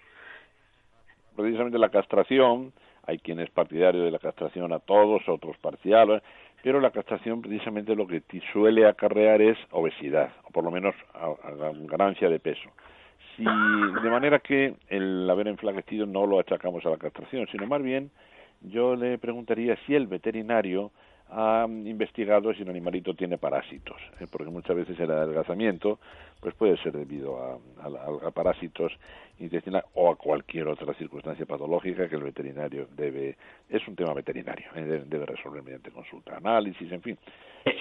precisamente 1.36 1.78
la 1.78 1.88
castración, 1.88 2.72
hay 3.06 3.18
quienes 3.18 3.48
partidarios 3.50 4.04
de 4.04 4.10
la 4.10 4.18
castración 4.18 4.72
a 4.72 4.78
todos, 4.80 5.26
otros 5.28 5.56
parciales, 5.58 6.22
pero 6.62 6.80
la 6.80 6.90
castración 6.90 7.40
precisamente 7.40 7.94
lo 7.96 8.06
que 8.06 8.22
suele 8.52 8.86
acarrear 8.86 9.40
es 9.40 9.56
obesidad, 9.70 10.30
o 10.44 10.50
por 10.50 10.64
lo 10.64 10.70
menos 10.70 10.94
a, 11.14 11.26
a 11.26 11.72
ganancia 11.88 12.28
de 12.28 12.38
peso. 12.38 12.68
Si, 13.36 13.44
de 13.44 14.10
manera 14.10 14.40
que 14.40 14.74
el 14.88 15.30
haber 15.30 15.48
enflaquecido 15.48 16.04
no 16.04 16.26
lo 16.26 16.38
achacamos 16.40 16.84
a 16.84 16.90
la 16.90 16.98
castración, 16.98 17.46
sino 17.50 17.66
más 17.66 17.82
bien 17.82 18.10
yo 18.60 18.96
le 18.96 19.18
preguntaría 19.18 19.76
si 19.86 19.94
el 19.94 20.06
veterinario 20.06 20.90
ha 21.32 21.64
investigado 21.68 22.52
si 22.54 22.62
el 22.62 22.70
animalito 22.70 23.14
tiene 23.14 23.38
parásitos, 23.38 23.96
¿eh? 24.18 24.26
porque 24.30 24.50
muchas 24.50 24.74
veces 24.74 24.98
el 24.98 25.12
adelgazamiento 25.12 26.00
pues 26.40 26.54
puede 26.54 26.76
ser 26.78 26.92
debido 26.92 27.36
a, 27.40 27.52
a- 27.84 28.26
a 28.26 28.30
parásitos 28.32 28.92
intestinales 29.38 29.86
o 29.94 30.10
a 30.10 30.16
cualquier 30.16 30.66
otra 30.66 30.92
circunstancia 30.94 31.46
patológica 31.46 32.08
que 32.08 32.16
el 32.16 32.24
veterinario 32.24 32.88
debe, 32.96 33.36
es 33.68 33.86
un 33.86 33.94
tema 33.94 34.12
veterinario, 34.12 34.66
¿eh? 34.74 34.82
debe, 34.82 35.04
debe 35.06 35.26
resolver 35.26 35.62
mediante 35.62 35.92
consulta, 35.92 36.36
análisis, 36.36 36.90
en 36.90 37.00
fin, 37.02 37.16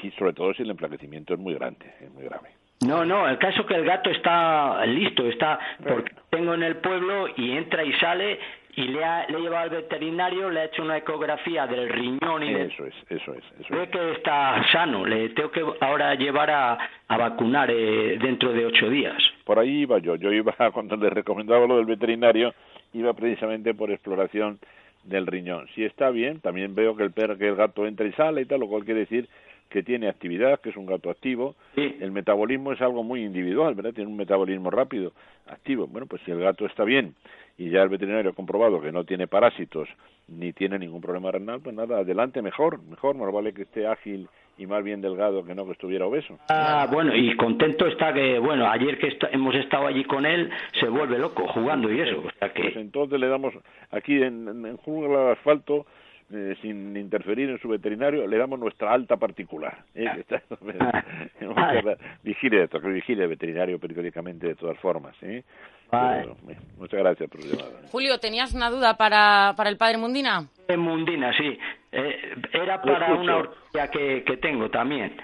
y 0.03 0.11
sobre 0.11 0.33
todo 0.33 0.53
si 0.53 0.61
el 0.61 0.69
enflaquecimiento 0.69 1.33
es 1.33 1.39
muy 1.39 1.55
grande, 1.55 1.91
es 2.01 2.11
muy 2.13 2.25
grave. 2.25 2.49
No, 2.85 3.03
no, 3.03 3.27
el 3.27 3.37
caso 3.39 3.65
que 3.65 3.73
el 3.75 3.83
gato 3.83 4.09
está 4.09 4.85
listo, 4.85 5.25
está 5.27 5.59
porque 5.85 6.13
tengo 6.29 6.53
en 6.53 6.63
el 6.63 6.77
pueblo 6.77 7.27
y 7.35 7.51
entra 7.51 7.83
y 7.83 7.91
sale 7.93 8.39
y 8.75 8.83
le, 8.83 9.03
ha, 9.03 9.27
le 9.27 9.37
he 9.37 9.41
llevado 9.41 9.63
al 9.63 9.69
veterinario, 9.69 10.49
le 10.49 10.59
ha 10.61 10.65
hecho 10.65 10.83
una 10.83 10.97
ecografía 10.97 11.65
del 11.67 11.89
riñón 11.89 12.43
y 12.43 12.53
de 12.53 12.65
Eso 12.65 12.85
es, 12.85 12.93
eso 13.09 13.33
es, 13.33 13.43
eso 13.59 13.73
Ve 13.75 13.83
es. 13.83 13.89
que 13.89 14.11
está 14.11 14.63
sano, 14.71 15.05
le 15.05 15.29
tengo 15.29 15.51
que 15.51 15.65
ahora 15.81 16.15
llevar 16.15 16.49
a, 16.51 16.77
a 17.07 17.17
vacunar 17.17 17.69
eh, 17.71 18.17
dentro 18.21 18.53
de 18.53 18.65
ocho 18.65 18.89
días. 18.89 19.17
Por 19.43 19.59
ahí 19.59 19.81
iba 19.81 19.97
yo, 19.99 20.15
yo 20.15 20.31
iba, 20.31 20.53
cuando 20.73 20.95
le 20.95 21.09
recomendaba 21.09 21.65
lo 21.67 21.77
del 21.77 21.85
veterinario, 21.85 22.53
iba 22.93 23.13
precisamente 23.13 23.73
por 23.73 23.91
exploración 23.91 24.59
del 25.03 25.27
riñón. 25.27 25.67
Si 25.75 25.83
está 25.83 26.09
bien, 26.09 26.39
también 26.39 26.75
veo 26.75 26.95
que 26.95 27.03
el 27.03 27.11
perro, 27.11 27.37
que 27.37 27.47
el 27.47 27.55
gato 27.55 27.87
entra 27.87 28.05
y 28.05 28.11
sale 28.13 28.41
y 28.41 28.45
tal, 28.45 28.59
lo 28.59 28.67
cual 28.67 28.85
quiere 28.85 29.01
decir 29.01 29.27
que 29.69 29.83
tiene 29.83 30.09
actividad, 30.09 30.59
que 30.59 30.69
es 30.69 30.77
un 30.77 30.85
gato 30.85 31.09
activo. 31.09 31.55
El 31.75 32.11
metabolismo 32.11 32.73
es 32.73 32.81
algo 32.81 33.03
muy 33.03 33.23
individual, 33.23 33.75
¿verdad? 33.75 33.93
Tiene 33.93 34.09
un 34.09 34.17
metabolismo 34.17 34.69
rápido, 34.71 35.13
activo. 35.47 35.87
Bueno, 35.87 36.07
pues 36.07 36.21
si 36.25 36.31
el 36.31 36.39
gato 36.39 36.65
está 36.65 36.83
bien 36.83 37.13
y 37.57 37.69
ya 37.69 37.83
el 37.83 37.89
veterinario 37.89 38.31
ha 38.31 38.35
comprobado 38.35 38.81
que 38.81 38.91
no 38.91 39.03
tiene 39.03 39.27
parásitos 39.27 39.87
ni 40.27 40.53
tiene 40.53 40.79
ningún 40.79 41.01
problema 41.01 41.31
renal, 41.31 41.61
pues 41.61 41.75
nada, 41.75 41.99
adelante, 41.99 42.41
mejor, 42.41 42.81
mejor, 42.83 43.15
más 43.15 43.31
vale 43.31 43.53
que 43.53 43.63
esté 43.63 43.87
ágil 43.87 44.27
y 44.57 44.67
más 44.67 44.83
bien 44.83 45.01
delgado 45.01 45.43
que 45.45 45.55
no 45.55 45.65
que 45.65 45.71
estuviera 45.71 46.05
obeso. 46.05 46.37
Ah, 46.49 46.87
bueno, 46.91 47.15
y 47.15 47.35
contento 47.37 47.87
está 47.87 48.13
que, 48.13 48.39
bueno, 48.39 48.69
ayer 48.69 48.97
que 48.99 49.17
hemos 49.31 49.55
estado 49.55 49.87
allí 49.87 50.03
con 50.03 50.25
él, 50.25 50.49
se 50.79 50.87
vuelve 50.87 51.17
loco 51.17 51.47
jugando 51.47 51.91
y 51.91 52.01
eso. 52.01 52.19
O 52.19 52.31
sea 52.39 52.51
Pues 52.53 52.73
que, 52.73 52.79
entonces 52.79 53.19
le 53.19 53.27
damos 53.27 53.53
aquí 53.91 54.21
en, 54.21 54.47
en, 54.47 54.65
en 54.65 54.77
Jungla 54.77 55.19
de 55.25 55.31
Asfalto, 55.31 55.85
eh, 56.31 56.55
sin 56.61 56.95
interferir 56.95 57.49
en 57.49 57.59
su 57.59 57.67
veterinario, 57.69 58.27
le 58.27 58.37
damos 58.37 58.59
nuestra 58.59 58.91
alta 58.93 59.17
particular. 59.17 59.83
¿eh? 59.95 60.05
Que 60.13 60.19
está- 60.21 60.41
vigile, 62.23 62.63
esto, 62.63 62.79
que 62.79 62.87
vigile 62.89 63.23
el 63.23 63.29
veterinario 63.29 63.79
periódicamente 63.79 64.47
de 64.47 64.55
todas 64.55 64.77
formas. 64.79 65.15
¿eh? 65.21 65.43
Vale. 65.91 66.21
Pero, 66.21 66.37
eh, 66.53 66.57
muchas 66.77 66.99
gracias 66.99 67.29
por 67.29 67.41
su 67.41 67.55
llamada. 67.55 67.81
Julio, 67.91 68.19
¿tenías 68.19 68.53
una 68.53 68.69
duda 68.69 68.95
para, 68.97 69.53
para 69.57 69.69
el 69.69 69.77
padre 69.77 69.97
Mundina? 69.97 70.47
en 70.67 70.79
Mundina, 70.79 71.33
sí. 71.35 71.57
Eh, 71.91 72.35
era 72.53 72.79
para 72.81 73.13
una 73.15 73.37
orquídea 73.37 73.87
que, 73.89 74.23
que 74.23 74.37
tengo 74.37 74.69
también. 74.69 75.15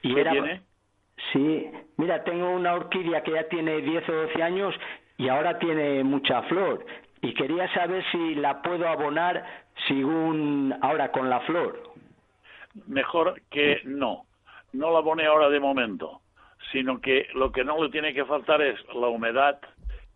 Y 0.00 0.14
¿Qué 0.14 0.20
era, 0.22 0.30
tiene? 0.32 0.62
Sí, 1.32 1.66
mira, 1.98 2.24
tengo 2.24 2.50
una 2.50 2.74
orquídea 2.74 3.22
que 3.22 3.32
ya 3.32 3.44
tiene 3.48 3.82
10 3.82 4.08
o 4.08 4.12
12 4.12 4.42
años 4.42 4.74
y 5.18 5.28
ahora 5.28 5.58
tiene 5.58 6.02
mucha 6.04 6.42
flor. 6.44 6.84
Y 7.24 7.34
quería 7.34 7.72
saber 7.72 8.04
si 8.12 8.34
la 8.34 8.60
puedo 8.62 8.86
abonar 8.88 9.44
según 9.88 10.74
ahora 10.82 11.10
con 11.10 11.30
la 11.30 11.40
flor. 11.40 11.94
Mejor 12.86 13.40
que 13.50 13.80
no. 13.84 14.24
No 14.72 14.90
la 14.92 14.98
abone 14.98 15.24
ahora 15.24 15.48
de 15.48 15.60
momento, 15.60 16.20
sino 16.72 17.00
que 17.00 17.28
lo 17.34 17.52
que 17.52 17.64
no 17.64 17.82
le 17.82 17.90
tiene 17.90 18.12
que 18.12 18.24
faltar 18.24 18.60
es 18.60 18.78
la 18.94 19.08
humedad, 19.08 19.58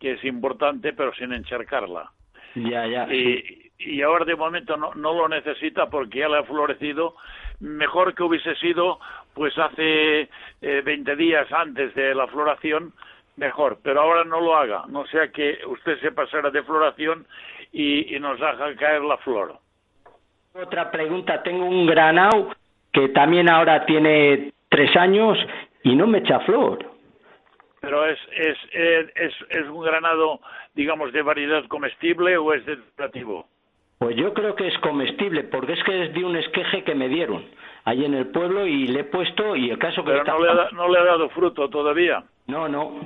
que 0.01 0.13
es 0.13 0.25
importante, 0.25 0.93
pero 0.93 1.15
sin 1.15 1.33
encharcarla. 1.33 2.11
Ya, 2.55 2.87
ya. 2.87 3.13
Y, 3.13 3.71
y 3.79 4.03
ahora 4.03 4.25
de 4.25 4.35
momento 4.35 4.77
no, 4.77 4.95
no 4.95 5.15
lo 5.15 5.29
necesita 5.29 5.89
porque 5.89 6.19
ya 6.19 6.29
le 6.29 6.39
ha 6.39 6.43
florecido. 6.43 7.15
Mejor 7.61 8.15
que 8.15 8.25
hubiese 8.25 8.55
sido 8.57 8.99
pues 9.35 9.57
hace 9.57 10.29
eh, 10.61 10.83
20 10.85 11.15
días 11.15 11.51
antes 11.53 11.95
de 11.95 12.15
la 12.15 12.27
floración, 12.27 12.93
mejor, 13.39 13.79
pero 13.83 14.03
ahora 14.03 14.25
no 14.25 14.41
lo 14.41 14.57
haga, 14.57 14.85
no 14.89 15.07
sea 15.07 15.29
que 15.29 15.59
usted 15.67 15.99
se 16.01 16.13
pasara 16.13 16.51
de 16.51 16.63
floración 16.63 17.27
y, 17.73 18.15
y 18.15 18.21
nos 18.21 18.41
haga 18.43 18.75
caer 18.77 19.03
la 19.03 19.17
flor. 19.19 19.57
Otra 20.55 20.91
pregunta, 20.91 21.43
tengo 21.43 21.65
un 21.65 21.87
granado 21.87 22.55
que 22.93 23.09
también 23.11 23.49
ahora 23.49 23.87
tiene 23.87 24.53
tres 24.69 24.95
años 24.97 25.39
y 25.85 25.95
no 25.95 26.07
me 26.07 26.19
echa 26.19 26.41
flor. 26.41 26.85
Pero 27.81 28.05
es, 28.07 28.19
es, 28.37 28.59
es, 28.73 29.07
es, 29.15 29.35
es 29.51 29.69
un 29.69 29.85
granado, 29.85 30.41
digamos, 30.75 31.13
de 31.13 31.23
variedad 31.23 31.65
comestible 31.69 32.37
o 32.37 32.53
es 32.53 32.67
de 32.67 32.77
decorativo. 32.77 33.47
Pues 33.99 34.17
yo 34.17 34.35
creo 34.35 34.55
que 34.57 34.67
es 34.67 34.79
comestible, 34.79 35.45
porque 35.45 35.75
es 35.75 35.85
que 35.85 36.05
es 36.05 36.15
de 36.15 36.25
un 36.25 36.37
esqueje 36.37 36.83
que 36.83 36.95
me 36.95 37.09
dieron 37.09 37.45
ahí 37.89 38.05
en 38.05 38.15
el 38.15 38.27
pueblo 38.29 38.67
y 38.67 38.87
le 38.87 39.01
he 39.01 39.05
puesto 39.05 39.57
y 39.57 39.71
el 39.71 39.79
caso 39.79 40.05
que 40.05 40.11
Pero 40.11 40.19
está... 40.23 40.33
no 40.33 40.39
le, 40.45 40.51
ha, 40.51 40.71
no 40.73 40.89
le 40.89 40.99
ha 40.99 41.05
dado 41.05 41.29
fruto 41.31 41.69
todavía. 41.71 42.23
No, 42.47 42.69
no. 42.69 43.01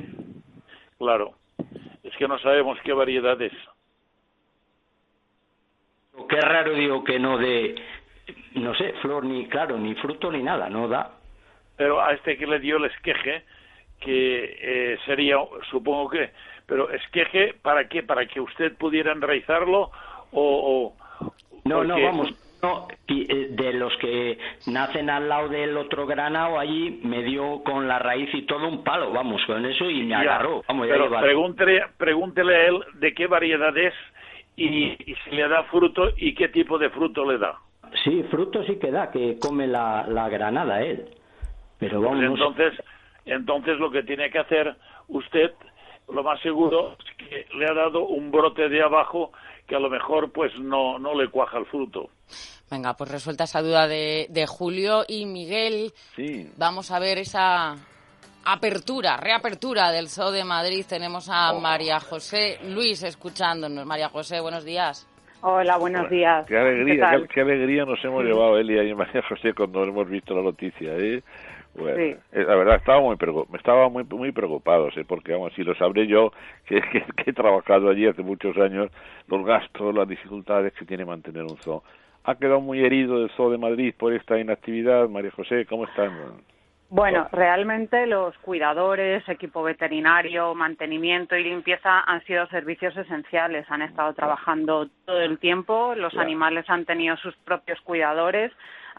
Claro. 0.98 1.34
Es 2.02 2.16
que 2.16 2.26
no 2.26 2.38
sabemos 2.38 2.78
qué 2.84 2.92
variedad 2.92 3.40
es. 3.40 3.52
Qué 6.28 6.40
raro 6.40 6.72
digo 6.74 7.04
que 7.04 7.18
no 7.18 7.38
de, 7.38 7.74
no 8.54 8.74
sé, 8.74 8.92
flor 9.02 9.24
ni, 9.24 9.46
claro, 9.48 9.78
ni 9.78 9.94
fruto 9.94 10.30
ni 10.30 10.42
nada, 10.42 10.68
no 10.68 10.88
da. 10.88 11.12
Pero 11.76 12.00
a 12.02 12.12
este 12.12 12.36
que 12.36 12.46
le 12.46 12.58
dio 12.58 12.76
el 12.76 12.84
esqueje, 12.86 13.44
que 14.00 14.56
eh, 14.60 14.98
sería, 15.06 15.36
supongo 15.70 16.10
que, 16.10 16.30
pero 16.66 16.90
esqueje, 16.90 17.54
¿para 17.62 17.88
qué? 17.88 18.02
¿Para 18.02 18.26
que 18.26 18.40
usted 18.40 18.76
pudiera 18.76 19.12
enraizarlo 19.12 19.90
o...? 20.32 20.92
o 20.92 20.96
No, 21.64 21.82
no, 21.84 21.94
porque- 21.94 22.04
vamos, 22.04 22.30
no, 22.30 22.36
de 23.08 23.72
los 23.72 23.92
que 23.96 24.38
nacen 24.68 25.10
al 25.10 25.28
lado 25.28 25.48
del 25.48 25.76
otro 25.76 26.06
granado 26.06 26.60
allí 26.60 27.00
me 27.02 27.24
dio 27.24 27.60
con 27.64 27.88
la 27.88 27.98
raíz 27.98 28.32
y 28.32 28.42
todo 28.42 28.68
un 28.68 28.84
palo, 28.84 29.10
vamos, 29.10 29.42
con 29.46 29.66
eso 29.66 29.90
y 29.90 30.04
me 30.04 30.10
Ya, 30.10 30.20
agarró. 30.20 30.62
Vamos, 30.68 30.86
pero 30.88 31.10
pregúntele, 31.10 31.82
pregúntele 31.98 32.54
a 32.54 32.66
él 32.68 32.78
de 32.94 33.14
qué 33.14 33.26
variedad 33.26 33.76
es 33.76 33.94
y, 34.54 34.90
y 35.10 35.16
si 35.24 35.30
le 35.32 35.48
da 35.48 35.64
fruto 35.64 36.10
y 36.16 36.34
qué 36.34 36.48
tipo 36.50 36.78
de 36.78 36.90
fruto 36.90 37.28
le 37.28 37.38
da. 37.38 37.56
Sí, 38.04 38.22
fruto 38.30 38.62
sí 38.62 38.78
que 38.78 38.92
da, 38.92 39.10
que 39.10 39.38
come 39.40 39.66
la, 39.66 40.06
la 40.08 40.28
granada 40.28 40.82
él. 40.82 41.06
Pero 41.80 42.00
Pues 42.00 42.12
vamos, 42.12 42.38
entonces, 42.38 42.80
entonces 43.26 43.78
lo 43.80 43.90
que 43.90 44.04
tiene 44.04 44.30
que 44.30 44.38
hacer 44.38 44.76
usted, 45.08 45.50
lo 46.12 46.22
más 46.22 46.40
seguro 46.42 46.96
es 46.96 47.26
que 47.26 47.46
le 47.56 47.66
ha 47.66 47.74
dado 47.74 48.04
un 48.04 48.30
brote 48.30 48.68
de 48.68 48.82
abajo 48.82 49.32
que 49.66 49.76
a 49.76 49.78
lo 49.80 49.88
mejor 49.90 50.30
pues 50.32 50.52
no, 50.58 50.98
no 50.98 51.14
le 51.14 51.28
cuaja 51.28 51.58
el 51.58 51.66
fruto. 51.66 52.08
Venga, 52.70 52.94
pues 52.94 53.10
resuelta 53.10 53.44
esa 53.44 53.60
duda 53.62 53.86
de, 53.86 54.26
de 54.30 54.46
Julio 54.46 55.04
y 55.06 55.26
Miguel. 55.26 55.92
Sí. 56.16 56.50
Vamos 56.56 56.90
a 56.90 56.98
ver 56.98 57.18
esa 57.18 57.76
apertura, 58.44 59.16
reapertura 59.18 59.90
del 59.92 60.08
Zoo 60.08 60.30
de 60.32 60.44
Madrid. 60.44 60.84
Tenemos 60.88 61.28
a 61.30 61.52
Oh. 61.52 61.60
María 61.60 62.00
José 62.00 62.58
Luis 62.64 63.02
escuchándonos. 63.02 63.86
María 63.86 64.08
José, 64.08 64.40
buenos 64.40 64.64
días. 64.64 65.08
Hola, 65.42 65.76
buenos 65.76 66.08
días. 66.08 66.46
Qué 66.46 66.56
alegría, 66.56 66.94
¿Qué 66.94 67.00
tal? 67.00 67.22
qué, 67.22 67.34
qué 67.34 67.40
alegría 67.40 67.84
nos 67.84 68.02
hemos 68.04 68.24
llevado 68.24 68.58
Elia 68.58 68.84
y 68.84 68.94
María 68.94 69.22
José 69.28 69.52
cuando 69.54 69.82
hemos 69.84 70.08
visto 70.08 70.34
la 70.34 70.42
noticia, 70.42 70.92
¿eh? 70.96 71.22
Bueno, 71.74 71.96
Sí. 71.96 72.16
eh, 72.32 72.44
la 72.46 72.54
verdad 72.54 72.76
estaba 72.76 73.00
muy 73.00 73.16
estaba 73.54 73.88
muy 73.88 74.04
muy 74.04 74.30
preocupados, 74.32 74.96
¿eh? 74.96 75.04
porque 75.08 75.32
vamos, 75.32 75.52
si 75.54 75.64
lo 75.64 75.74
sabré 75.74 76.06
yo 76.06 76.32
que, 76.66 76.80
que, 76.82 77.02
que 77.16 77.30
he 77.30 77.32
trabajado 77.32 77.88
allí 77.88 78.06
hace 78.06 78.22
muchos 78.22 78.56
años, 78.58 78.90
los 79.28 79.44
gastos, 79.44 79.94
las 79.94 80.06
dificultades 80.08 80.72
que 80.74 80.84
tiene 80.84 81.04
mantener 81.04 81.42
un 81.44 81.56
zoo. 81.58 81.82
Ha 82.24 82.34
quedado 82.36 82.60
muy 82.60 82.84
herido 82.84 83.22
el 83.24 83.30
zoo 83.30 83.50
de 83.50 83.58
Madrid 83.58 83.94
por 83.98 84.12
esta 84.12 84.38
inactividad, 84.38 85.08
María 85.08 85.30
José, 85.32 85.66
¿cómo 85.66 85.84
están? 85.86 86.12
Bueno, 86.88 87.26
realmente 87.32 88.06
los 88.06 88.36
cuidadores, 88.38 89.26
equipo 89.26 89.62
veterinario, 89.62 90.54
mantenimiento 90.54 91.34
y 91.34 91.42
limpieza 91.42 92.00
han 92.00 92.22
sido 92.26 92.46
servicios 92.48 92.94
esenciales. 92.94 93.64
Han 93.70 93.80
estado 93.80 94.12
trabajando 94.12 94.88
todo 95.06 95.20
el 95.22 95.38
tiempo, 95.38 95.94
los 95.96 96.12
Claro. 96.12 96.26
animales 96.26 96.68
han 96.68 96.84
tenido 96.84 97.16
sus 97.16 97.34
propios 97.38 97.80
cuidadores, 97.80 98.52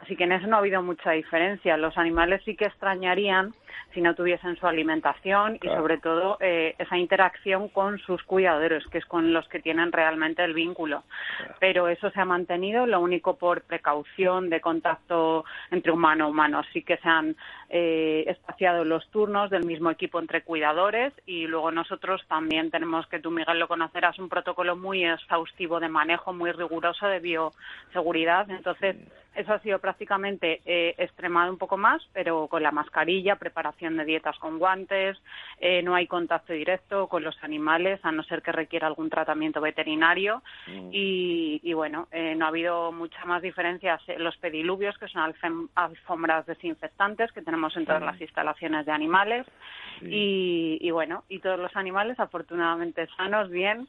así 0.04 0.16
que 0.16 0.26
en 0.26 0.34
eso 0.34 0.48
no 0.48 0.58
ha 0.58 0.60
habido 0.60 0.82
mucha 0.82 1.12
diferencia. 1.12 1.78
Los 1.78 1.98
animales 1.98 2.42
sí 2.46 2.56
que 2.56 2.66
extrañarían 2.66 3.54
si 3.94 4.02
no 4.02 4.16
tuviesen 4.16 4.58
su 4.58 4.68
alimentación 4.68 5.60
y 5.62 5.68
sobre 5.68 5.98
todo 5.98 6.38
eh, 6.40 6.76
esa 6.78 6.98
interacción 6.98 7.70
con 7.70 8.00
sus 8.00 8.24
cuidadores, 8.24 8.86
que 8.88 8.98
es 8.98 9.06
con 9.06 9.34
los 9.34 9.48
que 9.48 9.60
tienen 9.60 9.92
realmente 9.92 10.44
el 10.44 10.54
vínculo. 10.54 11.04
Pero 11.60 11.88
eso 11.88 12.10
se 12.10 12.20
ha 12.20 12.26
mantenido, 12.26 12.86
lo 12.86 13.00
único 13.00 13.38
por 13.38 13.62
precaución 13.62 14.50
de 14.50 14.62
contacto 14.62 15.46
entre 15.72 15.92
humano 15.92 16.28
humano. 16.28 16.64
Sí 16.74 16.82
que 16.82 16.98
se 16.98 17.08
han 17.08 17.36
eh, 17.70 18.26
espaciado 18.28 18.84
los 18.84 19.08
turnos 19.10 19.50
del 19.50 19.66
mismo 19.66 19.92
equipo 19.92 20.20
entre 20.20 20.42
cuidadores 20.42 21.14
y 21.26 21.48
luego 21.48 21.72
nosotros 21.72 22.24
también 22.28 22.72
tenemos, 22.72 23.08
que 23.08 23.20
tú 23.20 23.32
Miguel 23.32 23.60
lo 23.60 23.68
conocerás, 23.68 24.20
un 24.20 24.30
protocolo 24.30 24.76
muy 24.76 25.06
exhaustivo 25.06 25.80
de 25.80 25.90
manejo, 25.90 26.34
muy 26.34 26.52
riguroso 26.52 27.08
de 27.08 27.20
bioseguridad. 27.20 28.50
Entonces, 28.50 28.98
eso 29.36 29.54
ha 29.54 29.60
sido 29.60 29.80
prácticamente 29.80 30.62
eh, 30.66 30.96
extremado 30.98 31.52
un 31.52 31.58
poco 31.58 31.78
más, 31.78 32.02
pero 32.14 32.48
con 32.48 32.62
la 32.64 32.72
mascarilla, 32.72 33.36
preparación 33.38 33.98
de 33.98 34.06
dietas 34.06 34.38
con 34.40 34.60
guantes, 34.60 35.18
eh, 35.60 35.82
no 35.82 35.96
hay 35.96 36.08
contacto 36.08 36.54
directo 36.54 37.08
con 37.08 37.24
los 37.24 37.42
animales, 37.44 38.00
a 38.04 38.12
no 38.12 38.24
ser 38.24 38.42
que 38.42 38.52
requiera 38.52 38.88
algún 38.88 39.10
tratamiento 39.10 39.62
veterinario. 39.62 40.42
Y, 40.92 41.60
y 41.64 41.74
bueno, 41.74 42.08
eh, 42.12 42.36
no 42.36 42.46
ha 42.46 42.50
habido 42.50 42.92
mucha 42.92 43.26
más 43.26 43.42
diferencia. 43.42 44.00
Los 44.18 44.38
pediluvios, 44.38 44.98
que 44.98 45.08
son 45.08 45.22
alfem- 45.24 45.70
alfombras 45.76 46.46
desinfectantes 46.46 47.32
que 47.32 47.42
tenemos 47.42 47.76
en 47.78 47.86
todas 47.86 48.02
Sí. 48.02 48.06
las 48.06 48.22
instalaciones 48.22 48.86
de 48.86 48.92
animales. 48.92 49.46
Y, 50.02 50.78
y 50.82 50.92
bueno, 50.92 51.24
y 51.30 51.40
todos 51.40 51.60
los 51.60 51.76
animales 51.76 52.20
afortunadamente 52.20 53.08
sanos, 53.16 53.50
bien. 53.50 53.88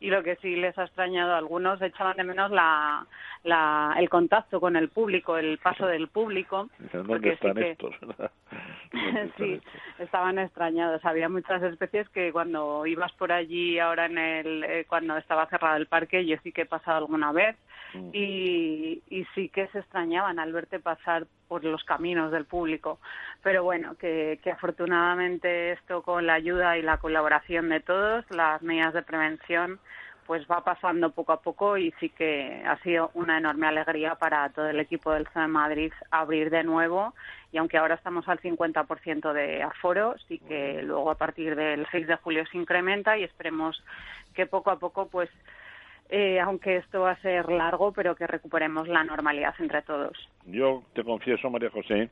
Y 0.00 0.10
lo 0.10 0.22
que 0.22 0.36
sí 0.36 0.56
les 0.56 0.76
ha 0.78 0.84
extrañado 0.84 1.32
a 1.34 1.38
algunos, 1.38 1.80
echaban 1.80 2.16
de 2.16 2.24
menos 2.24 2.50
la, 2.50 3.06
la, 3.44 3.94
el 3.96 4.08
contacto 4.10 4.60
con 4.60 4.76
el 4.76 4.83
público, 4.88 5.36
el 5.36 5.58
paso 5.58 5.86
del 5.86 6.08
público. 6.08 6.68
¿Dónde 6.92 7.36
sí 7.40 7.52
que- 7.54 7.70
estos? 7.72 7.94
¿verdad? 8.00 8.30
¿Dónde 8.92 9.22
están 9.24 9.32
sí, 9.38 9.60
estaban 9.98 10.38
extrañados. 10.38 11.04
Había 11.04 11.28
muchas 11.28 11.62
especies 11.62 12.08
que 12.10 12.32
cuando 12.32 12.86
ibas 12.86 13.12
por 13.12 13.32
allí 13.32 13.78
ahora 13.78 14.06
en 14.06 14.18
el, 14.18 14.64
eh, 14.64 14.84
cuando 14.88 15.16
estaba 15.16 15.46
cerrado 15.46 15.76
el 15.76 15.86
parque, 15.86 16.24
yo 16.26 16.36
sí 16.42 16.52
que 16.52 16.62
he 16.62 16.66
pasado 16.66 16.98
alguna 16.98 17.32
vez 17.32 17.56
Mm. 17.94 18.10
y, 18.12 19.02
y 19.08 19.24
sí 19.36 19.48
que 19.50 19.68
se 19.68 19.78
extrañaban 19.78 20.40
al 20.40 20.52
verte 20.52 20.80
pasar 20.80 21.26
por 21.46 21.62
los 21.62 21.84
caminos 21.84 22.32
del 22.32 22.44
público. 22.44 22.98
Pero 23.44 23.62
bueno, 23.62 23.94
que, 23.94 24.40
que 24.42 24.50
afortunadamente 24.50 25.70
esto 25.70 26.02
con 26.02 26.26
la 26.26 26.34
ayuda 26.34 26.76
y 26.76 26.82
la 26.82 26.96
colaboración 26.98 27.68
de 27.68 27.78
todos, 27.78 28.24
las 28.30 28.60
medidas 28.62 28.94
de 28.94 29.02
prevención, 29.02 29.78
pues 30.26 30.46
va 30.50 30.62
pasando 30.62 31.10
poco 31.10 31.32
a 31.32 31.40
poco 31.40 31.76
y 31.76 31.92
sí 32.00 32.08
que 32.10 32.62
ha 32.66 32.76
sido 32.82 33.10
una 33.14 33.38
enorme 33.38 33.66
alegría 33.66 34.14
para 34.14 34.48
todo 34.50 34.68
el 34.68 34.80
equipo 34.80 35.12
del 35.12 35.26
de 35.34 35.46
Madrid 35.46 35.92
abrir 36.10 36.50
de 36.50 36.64
nuevo 36.64 37.14
y 37.52 37.58
aunque 37.58 37.78
ahora 37.78 37.94
estamos 37.94 38.28
al 38.28 38.40
50% 38.40 39.32
de 39.32 39.62
aforo, 39.62 40.14
sí 40.26 40.38
que 40.38 40.82
luego 40.82 41.10
a 41.10 41.14
partir 41.16 41.54
del 41.56 41.86
6 41.90 42.06
de 42.06 42.16
julio 42.16 42.44
se 42.46 42.58
incrementa 42.58 43.16
y 43.18 43.24
esperemos 43.24 43.82
que 44.34 44.46
poco 44.46 44.70
a 44.70 44.78
poco 44.78 45.08
pues 45.08 45.30
eh, 46.10 46.38
aunque 46.40 46.76
esto 46.76 47.00
va 47.00 47.12
a 47.12 47.22
ser 47.22 47.50
largo, 47.50 47.92
pero 47.92 48.14
que 48.14 48.26
recuperemos 48.26 48.88
la 48.88 49.04
normalidad 49.04 49.54
entre 49.58 49.82
todos. 49.82 50.16
Yo 50.46 50.82
te 50.92 51.02
confieso, 51.02 51.48
María 51.50 51.70
José, 51.70 52.10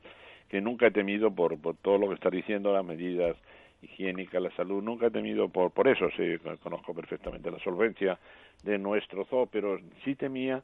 que 0.49 0.61
nunca 0.61 0.87
he 0.87 0.91
temido 0.91 1.31
por, 1.31 1.59
por 1.61 1.75
todo 1.77 1.97
lo 1.99 2.09
que 2.09 2.15
está 2.15 2.29
diciendo, 2.29 2.73
las 2.73 2.83
medidas 2.83 3.37
higiénicas, 3.83 4.41
la 4.41 4.51
salud, 4.51 4.81
nunca 4.83 5.07
he 5.07 5.11
temido 5.11 5.49
por, 5.49 5.71
por 5.71 5.87
eso, 5.87 6.09
sí, 6.17 6.37
conozco 6.61 6.93
perfectamente 6.93 7.51
la 7.51 7.59
solvencia 7.59 8.17
de 8.63 8.77
nuestro 8.77 9.25
zoo, 9.25 9.47
pero 9.47 9.79
sí 10.03 10.15
temía 10.15 10.61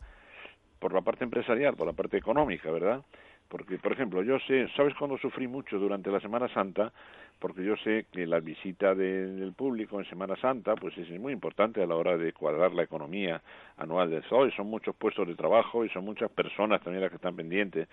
por 0.79 0.93
la 0.93 1.01
parte 1.01 1.23
empresarial, 1.23 1.75
por 1.75 1.87
la 1.87 1.93
parte 1.93 2.17
económica, 2.17 2.71
¿verdad? 2.71 3.03
Porque, 3.49 3.77
por 3.79 3.91
ejemplo, 3.91 4.21
yo 4.23 4.37
sé, 4.39 4.67
¿sabes 4.75 4.93
cuándo 4.95 5.17
sufrí 5.17 5.47
mucho 5.47 5.79
durante 5.79 6.11
la 6.11 6.19
Semana 6.19 6.47
Santa? 6.53 6.93
Porque 7.39 7.63
yo 7.63 7.75
sé 7.77 8.05
que 8.11 8.27
la 8.27 8.39
visita 8.39 8.93
de- 8.93 9.25
del 9.27 9.53
público 9.53 9.99
en 9.99 10.05
Semana 10.07 10.35
Santa, 10.35 10.75
pues 10.75 10.95
es 10.97 11.09
muy 11.19 11.33
importante 11.33 11.81
a 11.81 11.87
la 11.87 11.95
hora 11.95 12.15
de 12.15 12.31
cuadrar 12.31 12.73
la 12.73 12.83
economía 12.83 13.41
anual 13.77 14.09
del 14.11 14.23
zoo, 14.23 14.45
y 14.45 14.51
son 14.51 14.67
muchos 14.67 14.95
puestos 14.95 15.27
de 15.27 15.35
trabajo 15.35 15.83
y 15.83 15.89
son 15.89 16.05
muchas 16.05 16.29
personas 16.29 16.81
también 16.81 17.01
las 17.01 17.09
que 17.09 17.15
están 17.15 17.35
pendientes. 17.35 17.87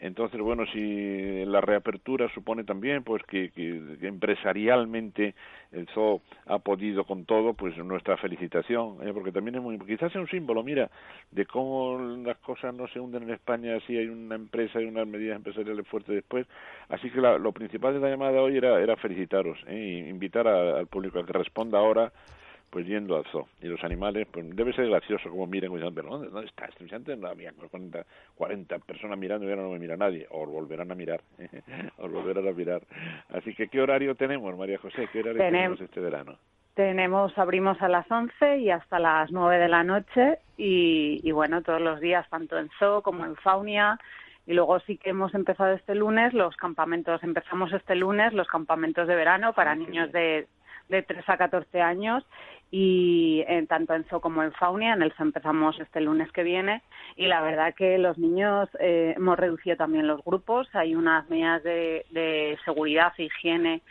Entonces, 0.00 0.40
bueno, 0.40 0.64
si 0.66 1.44
la 1.44 1.60
reapertura 1.60 2.28
supone 2.32 2.64
también 2.64 3.02
pues 3.02 3.22
que, 3.24 3.50
que, 3.50 3.98
empresarialmente 4.02 5.34
el 5.72 5.88
zoo 5.88 6.22
ha 6.46 6.58
podido 6.58 7.04
con 7.04 7.24
todo, 7.24 7.54
pues 7.54 7.76
nuestra 7.78 8.16
felicitación, 8.16 8.98
¿eh? 9.06 9.12
porque 9.12 9.32
también 9.32 9.56
es 9.56 9.62
muy, 9.62 9.78
quizás 9.78 10.10
es 10.10 10.16
un 10.16 10.28
símbolo, 10.28 10.62
mira, 10.62 10.90
de 11.30 11.46
cómo 11.46 11.98
las 12.24 12.38
cosas 12.38 12.74
no 12.74 12.86
se 12.88 13.00
hunden 13.00 13.24
en 13.24 13.30
España 13.30 13.78
si 13.86 13.96
hay 13.96 14.06
una 14.06 14.36
empresa 14.36 14.80
y 14.80 14.84
unas 14.84 15.06
medidas 15.06 15.36
empresariales 15.36 15.86
fuertes 15.88 16.14
después. 16.14 16.46
Así 16.88 17.10
que 17.10 17.20
lo 17.20 17.52
principal 17.52 17.94
de 17.94 18.00
la 18.00 18.10
llamada 18.10 18.40
hoy 18.40 18.56
era, 18.56 18.80
era 18.80 18.96
felicitaros, 18.96 19.58
¿eh? 19.66 20.04
e 20.06 20.08
invitar 20.08 20.46
al 20.46 20.86
público 20.86 21.18
a 21.18 21.26
que 21.26 21.32
responda 21.32 21.78
ahora 21.78 22.12
pues 22.70 22.86
yendo 22.86 23.16
al 23.16 23.24
zoo. 23.26 23.48
Y 23.62 23.66
los 23.66 23.82
animales, 23.82 24.26
pues 24.30 24.54
debe 24.54 24.72
ser 24.72 24.88
gracioso 24.88 25.30
como 25.30 25.46
miren, 25.46 25.72
dicen, 25.72 25.94
pero 25.94 26.10
¿dónde, 26.10 26.28
dónde 26.28 26.48
está 26.48 26.66
este 26.66 27.16
no 27.16 27.28
había 27.28 27.52
40, 27.52 28.04
40 28.34 28.78
personas 28.80 29.18
mirando 29.18 29.46
y 29.46 29.50
ahora 29.50 29.62
no 29.62 29.70
me 29.70 29.78
mira 29.78 29.96
nadie. 29.96 30.26
O 30.30 30.46
volverán 30.46 30.90
a 30.90 30.94
mirar, 30.94 31.20
o 31.98 32.08
volverán 32.08 32.48
a 32.48 32.52
mirar. 32.52 32.82
Así 33.30 33.54
que, 33.54 33.68
¿qué 33.68 33.80
horario 33.80 34.14
tenemos, 34.14 34.56
María 34.56 34.78
José? 34.78 35.08
¿Qué 35.12 35.20
horario 35.20 35.38
tenemos, 35.38 35.80
este 35.80 36.00
verano? 36.00 36.36
Tenemos, 36.74 37.36
abrimos 37.36 37.80
a 37.82 37.88
las 37.88 38.08
11 38.10 38.58
y 38.58 38.70
hasta 38.70 38.98
las 38.98 39.32
9 39.32 39.58
de 39.58 39.68
la 39.68 39.82
noche 39.82 40.38
y, 40.56 41.20
y 41.22 41.32
bueno, 41.32 41.62
todos 41.62 41.80
los 41.80 42.00
días, 42.00 42.28
tanto 42.30 42.56
en 42.58 42.70
zoo 42.78 43.02
como 43.02 43.24
en 43.24 43.34
Faunia, 43.36 43.98
y 44.46 44.54
luego 44.54 44.78
sí 44.80 44.96
que 44.96 45.10
hemos 45.10 45.34
empezado 45.34 45.72
este 45.72 45.94
lunes 45.94 46.32
los 46.32 46.56
campamentos, 46.56 47.22
empezamos 47.22 47.72
este 47.72 47.96
lunes 47.96 48.32
los 48.32 48.48
campamentos 48.48 49.06
de 49.08 49.14
verano 49.14 49.52
para 49.52 49.72
ah, 49.72 49.74
niños 49.74 50.10
de, 50.12 50.46
de 50.88 51.02
3 51.02 51.28
a 51.28 51.36
14 51.36 51.80
años 51.80 52.24
y 52.70 53.44
en, 53.46 53.66
tanto 53.66 53.94
en 53.94 54.04
Zoo 54.04 54.20
como 54.20 54.42
en 54.42 54.52
Faunia, 54.52 54.92
en 54.92 55.02
el 55.02 55.12
Zoo 55.12 55.26
empezamos 55.26 55.78
este 55.80 56.00
lunes 56.00 56.30
que 56.32 56.42
viene 56.42 56.82
y 57.16 57.26
la 57.26 57.40
verdad 57.40 57.74
que 57.74 57.98
los 57.98 58.18
niños 58.18 58.68
eh, 58.80 59.14
hemos 59.16 59.38
reducido 59.38 59.76
también 59.76 60.06
los 60.06 60.22
grupos, 60.24 60.68
hay 60.74 60.94
unas 60.94 61.28
medidas 61.30 61.62
de, 61.62 62.04
de 62.10 62.58
seguridad 62.64 63.12
e 63.16 63.24
higiene 63.24 63.82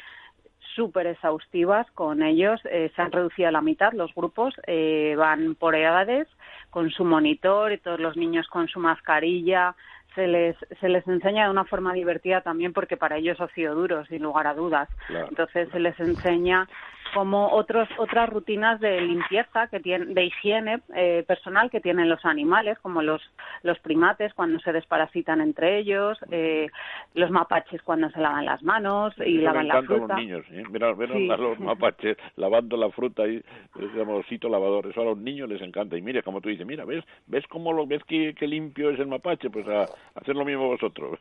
súper 0.77 1.07
exhaustivas 1.07 1.89
con 1.91 2.21
ellos, 2.21 2.61
eh, 2.65 2.91
se 2.95 3.01
han 3.01 3.11
reducido 3.11 3.47
a 3.49 3.51
la 3.51 3.61
mitad 3.61 3.93
los 3.93 4.13
grupos, 4.13 4.53
eh, 4.67 5.15
van 5.17 5.55
por 5.55 5.73
edades 5.75 6.27
con 6.69 6.91
su 6.91 7.03
monitor 7.03 7.71
y 7.71 7.79
todos 7.79 7.99
los 7.99 8.15
niños 8.15 8.47
con 8.47 8.67
su 8.67 8.79
mascarilla, 8.79 9.75
se 10.17 10.25
les, 10.25 10.55
se 10.81 10.89
les 10.89 11.07
enseña 11.07 11.45
de 11.45 11.51
una 11.51 11.63
forma 11.63 11.93
divertida 11.93 12.41
también 12.41 12.73
porque 12.73 12.97
para 12.97 13.17
ellos 13.17 13.39
ha 13.39 13.47
sido 13.49 13.75
duro, 13.75 14.03
sin 14.07 14.23
lugar 14.23 14.47
a 14.47 14.55
dudas. 14.55 14.89
Entonces 15.29 15.69
se 15.69 15.79
les 15.79 15.97
enseña 15.99 16.67
como 17.13 17.49
otros, 17.51 17.87
otras 17.97 18.29
rutinas 18.29 18.79
de 18.79 19.01
limpieza 19.01 19.67
que 19.67 19.79
tienen, 19.79 20.13
de 20.13 20.25
higiene 20.25 20.81
eh, 20.95 21.23
personal 21.27 21.69
que 21.69 21.79
tienen 21.79 22.09
los 22.09 22.23
animales, 22.25 22.77
como 22.79 23.01
los, 23.01 23.21
los 23.63 23.79
primates 23.79 24.33
cuando 24.33 24.59
se 24.59 24.73
desparasitan 24.73 25.41
entre 25.41 25.79
ellos, 25.79 26.17
eh, 26.31 26.67
los 27.13 27.31
mapaches 27.31 27.81
cuando 27.83 28.09
se 28.09 28.19
lavan 28.19 28.45
las 28.45 28.61
manos 28.63 29.13
y 29.25 29.37
lavan 29.37 29.67
la 29.67 29.81
fruta. 29.83 30.15
los 30.15 30.17
niños, 30.17 30.45
¿eh? 30.51 30.63
a 30.81 31.37
los 31.37 31.59
mapaches 31.59 32.17
lavando 32.35 32.77
la 32.77 32.89
fruta 32.89 33.27
y 33.27 33.41
ese 33.79 34.01
amorcito 34.01 34.49
lavador, 34.49 34.87
eso 34.87 35.01
a 35.01 35.05
los 35.05 35.17
niños 35.17 35.49
les 35.49 35.61
encanta. 35.61 35.97
Y 35.97 36.01
mira, 36.01 36.21
como 36.21 36.41
tú 36.41 36.49
dices, 36.49 36.65
mira, 36.65 36.85
¿ves 36.85 37.03
ves 37.27 37.45
cómo 37.47 37.73
lo 37.73 37.85
ves 37.85 38.03
que, 38.03 38.35
limpio 38.47 38.89
es 38.91 38.99
el 38.99 39.07
mapache? 39.07 39.49
Pues 39.49 39.67
a, 39.67 39.85
hacer 40.15 40.35
lo 40.35 40.45
mismo 40.45 40.67
vosotros. 40.67 41.19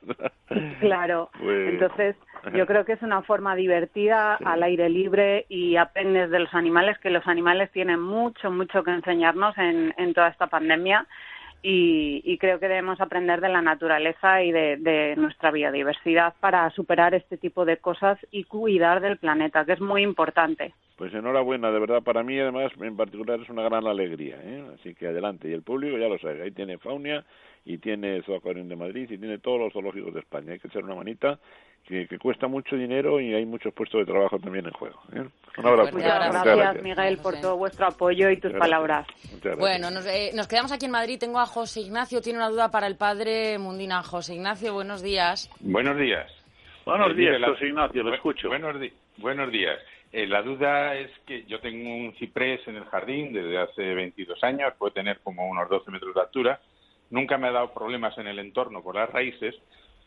claro, 0.81 1.31
pues 1.39 1.73
entonces 1.73 2.17
yo 2.55 2.67
creo 2.67 2.85
que 2.85 2.93
es 2.93 3.03
una 3.03 3.23
forma 3.23 3.55
divertida, 3.55 4.35
al 4.37 4.63
aire 4.63 4.89
libre 4.89 5.47
y 5.49 5.77
aprendes 5.77 6.31
de 6.31 6.41
los 6.41 6.55
animales, 6.55 6.99
que 6.99 7.11
los 7.11 7.27
animales 7.27 7.71
tienen 7.73 8.01
mucho, 8.01 8.51
mucho 8.51 8.83
que 8.83 8.91
enseñarnos 8.91 9.57
en, 9.59 9.95
en 9.97 10.15
toda 10.15 10.29
esta 10.29 10.47
pandemia 10.47 11.07
y, 11.63 12.23
y, 12.25 12.39
creo 12.39 12.61
que 12.61 12.69
debemos 12.69 13.01
aprender 13.01 13.41
de 13.41 13.49
la 13.49 13.61
naturaleza 13.61 14.43
y 14.43 14.53
de, 14.53 14.77
de, 14.77 15.17
nuestra 15.17 15.51
biodiversidad 15.51 16.35
para 16.39 16.71
superar 16.71 17.15
este 17.15 17.39
tipo 17.39 17.65
de 17.65 17.79
cosas 17.79 18.19
y 18.31 18.45
cuidar 18.45 19.01
del 19.01 19.17
planeta, 19.17 19.65
que 19.65 19.73
es 19.73 19.81
muy 19.81 20.03
importante. 20.03 20.75
Pues 20.97 21.13
enhorabuena, 21.13 21.73
de 21.73 21.81
verdad, 21.81 22.03
para 22.03 22.23
mí 22.23 22.39
además 22.39 22.71
en 22.81 22.97
particular 22.97 23.41
es 23.41 23.49
una 23.49 23.63
gran 23.63 23.87
alegría, 23.87 24.37
¿eh? 24.43 24.65
así 24.75 24.95
que 24.95 25.09
adelante. 25.09 25.49
Y 25.49 25.55
el 25.55 25.63
público 25.63 25.99
ya 25.99 26.09
lo 26.09 26.19
sabe, 26.19 26.43
ahí 26.43 26.53
tiene 26.53 26.79
Faunia 26.79 27.25
y 27.67 27.79
tiene 27.79 28.23
Zoaquarium 28.23 28.69
de 28.69 28.77
Madrid 28.77 29.11
y 29.11 29.19
tiene 29.19 29.39
todos 29.39 29.59
los 29.59 29.73
zoológicos 29.73 30.15
de 30.15 30.21
España. 30.21 30.53
Hay 30.53 30.61
que 30.61 30.69
echar 30.69 30.85
una 30.85 30.95
manita 30.95 31.39
que, 31.85 32.07
cuesta 32.19 32.47
mucho 32.47 32.77
dinero 32.77 33.21
y 33.21 33.35
hay 33.35 33.45
muchos 33.45 33.75
puestos 33.75 34.01
de 34.01 34.13
trabajo 34.13 34.39
también 34.39 34.67
en 34.67 34.73
juego. 34.73 35.01
¿eh? 35.13 35.25
Un 35.59 35.67
abrazo. 35.67 35.93
Muchas 35.93 36.45
gracias, 36.45 36.83
Miguel, 36.83 37.19
por 37.19 37.41
todo 37.41 37.57
vuestro 37.57 37.87
apoyo 37.87 38.31
y 38.31 38.39
tus 38.39 38.53
palabras. 38.53 39.07
Bueno, 39.59 39.89
eh, 40.09 40.31
nos, 40.35 40.47
quedamos 40.47 40.71
aquí 40.71 40.87
en 40.87 40.93
Madrid. 40.93 41.19
Tengo 41.19 41.41
a 41.41 41.47
José 41.47 41.81
Ignacio. 41.81 42.21
Tiene 42.21 42.39
una 42.39 42.51
duda 42.51 42.71
para 42.71 42.87
el 42.87 42.97
padre 42.97 43.59
Mundina. 43.59 44.03
José 44.05 44.37
Ignacio, 44.37 44.73
buenos 44.73 45.03
días. 45.03 45.51
Buenos 45.61 45.99
días. 45.99 46.31
Buenos 46.85 47.11
eh, 47.11 47.15
días, 47.15 47.43
José 47.45 47.67
Ignacio, 47.67 48.05
lo 48.05 48.15
escucho. 48.15 48.49
Buenos, 48.49 48.77
buenos 49.17 49.51
días. 49.51 49.77
la 50.13 50.41
duda 50.41 50.95
es 50.95 51.11
que 51.27 51.45
yo 51.47 51.59
tengo 51.59 51.97
un 51.97 52.15
ciprés 52.15 52.61
en 52.69 52.77
el 52.77 52.85
jardín 52.85 53.33
desde 53.33 53.59
hace 53.59 53.83
22 53.95 54.43
años, 54.45 54.73
puede 54.79 54.95
tener 54.95 55.19
como 55.19 55.49
unos 55.49 55.69
12 55.69 55.91
metros 55.91 56.15
de 56.15 56.21
altura. 56.21 56.61
Nunca 57.11 57.39
me 57.39 57.49
ha 57.49 57.53
dado 57.53 57.73
problemas 57.73 58.17
en 58.19 58.27
el 58.27 58.39
entorno 58.39 58.83
por 58.83 58.97
las 58.97 59.11
raíces, 59.11 59.55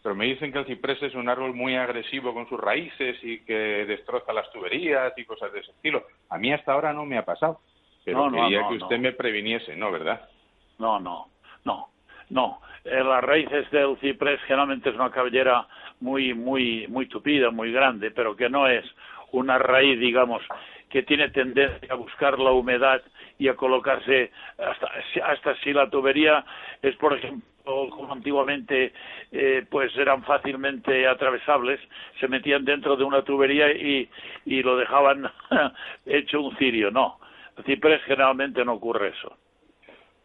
pero 0.02 0.16
me 0.16 0.26
dicen 0.26 0.52
que 0.52 0.60
el 0.60 0.66
ciprés 0.66 1.02
es 1.04 1.16
un 1.16 1.30
árbol 1.30 1.54
muy 1.54 1.76
agresivo 1.76 2.34
con 2.34 2.48
sus 2.48 2.60
raíces 2.60 3.18
y 3.24 3.40
que 3.40 3.86
destroza 3.86 4.34
las 4.34 4.52
tuberías 4.52 5.14
y 5.18 5.26
cosas 5.26 5.52
de 5.52 5.60
ese 5.60 5.72
estilo. 5.72 6.06
A 6.30 6.38
mí 6.38 6.54
hasta 6.54 6.74
ahora 6.74 6.94
no 6.94 7.06
me 7.06 7.18
ha 7.18 7.26
pasado, 7.26 7.60
pero 8.06 8.32
quería 8.32 8.68
que 8.68 8.76
usted 8.76 9.00
me 9.00 9.14
previniese, 9.14 9.76
¿no? 9.76 9.92
¿Verdad? 9.92 10.30
No, 10.78 11.00
no, 11.00 11.28
no, 11.66 11.90
no. 12.30 12.62
Eh, 12.86 13.04
las 13.04 13.24
raíces 13.24 13.70
del 13.72 13.98
ciprés 14.00 14.40
generalmente 14.44 14.90
es 14.90 14.96
una 14.96 15.12
cabellera 15.12 15.68
muy, 16.00 16.34
muy, 16.34 16.88
muy 16.88 17.08
tupida, 17.08 17.52
muy 17.52 17.72
grande, 17.72 18.12
pero 18.12 18.36
que 18.36 18.50
no 18.50 18.68
es 18.68 18.86
una 19.32 19.58
raíz, 19.58 20.00
digamos, 20.00 20.42
que 20.90 21.04
tiene 21.04 21.30
tendencia 21.30 21.94
a 21.94 21.96
buscar 21.96 22.40
la 22.40 22.52
humedad 22.52 23.02
y 23.38 23.48
a 23.48 23.56
colocarse 23.56 24.32
hasta, 24.58 24.90
hasta 25.24 25.56
si 25.62 25.74
la 25.74 25.90
tubería 25.90 26.44
es, 26.82 26.96
por 26.96 27.14
ejemplo, 27.14 27.46
como 27.64 28.14
antiguamente 28.14 28.94
eh, 29.32 29.66
pues 29.70 29.96
eran 29.96 30.24
fácilmente 30.24 31.08
atravesables, 31.08 31.80
se 32.20 32.28
metían 32.28 32.66
dentro 32.66 32.96
de 32.96 33.04
una 33.04 33.24
tubería 33.24 33.72
y, 33.72 34.10
y 34.46 34.64
lo 34.64 34.78
dejaban 34.78 35.30
hecho 36.06 36.42
un 36.42 36.56
cirio. 36.58 36.92
No, 36.92 37.20
ciprés 37.66 38.02
generalmente 38.04 38.66
no 38.66 38.74
ocurre 38.74 39.10
eso. 39.10 39.38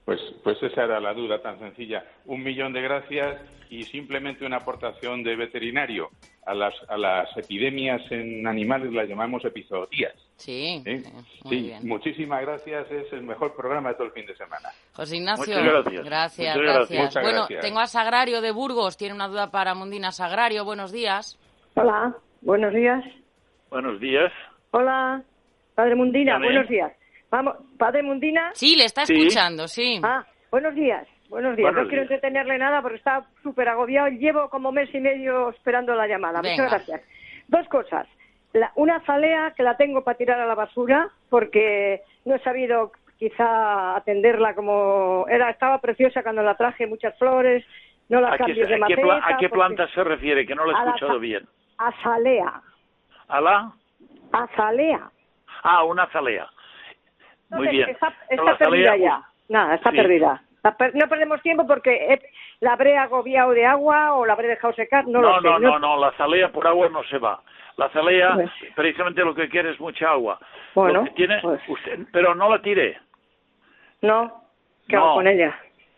Pues, 0.05 0.21
pues 0.43 0.62
esa 0.62 0.85
era 0.85 1.01
la 1.01 1.15
duda 1.15 1.41
tan 1.41 1.59
sencilla. 1.59 2.05
Un 2.27 2.43
millón 2.43 2.73
de 2.73 2.83
gracias 2.83 3.41
y 3.71 3.85
simplemente 3.85 4.45
una 4.45 4.59
aportación 4.59 5.23
de 5.23 5.37
veterinario. 5.37 6.11
A 6.47 6.53
las, 6.53 6.75
a 6.91 6.99
las 6.99 7.35
epidemias 7.39 8.03
en 8.11 8.47
animales 8.47 8.93
las 8.93 9.09
llamamos 9.09 9.43
episodías. 9.47 10.15
Sí, 10.37 10.82
sí, 11.49 11.72
muchísimas 11.82 12.43
gracias. 12.43 12.91
Es 12.91 13.12
el 13.12 13.22
mejor 13.22 13.55
programa 13.55 13.91
de 13.91 13.95
todo 13.95 14.07
el 14.09 14.12
fin 14.12 14.26
de 14.26 14.35
semana. 14.37 14.68
José 14.93 15.16
Ignacio, 15.16 15.57
gracias. 15.62 16.05
Gracias, 16.05 16.57
gracias. 16.57 17.14
Bueno, 17.22 17.47
tengo 17.61 17.78
a 17.80 17.87
Sagrario 17.87 18.41
de 18.41 18.51
Burgos. 18.51 18.97
Tiene 18.97 19.14
una 19.14 19.28
duda 19.28 19.51
para 19.51 19.74
Mundina 19.74 20.11
Sagrario. 20.11 20.64
Buenos 20.64 20.93
días. 20.93 21.39
Hola, 21.74 22.14
buenos 22.41 22.74
días. 22.74 23.05
Buenos 23.70 24.01
días. 24.01 24.32
Hola, 24.70 25.22
Padre 25.74 25.95
Mundina, 25.95 26.39
buenos 26.39 26.68
días. 26.68 26.93
Vamos, 27.30 27.57
Padre 27.78 28.03
Mundina. 28.03 28.51
Sí, 28.55 28.76
le 28.76 28.85
está 28.85 29.03
escuchando, 29.03 29.66
sí. 29.66 30.01
Ah, 30.03 30.24
buenos 30.51 30.74
días. 30.74 31.07
Buenos 31.28 31.57
días. 31.57 31.74
no 31.74 31.89
quiero 31.89 32.03
entretenerle 32.03 32.59
nada 32.59 32.80
porque 32.82 32.99
está 32.99 33.24
súper 33.43 33.68
agobiado. 33.68 34.09
Llevo 34.09 34.49
como 34.51 34.70
mes 34.70 34.89
y 34.95 35.01
medio 35.01 35.51
esperando 35.51 35.95
la 35.95 36.07
llamada. 36.07 36.41
Muchas 36.43 36.70
gracias. 36.70 37.01
Dos 37.49 37.66
cosas. 37.68 38.07
Una 38.76 39.00
zalea 39.00 39.52
que 39.57 39.62
la 39.62 39.76
tengo 39.76 40.05
para 40.05 40.16
tirar 40.16 40.40
a 40.40 40.46
la 40.46 40.55
basura 40.55 41.09
porque 41.28 42.02
no 42.24 42.34
he 42.34 42.38
sabido 42.40 42.92
quizá 43.18 43.96
atenderla 43.96 44.55
como 44.55 45.26
era. 45.28 45.50
Estaba 45.50 45.78
preciosa 45.78 46.22
cuando 46.22 46.42
la 46.42 46.57
traje, 46.57 46.86
muchas 46.86 47.16
flores. 47.18 47.64
No 48.09 48.20
la 48.20 48.36
cambies 48.36 48.68
de 48.68 48.76
maceta. 48.76 49.20
¿A 49.22 49.36
qué 49.38 49.48
planta 49.48 49.88
se 49.88 50.05
refiere? 50.05 50.46
Que 50.46 50.55
no 50.55 50.66
la 50.66 50.78
he 50.78 50.86
escuchado 50.86 51.18
bien. 51.18 51.46
Azalea. 51.78 52.61
¿A 53.28 53.40
la? 53.40 53.72
Azalea. 54.32 55.11
Ah, 55.62 55.84
una 55.84 56.05
azalea. 56.05 56.46
Muy 57.50 57.68
bien. 57.68 57.88
Está, 57.90 58.59
perdida 58.59 58.96
ya. 58.96 59.22
Nada, 59.48 59.76
está 59.76 59.90
perdida. 59.90 60.42
No 60.95 61.09
perdemos 61.09 61.43
tiempo 61.43 61.67
porque 61.67 62.19
la 62.61 62.73
habré 62.73 62.97
agobiado 62.97 63.51
de 63.53 63.67
agua 63.67 64.15
o 64.15 64.25
la 64.25 64.33
habré 64.33 64.49
dejado 64.49 64.73
secar, 64.73 65.07
no, 65.07 65.21
lo 65.21 65.41
sé. 65.41 65.47
No, 65.47 65.59
no, 65.59 65.79
no, 65.79 65.99
la 65.99 66.12
zalea 66.12 66.51
por 66.51 66.67
agua 66.67 66.89
no 66.89 67.05
se 67.05 67.19
va. 67.19 67.43
La 67.77 67.91
zalea 67.91 68.33
pues. 68.35 68.51
precisamente 68.75 69.23
lo 69.23 69.35
que 69.35 69.49
quiere 69.51 69.71
es 69.71 69.81
mucha 69.81 70.11
agua. 70.11 70.39
Bueno, 70.75 71.05
tiene 71.17 71.39
pues. 71.43 71.61
usted, 71.69 72.07
pero 72.12 72.35
no 72.35 72.49
la 72.49 72.62
tire. 72.62 72.99
No, 74.01 74.43
¿qué 74.89 74.97
hago 74.97 75.17
con 75.17 75.27
ella? 75.27 75.55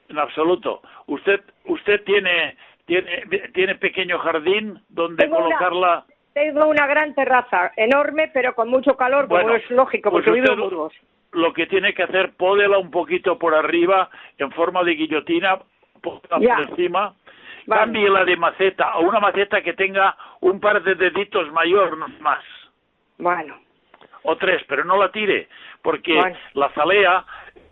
En 0.08 0.18
absoluto. 0.18 0.82
Usted 1.06 1.42
usted 1.66 2.02
tiene 2.04 2.56
tiene 2.86 3.22
tiene 3.54 3.76
pequeño 3.76 4.18
jardín 4.18 4.82
donde 4.88 5.28
colocarla. 5.28 6.06
tengo 6.34 6.66
una 6.66 6.88
gran 6.88 7.14
terraza 7.14 7.72
enorme, 7.76 8.30
pero 8.34 8.54
con 8.56 8.68
mucho 8.68 8.96
calor, 8.96 9.28
como 9.28 9.50
es 9.50 9.70
lógico, 9.70 10.10
porque 10.10 10.30
pues 10.30 10.42
vivo 10.42 10.54
en 10.54 10.60
Burgos 10.60 10.92
lo 11.32 11.52
que 11.52 11.66
tiene 11.66 11.94
que 11.94 12.02
hacer, 12.02 12.32
pódela 12.36 12.78
un 12.78 12.90
poquito 12.90 13.38
por 13.38 13.54
arriba 13.54 14.08
en 14.38 14.50
forma 14.52 14.82
de 14.84 14.94
guillotina, 14.94 15.58
por 16.02 16.20
encima 16.30 17.14
cambie 17.66 18.08
la 18.08 18.24
de 18.24 18.36
maceta 18.36 18.90
a 18.90 18.98
una 18.98 19.20
maceta 19.20 19.60
que 19.60 19.72
tenga 19.72 20.16
un 20.40 20.60
par 20.60 20.82
de 20.82 20.94
deditos 20.94 21.50
mayor 21.52 21.96
más. 22.20 22.44
Bueno. 23.18 23.58
O 24.22 24.36
tres, 24.36 24.62
pero 24.68 24.84
no 24.84 24.96
la 24.96 25.10
tire, 25.10 25.48
porque 25.82 26.20
la 26.54 26.68
zalea 26.70 27.24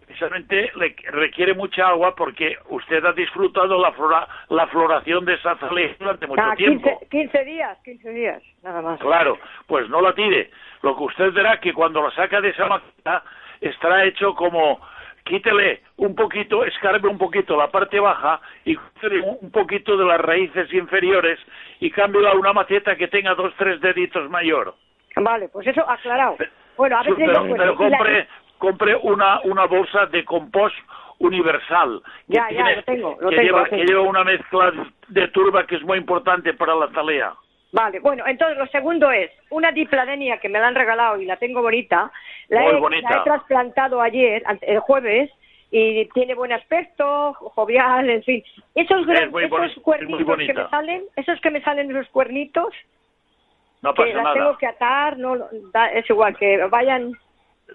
precisamente 0.06 0.70
le 0.76 0.94
requiere 1.10 1.54
mucha 1.54 1.88
agua 1.88 2.14
porque 2.14 2.56
usted 2.68 3.04
ha 3.04 3.12
disfrutado 3.12 3.80
la, 3.80 3.90
flora, 3.92 4.28
la 4.50 4.66
floración 4.68 5.24
de 5.24 5.34
esa 5.34 5.56
zalea 5.56 5.96
durante 5.98 6.26
mucho 6.26 6.42
Ah, 6.42 6.54
tiempo. 6.56 6.98
15, 7.00 7.08
15 7.08 7.44
días, 7.44 7.78
15 7.84 8.10
días, 8.10 8.42
nada 8.62 8.82
más. 8.82 9.00
Claro, 9.00 9.38
pues 9.66 9.88
no 9.88 10.00
la 10.00 10.14
tire. 10.14 10.50
Lo 10.82 10.96
que 10.96 11.04
usted 11.04 11.32
verá 11.32 11.58
que 11.58 11.72
cuando 11.72 12.02
la 12.02 12.10
saca 12.12 12.40
de 12.40 12.50
esa 12.50 12.66
maceta 12.66 13.24
estará 13.68 14.04
hecho 14.04 14.34
como 14.34 14.80
quítele 15.24 15.80
un 15.96 16.14
poquito, 16.14 16.64
escarbe 16.64 17.08
un 17.08 17.18
poquito 17.18 17.56
la 17.56 17.68
parte 17.68 17.98
baja 17.98 18.40
y 18.64 18.76
quítele 18.76 19.22
un 19.40 19.50
poquito 19.50 19.96
de 19.96 20.04
las 20.04 20.20
raíces 20.20 20.72
inferiores 20.72 21.38
y 21.80 21.90
cámbiela 21.90 22.30
a 22.30 22.34
una 22.34 22.52
maceta 22.52 22.96
que 22.96 23.08
tenga 23.08 23.34
dos, 23.34 23.52
tres 23.56 23.80
deditos 23.80 24.28
mayor. 24.30 24.74
Vale, 25.16 25.48
pues 25.48 25.66
eso 25.66 25.88
aclarado. 25.88 26.36
Bueno, 26.76 26.98
a 26.98 27.04
si 27.04 27.12
pero, 27.12 27.44
lo 27.44 27.56
pero 27.56 27.76
compre, 27.76 28.28
compre 28.58 28.96
una, 28.96 29.40
una 29.42 29.66
bolsa 29.66 30.06
de 30.06 30.24
compost 30.24 30.74
universal 31.18 32.02
que, 32.26 32.34
Ya, 32.34 32.50
ya, 32.50 32.72
lo 32.72 32.82
tengo, 32.82 33.16
lo 33.20 33.30
que 33.30 33.36
tengo, 33.36 33.46
lleva, 33.46 33.60
lo 33.60 33.70
que 33.70 33.84
lleva 33.84 34.00
una 34.02 34.24
mezcla 34.24 34.72
de 35.08 35.28
turba 35.28 35.66
que 35.66 35.76
es 35.76 35.82
muy 35.82 35.98
importante 35.98 36.52
para 36.54 36.74
la 36.74 36.88
talea. 36.88 37.34
Vale, 37.72 37.98
bueno, 37.98 38.24
entonces 38.26 38.56
lo 38.56 38.66
segundo 38.68 39.10
es 39.10 39.30
una 39.50 39.72
dipladenia 39.72 40.38
que 40.38 40.48
me 40.48 40.60
la 40.60 40.68
han 40.68 40.76
regalado 40.76 41.20
y 41.20 41.26
la 41.26 41.36
tengo 41.38 41.60
bonita. 41.60 42.12
La, 42.54 42.62
Muy 42.62 42.72
he, 42.74 42.80
bonita. 42.80 43.10
la 43.10 43.16
he 43.20 43.24
trasplantado 43.24 44.00
ayer, 44.00 44.42
el 44.62 44.78
jueves, 44.80 45.30
y 45.70 46.06
tiene 46.10 46.34
buen 46.34 46.52
aspecto, 46.52 47.32
jovial, 47.34 48.08
en 48.08 48.22
fin. 48.22 48.44
Esos, 48.74 49.04
gran- 49.06 49.28
esos 49.36 49.76
es 49.76 49.82
cuernitos 49.82 50.36
que 50.36 50.54
me 50.54 50.68
salen, 50.68 51.02
esos 51.16 51.40
que 51.40 51.50
me 51.50 51.60
salen 51.62 51.90
esos 51.90 52.08
cuernitos, 52.10 52.72
No 53.82 53.92
que 53.92 54.06
las 54.14 54.22
nada. 54.22 54.34
tengo 54.34 54.56
que 54.58 54.66
atar, 54.66 55.18
no, 55.18 55.36
da- 55.72 55.88
es 55.90 56.08
igual, 56.08 56.36
que 56.36 56.58
vayan... 56.70 57.12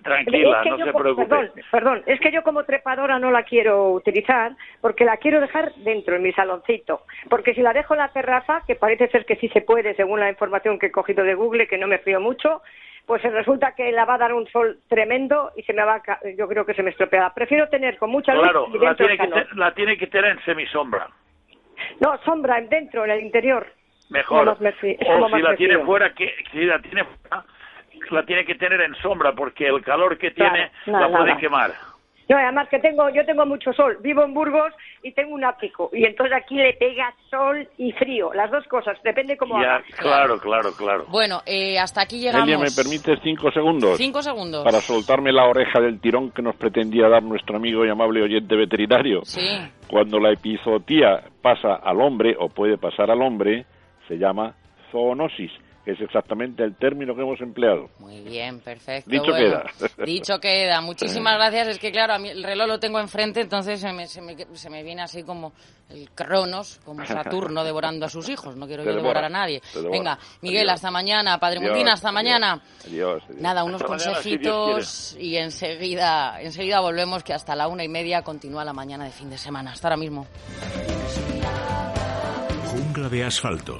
Tranquila, 0.03 0.57
Es 0.59 0.63
que 0.63 0.69
no 0.69 0.77
yo 0.77 0.85
se 0.85 0.91
como- 0.91 1.01
preocupe. 1.03 1.27
Perdón, 1.27 1.51
perdón, 1.71 2.03
es 2.05 2.19
que 2.19 2.31
yo 2.31 2.43
como 2.43 2.63
trepadora 2.63 3.17
no 3.17 3.31
la 3.31 3.41
quiero 3.41 3.89
utilizar 3.91 4.51
porque 4.81 5.03
la 5.03 5.17
quiero 5.17 5.41
dejar 5.41 5.73
dentro, 5.77 6.15
en 6.15 6.21
mi 6.21 6.31
saloncito. 6.31 7.01
Porque 7.27 7.55
si 7.55 7.61
la 7.63 7.73
dejo 7.73 7.95
en 7.95 7.99
la 8.01 8.09
terraza, 8.09 8.61
que 8.67 8.75
parece 8.75 9.07
ser 9.09 9.25
que 9.25 9.35
sí 9.37 9.49
se 9.49 9.61
puede 9.61 9.95
según 9.95 10.19
la 10.19 10.29
información 10.29 10.77
que 10.77 10.85
he 10.85 10.91
cogido 10.91 11.23
de 11.23 11.33
Google, 11.33 11.67
que 11.67 11.79
no 11.79 11.87
me 11.87 11.97
fío 11.97 12.21
mucho, 12.21 12.61
pues 13.09 13.23
resulta 13.23 13.71
que 13.73 13.91
la 13.91 14.05
va 14.05 14.13
a 14.13 14.17
dar 14.19 14.33
un 14.35 14.47
sol 14.49 14.77
tremendo 14.87 15.51
y 15.57 15.63
se 15.63 15.73
me 15.73 15.83
va 15.83 15.95
a 15.95 16.19
yo 16.37 16.47
creo 16.47 16.63
que 16.63 16.75
se 16.75 16.83
me 16.83 16.91
estropeará. 16.91 17.33
Prefiero 17.33 17.67
tener 17.67 17.97
con 17.97 18.11
mucha 18.11 18.35
luz 18.35 18.43
Claro, 18.43 18.67
y 18.71 18.77
la 18.77 18.93
tiene, 18.93 19.17
que 19.17 19.27
calor. 19.27 19.47
te- 19.49 19.55
la 19.55 19.73
tiene 19.73 19.97
que 19.97 20.05
tener 20.05 20.29
en 20.33 20.39
semisombra. 20.45 21.07
No, 22.01 22.19
sombra 22.19 22.61
dentro, 22.61 23.05
en 23.05 23.09
el 23.09 23.21
interior. 23.21 23.65
Mejor. 24.11 24.61
Me 24.61 24.69
o 24.69 25.27
si 25.29 25.41
la 25.41 25.55
tiene 25.55 25.79
fuera, 25.79 26.13
que 26.13 26.35
si 26.51 26.63
la 26.65 26.77
tiene 26.83 27.03
fuera, 27.03 27.43
la 28.11 28.23
tiene 28.27 28.45
que 28.45 28.53
tener 28.53 28.79
en 28.81 28.93
sombra 28.97 29.31
porque 29.31 29.65
el 29.65 29.83
calor 29.83 30.15
que 30.19 30.31
Claro, 30.31 30.53
tiene 30.53 30.71
nada, 30.85 31.07
la 31.07 31.11
puede 31.11 31.29
nada. 31.29 31.39
quemar. 31.39 31.71
No, 32.29 32.37
además 32.37 32.69
que 32.69 32.77
tengo, 32.77 33.09
yo 33.09 33.25
tengo 33.25 33.43
mucho 33.47 33.73
sol. 33.73 33.97
Vivo 34.01 34.23
en 34.23 34.35
Burgos 34.35 34.71
y 35.01 35.11
tengo 35.13 35.33
un 35.33 35.43
ático. 35.43 35.89
Y 35.91 36.05
entonces 36.05 36.37
aquí 36.37 36.55
le 36.55 36.73
pega 36.73 37.11
sol 37.29 37.67
y 37.79 37.91
frío. 37.93 38.31
Las 38.33 38.51
dos 38.51 38.63
cosas, 38.67 38.97
depende 39.03 39.35
cómo 39.35 39.59
Ya, 39.59 39.77
haga. 39.77 39.83
claro, 39.97 40.37
claro, 40.39 40.69
claro. 40.77 41.05
Bueno, 41.09 41.41
eh, 41.47 41.79
hasta 41.79 42.01
aquí 42.01 42.19
llegamos. 42.19 42.47
Elia, 42.47 42.59
¿me 42.59 42.69
permites 42.69 43.19
cinco 43.23 43.51
segundos? 43.51 43.97
Cinco 43.97 44.21
segundos. 44.21 44.63
Para 44.63 44.79
soltarme 44.79 45.31
la 45.31 45.45
oreja 45.45 45.79
del 45.81 45.99
tirón 45.99 46.29
que 46.31 46.43
nos 46.43 46.55
pretendía 46.55 47.09
dar 47.09 47.23
nuestro 47.23 47.57
amigo 47.57 47.83
y 47.83 47.89
amable 47.89 48.21
oyente 48.21 48.55
veterinario. 48.55 49.21
Sí. 49.25 49.41
Cuando 49.89 50.19
la 50.19 50.31
epizootia 50.31 51.23
pasa 51.41 51.75
al 51.83 51.99
hombre 51.99 52.35
o 52.37 52.49
puede 52.49 52.77
pasar 52.77 53.09
al 53.09 53.23
hombre, 53.23 53.65
se 54.07 54.19
llama 54.19 54.53
zoonosis, 54.91 55.51
es 55.91 56.01
exactamente 56.01 56.63
el 56.63 56.75
término 56.75 57.15
que 57.15 57.21
hemos 57.21 57.39
empleado. 57.41 57.89
Muy 57.99 58.21
bien, 58.21 58.59
perfecto. 58.59 59.09
Dicho 59.09 59.31
bueno. 59.31 59.37
queda. 59.37 59.63
Dicho 60.05 60.39
queda. 60.39 60.81
Muchísimas 60.81 61.33
gracias. 61.37 61.67
Es 61.69 61.79
que, 61.79 61.91
claro, 61.91 62.13
a 62.13 62.19
mí 62.19 62.29
el 62.29 62.43
reloj 62.43 62.67
lo 62.67 62.79
tengo 62.79 62.99
enfrente, 62.99 63.41
entonces 63.41 63.79
se 63.79 63.91
me, 63.93 64.07
se 64.07 64.21
me, 64.21 64.35
se 64.53 64.69
me 64.69 64.83
viene 64.83 65.01
así 65.01 65.23
como 65.23 65.53
el 65.89 66.09
Cronos, 66.11 66.79
como 66.85 67.05
Saturno 67.05 67.63
devorando 67.63 68.05
a 68.05 68.09
sus 68.09 68.29
hijos. 68.29 68.55
No 68.55 68.67
quiero 68.67 68.83
yo 68.83 68.93
devorar 68.93 69.23
devora, 69.23 69.27
a 69.27 69.29
nadie. 69.29 69.61
Venga, 69.91 70.17
Miguel, 70.41 70.61
Adiós. 70.69 70.75
hasta 70.75 70.91
mañana. 70.91 71.37
Padre 71.39 71.59
Adiós, 71.59 71.71
Muntina, 71.71 71.93
hasta 71.93 72.09
adiós. 72.09 72.13
mañana. 72.23 72.61
Adiós, 72.85 73.23
adiós. 73.25 73.41
Nada, 73.41 73.63
unos 73.63 73.81
Hasta 73.81 73.95
mañana, 73.95 74.21
si 74.21 74.37
Dios 74.37 74.55
consejitos 74.55 75.17
y 75.19 75.37
enseguida, 75.37 76.41
enseguida 76.41 76.79
volvemos 76.79 77.23
que 77.23 77.33
hasta 77.33 77.55
la 77.55 77.67
una 77.67 77.83
y 77.83 77.89
media 77.89 78.21
continúa 78.21 78.63
la 78.63 78.73
mañana 78.73 79.05
de 79.05 79.11
fin 79.11 79.29
de 79.29 79.37
semana. 79.37 79.71
Hasta 79.71 79.87
ahora 79.87 79.97
mismo. 79.97 80.27
Jungla 82.71 83.09
de 83.09 83.23
asfalto. 83.23 83.79